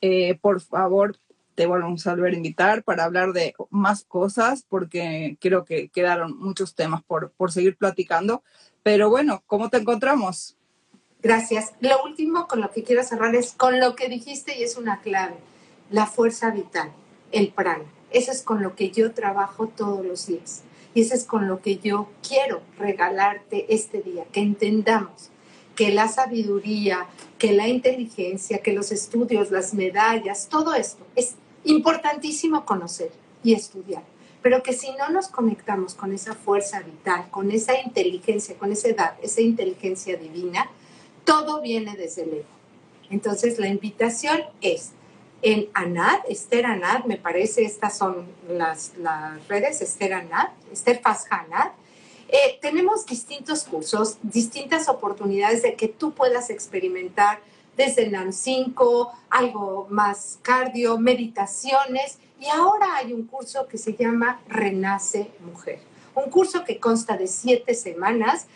[0.00, 1.18] Eh, por favor,
[1.54, 6.38] te volvemos a volver a invitar para hablar de más cosas, porque creo que quedaron
[6.38, 8.42] muchos temas por, por seguir platicando.
[8.82, 10.57] Pero bueno, ¿cómo te encontramos?
[11.20, 11.72] Gracias.
[11.80, 15.00] Lo último con lo que quiero cerrar es con lo que dijiste y es una
[15.00, 15.34] clave,
[15.90, 16.92] la fuerza vital,
[17.32, 17.84] el prana.
[18.10, 20.62] Eso es con lo que yo trabajo todos los días.
[20.94, 25.30] Y eso es con lo que yo quiero regalarte este día, que entendamos
[25.74, 27.06] que la sabiduría,
[27.38, 31.34] que la inteligencia, que los estudios, las medallas, todo esto es
[31.64, 33.10] importantísimo conocer
[33.42, 34.02] y estudiar.
[34.40, 38.88] Pero que si no nos conectamos con esa fuerza vital, con esa inteligencia, con esa
[38.88, 40.70] edad, esa inteligencia divina,
[41.28, 42.44] todo viene desde el ego.
[43.10, 44.92] Entonces, la invitación es
[45.42, 48.92] en ANAD, Esther ANAD, me parece, estas son las,
[49.46, 51.72] redes, Esther ANAD, Esther Anad.
[52.28, 57.40] Eh, tenemos distintos cursos, distintas oportunidades de que tú puedas experimentar
[57.76, 64.40] desde NAN 5, algo más cardio, meditaciones, y ahora hay un curso que se llama
[64.48, 65.80] Renace Mujer,
[66.14, 68.46] un curso que consta de siete semanas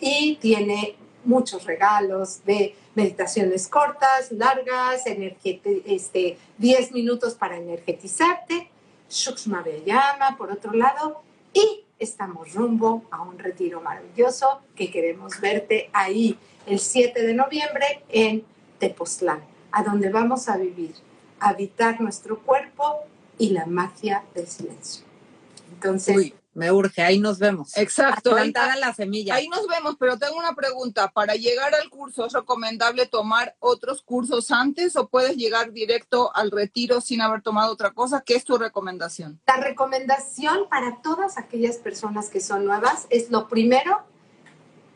[0.00, 8.70] y tiene muchos regalos de meditaciones cortas, largas, este, 10 minutos para energetizarte,
[9.10, 11.22] Shukshma llama por otro lado,
[11.52, 18.02] y estamos rumbo a un retiro maravilloso que queremos verte ahí el 7 de noviembre
[18.08, 18.44] en
[18.78, 19.40] Tepoztlán,
[19.72, 20.94] a donde vamos a vivir,
[21.40, 23.00] habitar nuestro cuerpo
[23.38, 25.04] y la magia del silencio.
[25.72, 27.76] Entonces, me urge, ahí nos vemos.
[27.76, 28.30] Exacto.
[28.30, 29.34] Plantada la semilla.
[29.34, 31.08] Ahí nos vemos, pero tengo una pregunta.
[31.08, 36.50] ¿Para llegar al curso es recomendable tomar otros cursos antes o puedes llegar directo al
[36.50, 38.22] retiro sin haber tomado otra cosa?
[38.24, 39.38] ¿Qué es tu recomendación?
[39.46, 44.02] La recomendación para todas aquellas personas que son nuevas es lo primero,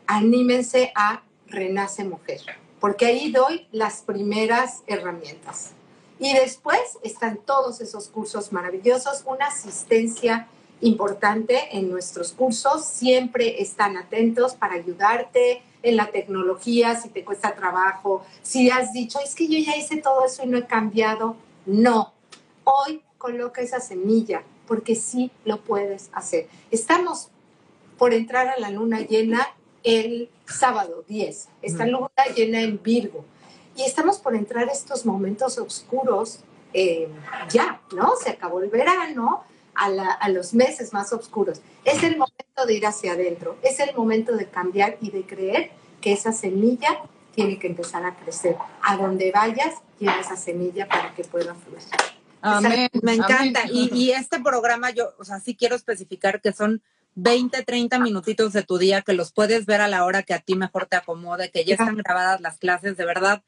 [0.06, 2.40] anímense a Renace Mujer,
[2.80, 5.72] porque ahí doy las primeras herramientas.
[6.18, 10.48] Y después están todos esos cursos maravillosos, una asistencia
[10.80, 12.84] importante en nuestros cursos.
[12.84, 19.18] Siempre están atentos para ayudarte en la tecnología, si te cuesta trabajo, si has dicho,
[19.24, 21.36] es que yo ya hice todo eso y no he cambiado.
[21.66, 22.12] No,
[22.64, 26.48] hoy coloca esa semilla porque sí lo puedes hacer.
[26.70, 27.28] Estamos
[27.98, 29.46] por entrar a la luna llena
[29.82, 33.24] el sábado 10, esta luna llena en Virgo.
[33.76, 36.40] Y estamos por entrar estos momentos oscuros
[36.72, 37.08] eh,
[37.50, 38.14] ya, ¿no?
[38.16, 39.42] Se acabó el verano,
[39.74, 41.60] a, los meses más oscuros.
[41.84, 45.70] Es el momento de ir hacia adentro, es el momento de cambiar y de creer
[46.00, 47.02] que esa semilla
[47.34, 48.56] tiene que empezar a crecer.
[48.82, 51.82] A donde vayas, lleva esa semilla para que pueda fluir.
[52.42, 52.88] Amén.
[53.02, 53.62] Me encanta.
[53.70, 56.82] Y, y, este programa, yo, o sea, sí quiero especificar que son
[57.14, 60.40] 20, 30 minutitos de tu día que los puedes ver a la hora que a
[60.40, 63.42] ti mejor te acomode, que ya están grabadas las clases, de verdad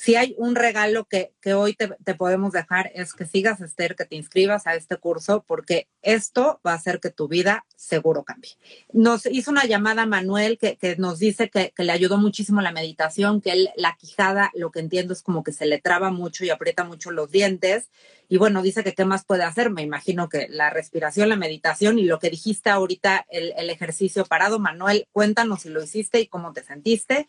[0.00, 4.14] si hay un regalo que, hoy te, podemos dejar es que sigas, Esther, que te
[4.14, 8.52] inscribas a este curso, porque esto va a hacer que tu vida seguro cambie.
[8.92, 13.50] Nos hizo una llamada Manuel que, nos dice que, le ayudó muchísimo la meditación, que
[13.50, 16.84] él, la quijada, lo que entiendo es como que se le traba mucho y aprieta
[16.84, 17.90] mucho los dientes.
[18.28, 19.68] Y bueno, dice que qué más puede hacer.
[19.68, 24.24] Me imagino que la respiración, la meditación y lo que dijiste ahorita, el, el ejercicio
[24.26, 24.60] parado.
[24.60, 27.26] Manuel, cuéntanos si lo hiciste y cómo te sentiste.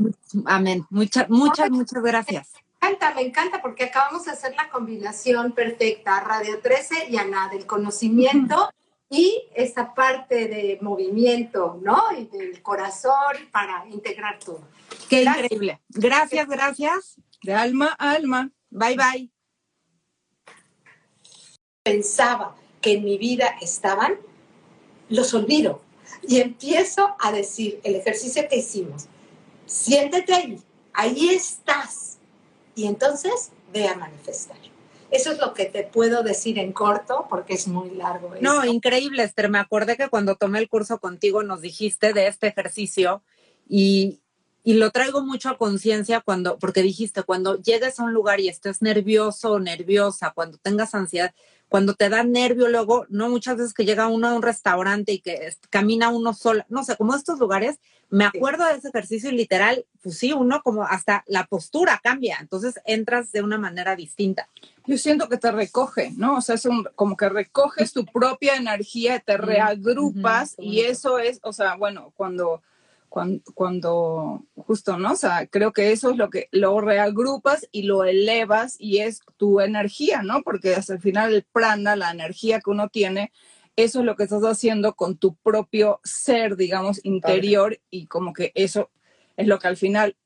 [0.46, 0.86] amén.
[0.90, 6.60] Muchas, muchas, muchas gracias encanta, me encanta porque acabamos de hacer la combinación perfecta, Radio
[6.60, 8.72] 13 y Ana, del conocimiento
[9.08, 12.02] y esa parte de movimiento, ¿no?
[12.16, 14.62] Y del corazón para integrar todo.
[15.08, 15.80] Qué increíble.
[15.88, 17.20] Gracias, gracias.
[17.42, 18.50] De alma a alma.
[18.70, 19.30] Bye, bye.
[21.82, 24.14] Pensaba que en mi vida estaban,
[25.08, 25.82] los olvido.
[26.26, 29.06] Y empiezo a decir el ejercicio que hicimos.
[29.66, 30.60] Siéntete ahí,
[30.92, 32.18] ahí estás
[32.74, 34.56] y entonces ve a manifestar.
[35.10, 38.32] Eso es lo que te puedo decir en corto porque es muy largo.
[38.40, 39.50] No, increíble, Esther.
[39.50, 43.22] Me acordé que cuando tomé el curso contigo nos dijiste de este ejercicio
[43.68, 44.20] y,
[44.62, 48.48] y lo traigo mucho a conciencia cuando, porque dijiste, cuando llegues a un lugar y
[48.48, 51.34] estés nervioso o nerviosa, cuando tengas ansiedad,
[51.70, 55.20] cuando te da nervio luego, no muchas veces que llega uno a un restaurante y
[55.20, 57.78] que camina uno solo, no sé, como estos lugares,
[58.10, 62.38] me acuerdo de ese ejercicio y literal, pues sí, uno como hasta la postura cambia,
[62.40, 64.48] entonces entras de una manera distinta.
[64.84, 66.38] Yo siento que te recoge, ¿no?
[66.38, 71.38] O sea, es un, como que recoges tu propia energía, te reagrupas y eso es,
[71.44, 72.62] o sea, bueno, cuando
[73.10, 75.12] cuando, justo, ¿no?
[75.12, 79.20] O sea, creo que eso es lo que lo reagrupas y lo elevas y es
[79.36, 80.42] tu energía, ¿no?
[80.42, 83.32] Porque hasta el final el prana, la energía que uno tiene,
[83.74, 88.52] eso es lo que estás haciendo con tu propio ser, digamos, interior y como que
[88.54, 88.90] eso
[89.36, 90.16] es lo que al final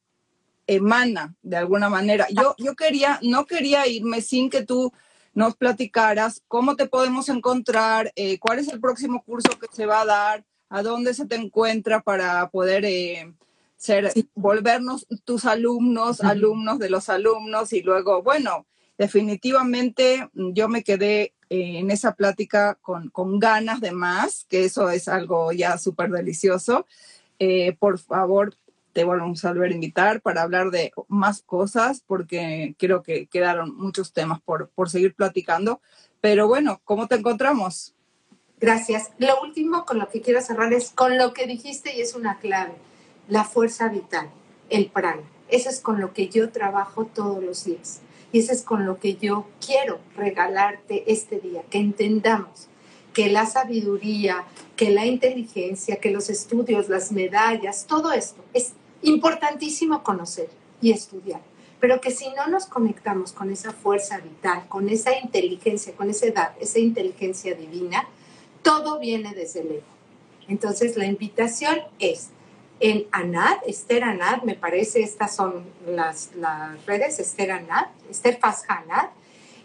[0.67, 2.27] emana de alguna manera.
[2.31, 4.93] Yo, yo quería, no quería irme sin que tú
[5.33, 10.03] nos platicaras cómo te podemos encontrar, eh, cuál es el próximo curso que se va
[10.03, 10.45] a dar,
[10.75, 13.33] a dónde se te encuentra para poder eh,
[13.77, 18.67] ser, volvernos tus alumnos, alumnos de los alumnos y luego, bueno,
[18.99, 24.91] definitivamente yo me quedé eh, en esa plática con, con, ganas de más, que eso
[24.91, 26.87] es algo ya súper delicioso.
[27.39, 28.57] Eh, por favor,
[28.93, 33.77] te volvemos a volver a invitar para hablar de más cosas, porque creo que quedaron
[33.77, 35.81] muchos temas por, por seguir platicando.
[36.21, 37.95] Pero bueno, ¿cómo te encontramos?
[38.65, 39.11] Gracias.
[39.19, 42.39] Lo último con lo que quiero cerrar es con lo que dijiste y es una
[42.39, 42.73] clave,
[43.29, 44.31] la fuerza vital,
[44.71, 45.21] el prana.
[45.51, 48.01] Eso es con lo que yo trabajo todos los días.
[48.33, 52.69] Y eso es con lo que yo quiero regalarte este día, que entendamos
[53.13, 54.47] que la sabiduría,
[54.77, 58.73] que la inteligencia, que los estudios, las medallas, todo esto es
[59.03, 60.49] importantísimo conocer
[60.81, 61.43] y estudiar.
[61.81, 66.25] Pero que si no nos conectamos con esa fuerza vital, con esa inteligencia, con esa
[66.25, 68.09] edad, esa inteligencia divina,
[68.65, 69.83] todo viene desde el ego.
[70.49, 72.31] Entonces, la invitación es
[72.81, 76.31] en ANAD, Esther ANAD, me parece, estas son las,
[76.87, 79.11] redes, Esther ANAD, Esther Fazhanad.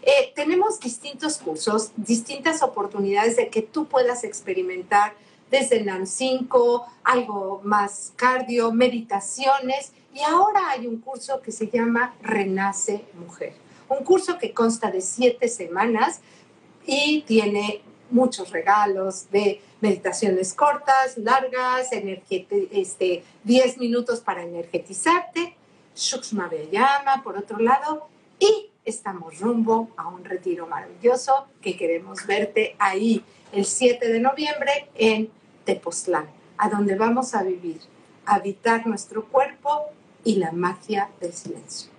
[0.02, 5.14] Eh, tenemos distintos cursos, distintas oportunidades de que tú puedas experimentar
[5.50, 12.14] desde NAN 5, algo más cardio, meditaciones, y ahora hay un curso que se llama
[12.22, 13.54] Renace Mujer,
[13.88, 16.20] un curso que consta de siete semanas
[16.86, 25.56] y tiene muchos regalos de meditaciones cortas, largas, este, 10 minutos para energetizarte,
[25.96, 28.08] Shukshma llama por otro lado,
[28.38, 34.88] y estamos rumbo a un retiro maravilloso que queremos verte ahí el 7 de noviembre
[34.94, 35.30] en
[35.64, 36.26] Tepoztlán,
[36.56, 37.80] a donde vamos a vivir,
[38.24, 39.86] habitar nuestro cuerpo
[40.24, 41.90] y la magia del silencio.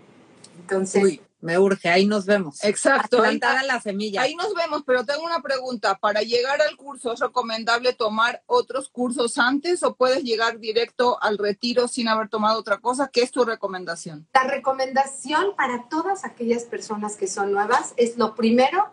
[0.60, 2.64] Entonces, me urge, ahí nos vemos.
[2.64, 3.22] Exacto.
[3.24, 4.22] Ahí, la semilla.
[4.22, 5.98] Ahí nos vemos, pero tengo una pregunta.
[5.98, 11.38] ¿Para llegar al curso es recomendable tomar otros cursos antes o puedes llegar directo al
[11.38, 13.10] retiro sin haber tomado otra cosa?
[13.12, 14.28] ¿Qué es tu recomendación?
[14.34, 18.90] La recomendación para todas aquellas personas que son nuevas es lo primero,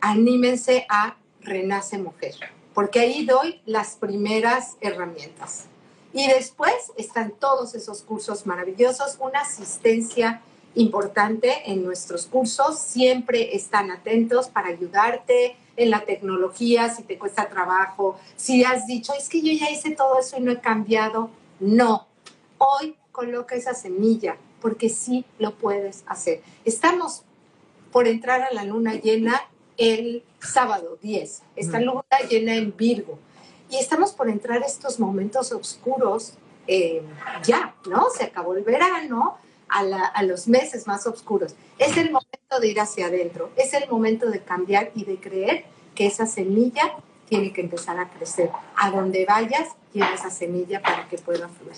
[0.00, 2.34] anímense a Renace Mujer,
[2.74, 5.66] porque ahí doy las primeras herramientas.
[6.14, 10.42] Y después están todos esos cursos maravillosos, una asistencia
[10.74, 12.78] importante en nuestros cursos.
[12.78, 19.12] Siempre están atentos para ayudarte en la tecnología, si te cuesta trabajo, si has dicho,
[19.18, 21.30] es que yo ya hice todo eso y no he cambiado.
[21.60, 22.06] No,
[22.64, 26.42] Hoy coloca esa semilla porque sí lo puedes hacer.
[26.64, 27.24] Estamos
[27.90, 29.40] por entrar a la luna llena
[29.76, 31.42] el sábado 10.
[31.56, 33.18] Esta luna llena en Virgo.
[33.68, 36.34] Y estamos por entrar estos momentos oscuros
[36.68, 37.02] eh,
[37.42, 38.10] ya, ¿no?
[38.16, 39.38] Se acabó el verano,
[39.72, 41.54] a, los meses más oscuros.
[41.78, 45.64] Es el momento de ir hacia adentro, es el momento de cambiar y de creer
[45.94, 46.94] que esa semilla
[47.28, 48.50] tiene que empezar a crecer.
[48.76, 51.76] A donde vayas, lleva esa semilla para que pueda fluir.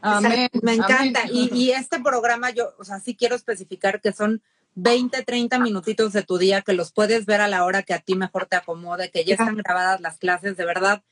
[0.00, 0.48] Amén.
[0.62, 1.22] Me encanta.
[1.30, 4.42] Y, y, este programa, yo, o sea, sí quiero especificar que son
[4.74, 7.98] 20, 30 minutitos de tu día que los puedes ver a la hora que a
[8.00, 11.02] ti mejor te acomode, que ya están grabadas las clases, de verdad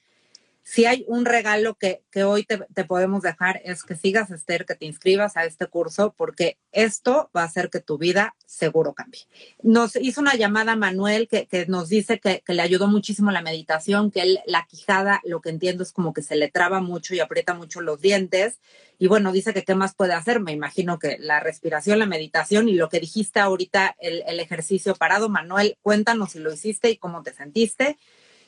[0.68, 4.84] si hay un regalo que, hoy te, podemos dejar es que sigas, Esther, que te
[4.84, 9.20] inscribas a este curso, porque esto va a hacer que tu vida seguro cambie.
[9.62, 14.22] Nos hizo una llamada Manuel que, nos dice que, le ayudó muchísimo la meditación, que
[14.22, 17.54] él, la quijada, lo que entiendo es como que se le traba mucho y aprieta
[17.54, 18.58] mucho los dientes.
[18.98, 20.40] Y bueno, dice que qué más puede hacer.
[20.40, 24.96] Me imagino que la respiración, la meditación y lo que dijiste ahorita, el, el ejercicio
[24.96, 25.28] parado.
[25.28, 27.96] Manuel, cuéntanos si lo hiciste y cómo te sentiste.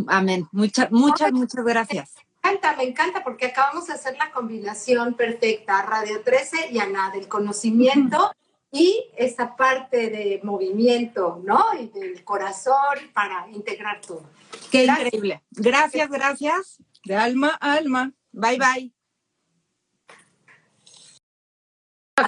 [0.07, 0.47] amén.
[0.53, 6.23] Muchas, muchas, muchas gracias encanta, me encanta porque acabamos de hacer la combinación perfecta, Radio
[6.23, 8.33] 13 y Ana, del conocimiento
[8.73, 11.65] y esa parte de movimiento, ¿no?
[11.79, 14.23] Y del corazón para integrar todo.
[14.71, 15.43] Qué increíble.
[15.51, 16.83] Gracias, gracias.
[17.05, 18.13] De alma a alma.
[18.33, 19.00] Bye, bye.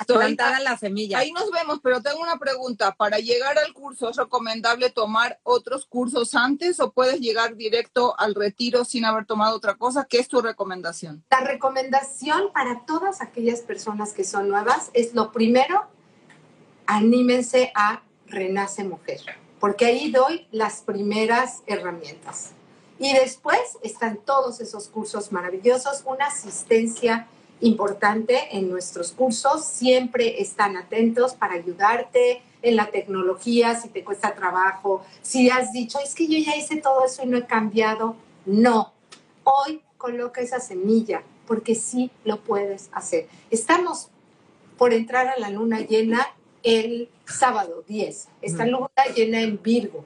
[0.07, 1.19] Plantada la semilla.
[1.19, 2.93] Ahí nos vemos, pero tengo una pregunta.
[2.95, 8.35] Para llegar al curso, ¿es recomendable tomar otros cursos antes o puedes llegar directo al
[8.35, 10.07] retiro sin haber tomado otra cosa?
[10.09, 11.25] ¿Qué es tu recomendación?
[11.31, 15.87] La recomendación para todas aquellas personas que son nuevas es lo primero,
[16.87, 19.21] anímense a Renace Mujer,
[19.61, 22.51] porque ahí doy las primeras herramientas.
[22.99, 27.27] Y después están todos esos cursos maravillosos, una asistencia
[27.63, 29.65] importante en nuestros cursos.
[29.65, 35.99] Siempre están atentos para ayudarte en la tecnología, si te cuesta trabajo, si has dicho,
[35.99, 38.15] es que yo ya hice todo eso y no he cambiado.
[38.47, 38.93] No,
[39.45, 43.27] hoy coloca esa semilla porque sí lo puedes hacer.
[43.51, 44.11] Estamos
[44.79, 46.27] por entrar a la luna llena
[46.63, 48.29] el sábado 10.
[48.43, 50.05] Esta luna llena en Virgo.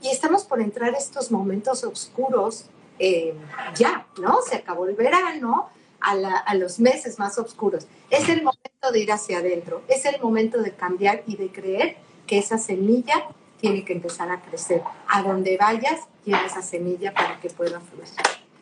[0.00, 2.66] Y estamos por entrar estos momentos oscuros
[2.98, 3.34] eh,
[3.76, 4.40] ya, ¿no?
[4.42, 5.68] Se acabó el verano,
[6.00, 7.86] a, los meses más oscuros.
[8.10, 11.96] Es el momento de ir hacia adentro, es el momento de cambiar y de creer
[12.26, 13.26] que esa semilla
[13.60, 14.82] tiene que empezar a crecer.
[15.08, 18.08] A donde vayas, lleva esa semilla para que pueda fluir.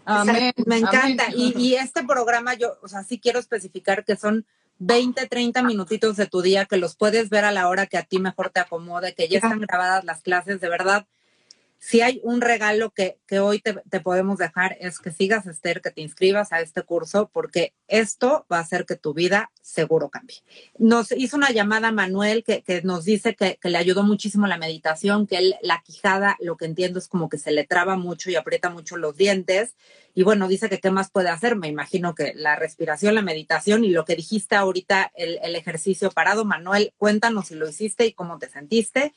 [0.05, 0.53] Amén.
[0.67, 1.25] Me encanta.
[1.35, 4.47] Y, y, este programa, yo, o sea, sí quiero especificar que son
[4.79, 8.05] 20, 30 minutitos de tu día que los puedes ver a la hora que a
[8.05, 11.07] ti mejor te acomode, que ya están grabadas las clases, de verdad
[11.79, 16.01] si hay un regalo que, hoy te, podemos dejar es que sigas, Esther, que te
[16.01, 20.39] inscribas a este curso, porque esto va a hacer que tu vida seguro cambie.
[20.79, 25.39] Nos hizo una llamada Manuel que, nos dice que, le ayudó muchísimo la meditación, que
[25.39, 28.71] él, la quijada, lo que entiendo es como que se le traba mucho y aprieta
[28.71, 29.77] mucho los dientes.
[30.15, 31.57] Y bueno, dice que qué más puede hacer.
[31.57, 36.11] Me imagino que la respiración, la meditación y lo que dijiste ahorita, el, el ejercicio
[36.11, 36.45] parado.
[36.45, 39.13] Manuel, cuéntanos si lo hiciste y cómo te sentiste.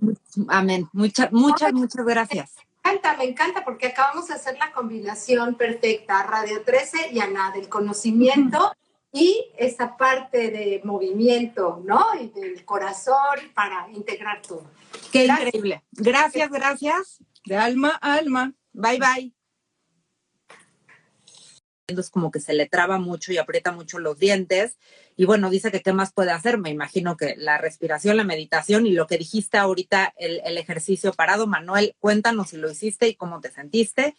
[0.50, 0.90] amén.
[0.94, 2.56] Muchas, muchas, muchas gracias
[2.86, 7.52] me encanta, me encanta porque acabamos de hacer la combinación perfecta, Radio 13 y Ana,
[7.52, 8.74] del conocimiento
[9.12, 12.06] y esa parte de movimiento, ¿no?
[12.20, 14.70] Y del corazón para integrar todo.
[15.12, 15.84] Qué increíble.
[15.92, 17.24] Gracias, gracias.
[17.46, 18.54] De alma a alma.
[18.74, 19.35] Bye, bye
[21.88, 24.78] es como que se le traba mucho y aprieta mucho los dientes.
[25.16, 26.58] Y bueno, dice que qué más puede hacer.
[26.58, 31.48] Me imagino que la respiración, la meditación y lo que dijiste ahorita, el, ejercicio parado.
[31.48, 34.16] Manuel, cuéntanos si lo hiciste y cómo te sentiste.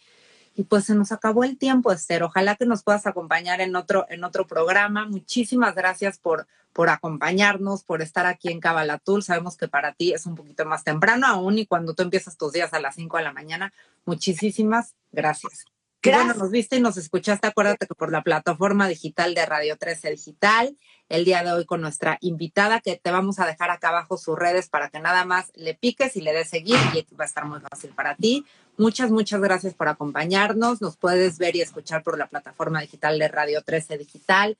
[0.55, 2.23] Y pues se nos acabó el tiempo, Esther.
[2.23, 5.05] Ojalá que nos puedas acompañar en otro, en otro programa.
[5.05, 9.21] Muchísimas gracias por, por acompañarnos, por estar aquí en Cabalatul.
[9.23, 12.53] Sabemos que para ti es un poquito más temprano aún y cuando tú empiezas tus
[12.53, 13.71] días a las 5 de la mañana.
[14.05, 15.76] Muchísimas gracias.
[16.15, 20.11] Bueno, nos viste y nos escuchaste, acuérdate que por la plataforma digital de Radio 13
[20.11, 20.77] Digital,
[21.09, 24.37] el día de hoy con nuestra invitada, que te vamos a dejar acá abajo sus
[24.37, 27.45] redes para que nada más le piques y le des seguir y va a estar
[27.45, 28.45] muy fácil para ti.
[28.77, 30.81] Muchas, muchas gracias por acompañarnos.
[30.81, 34.57] Nos puedes ver y escuchar por la plataforma digital de Radio 13 Digital.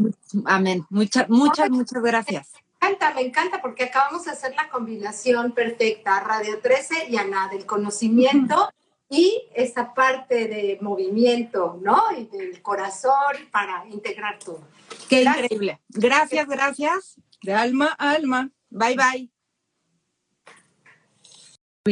[0.46, 0.86] amén.
[0.92, 6.60] Muchas, muchas, muchas gracias encanta, me encanta porque acabamos de hacer la combinación perfecta, Radio
[6.60, 8.70] 13 y Ana, del conocimiento
[9.10, 12.02] y esa parte de movimiento, ¿no?
[12.18, 14.62] Y del corazón para integrar todo.
[15.10, 15.82] Qué increíble.
[15.90, 17.16] Gracias, gracias.
[17.42, 18.52] De alma a alma.
[18.70, 19.39] Bye, bye.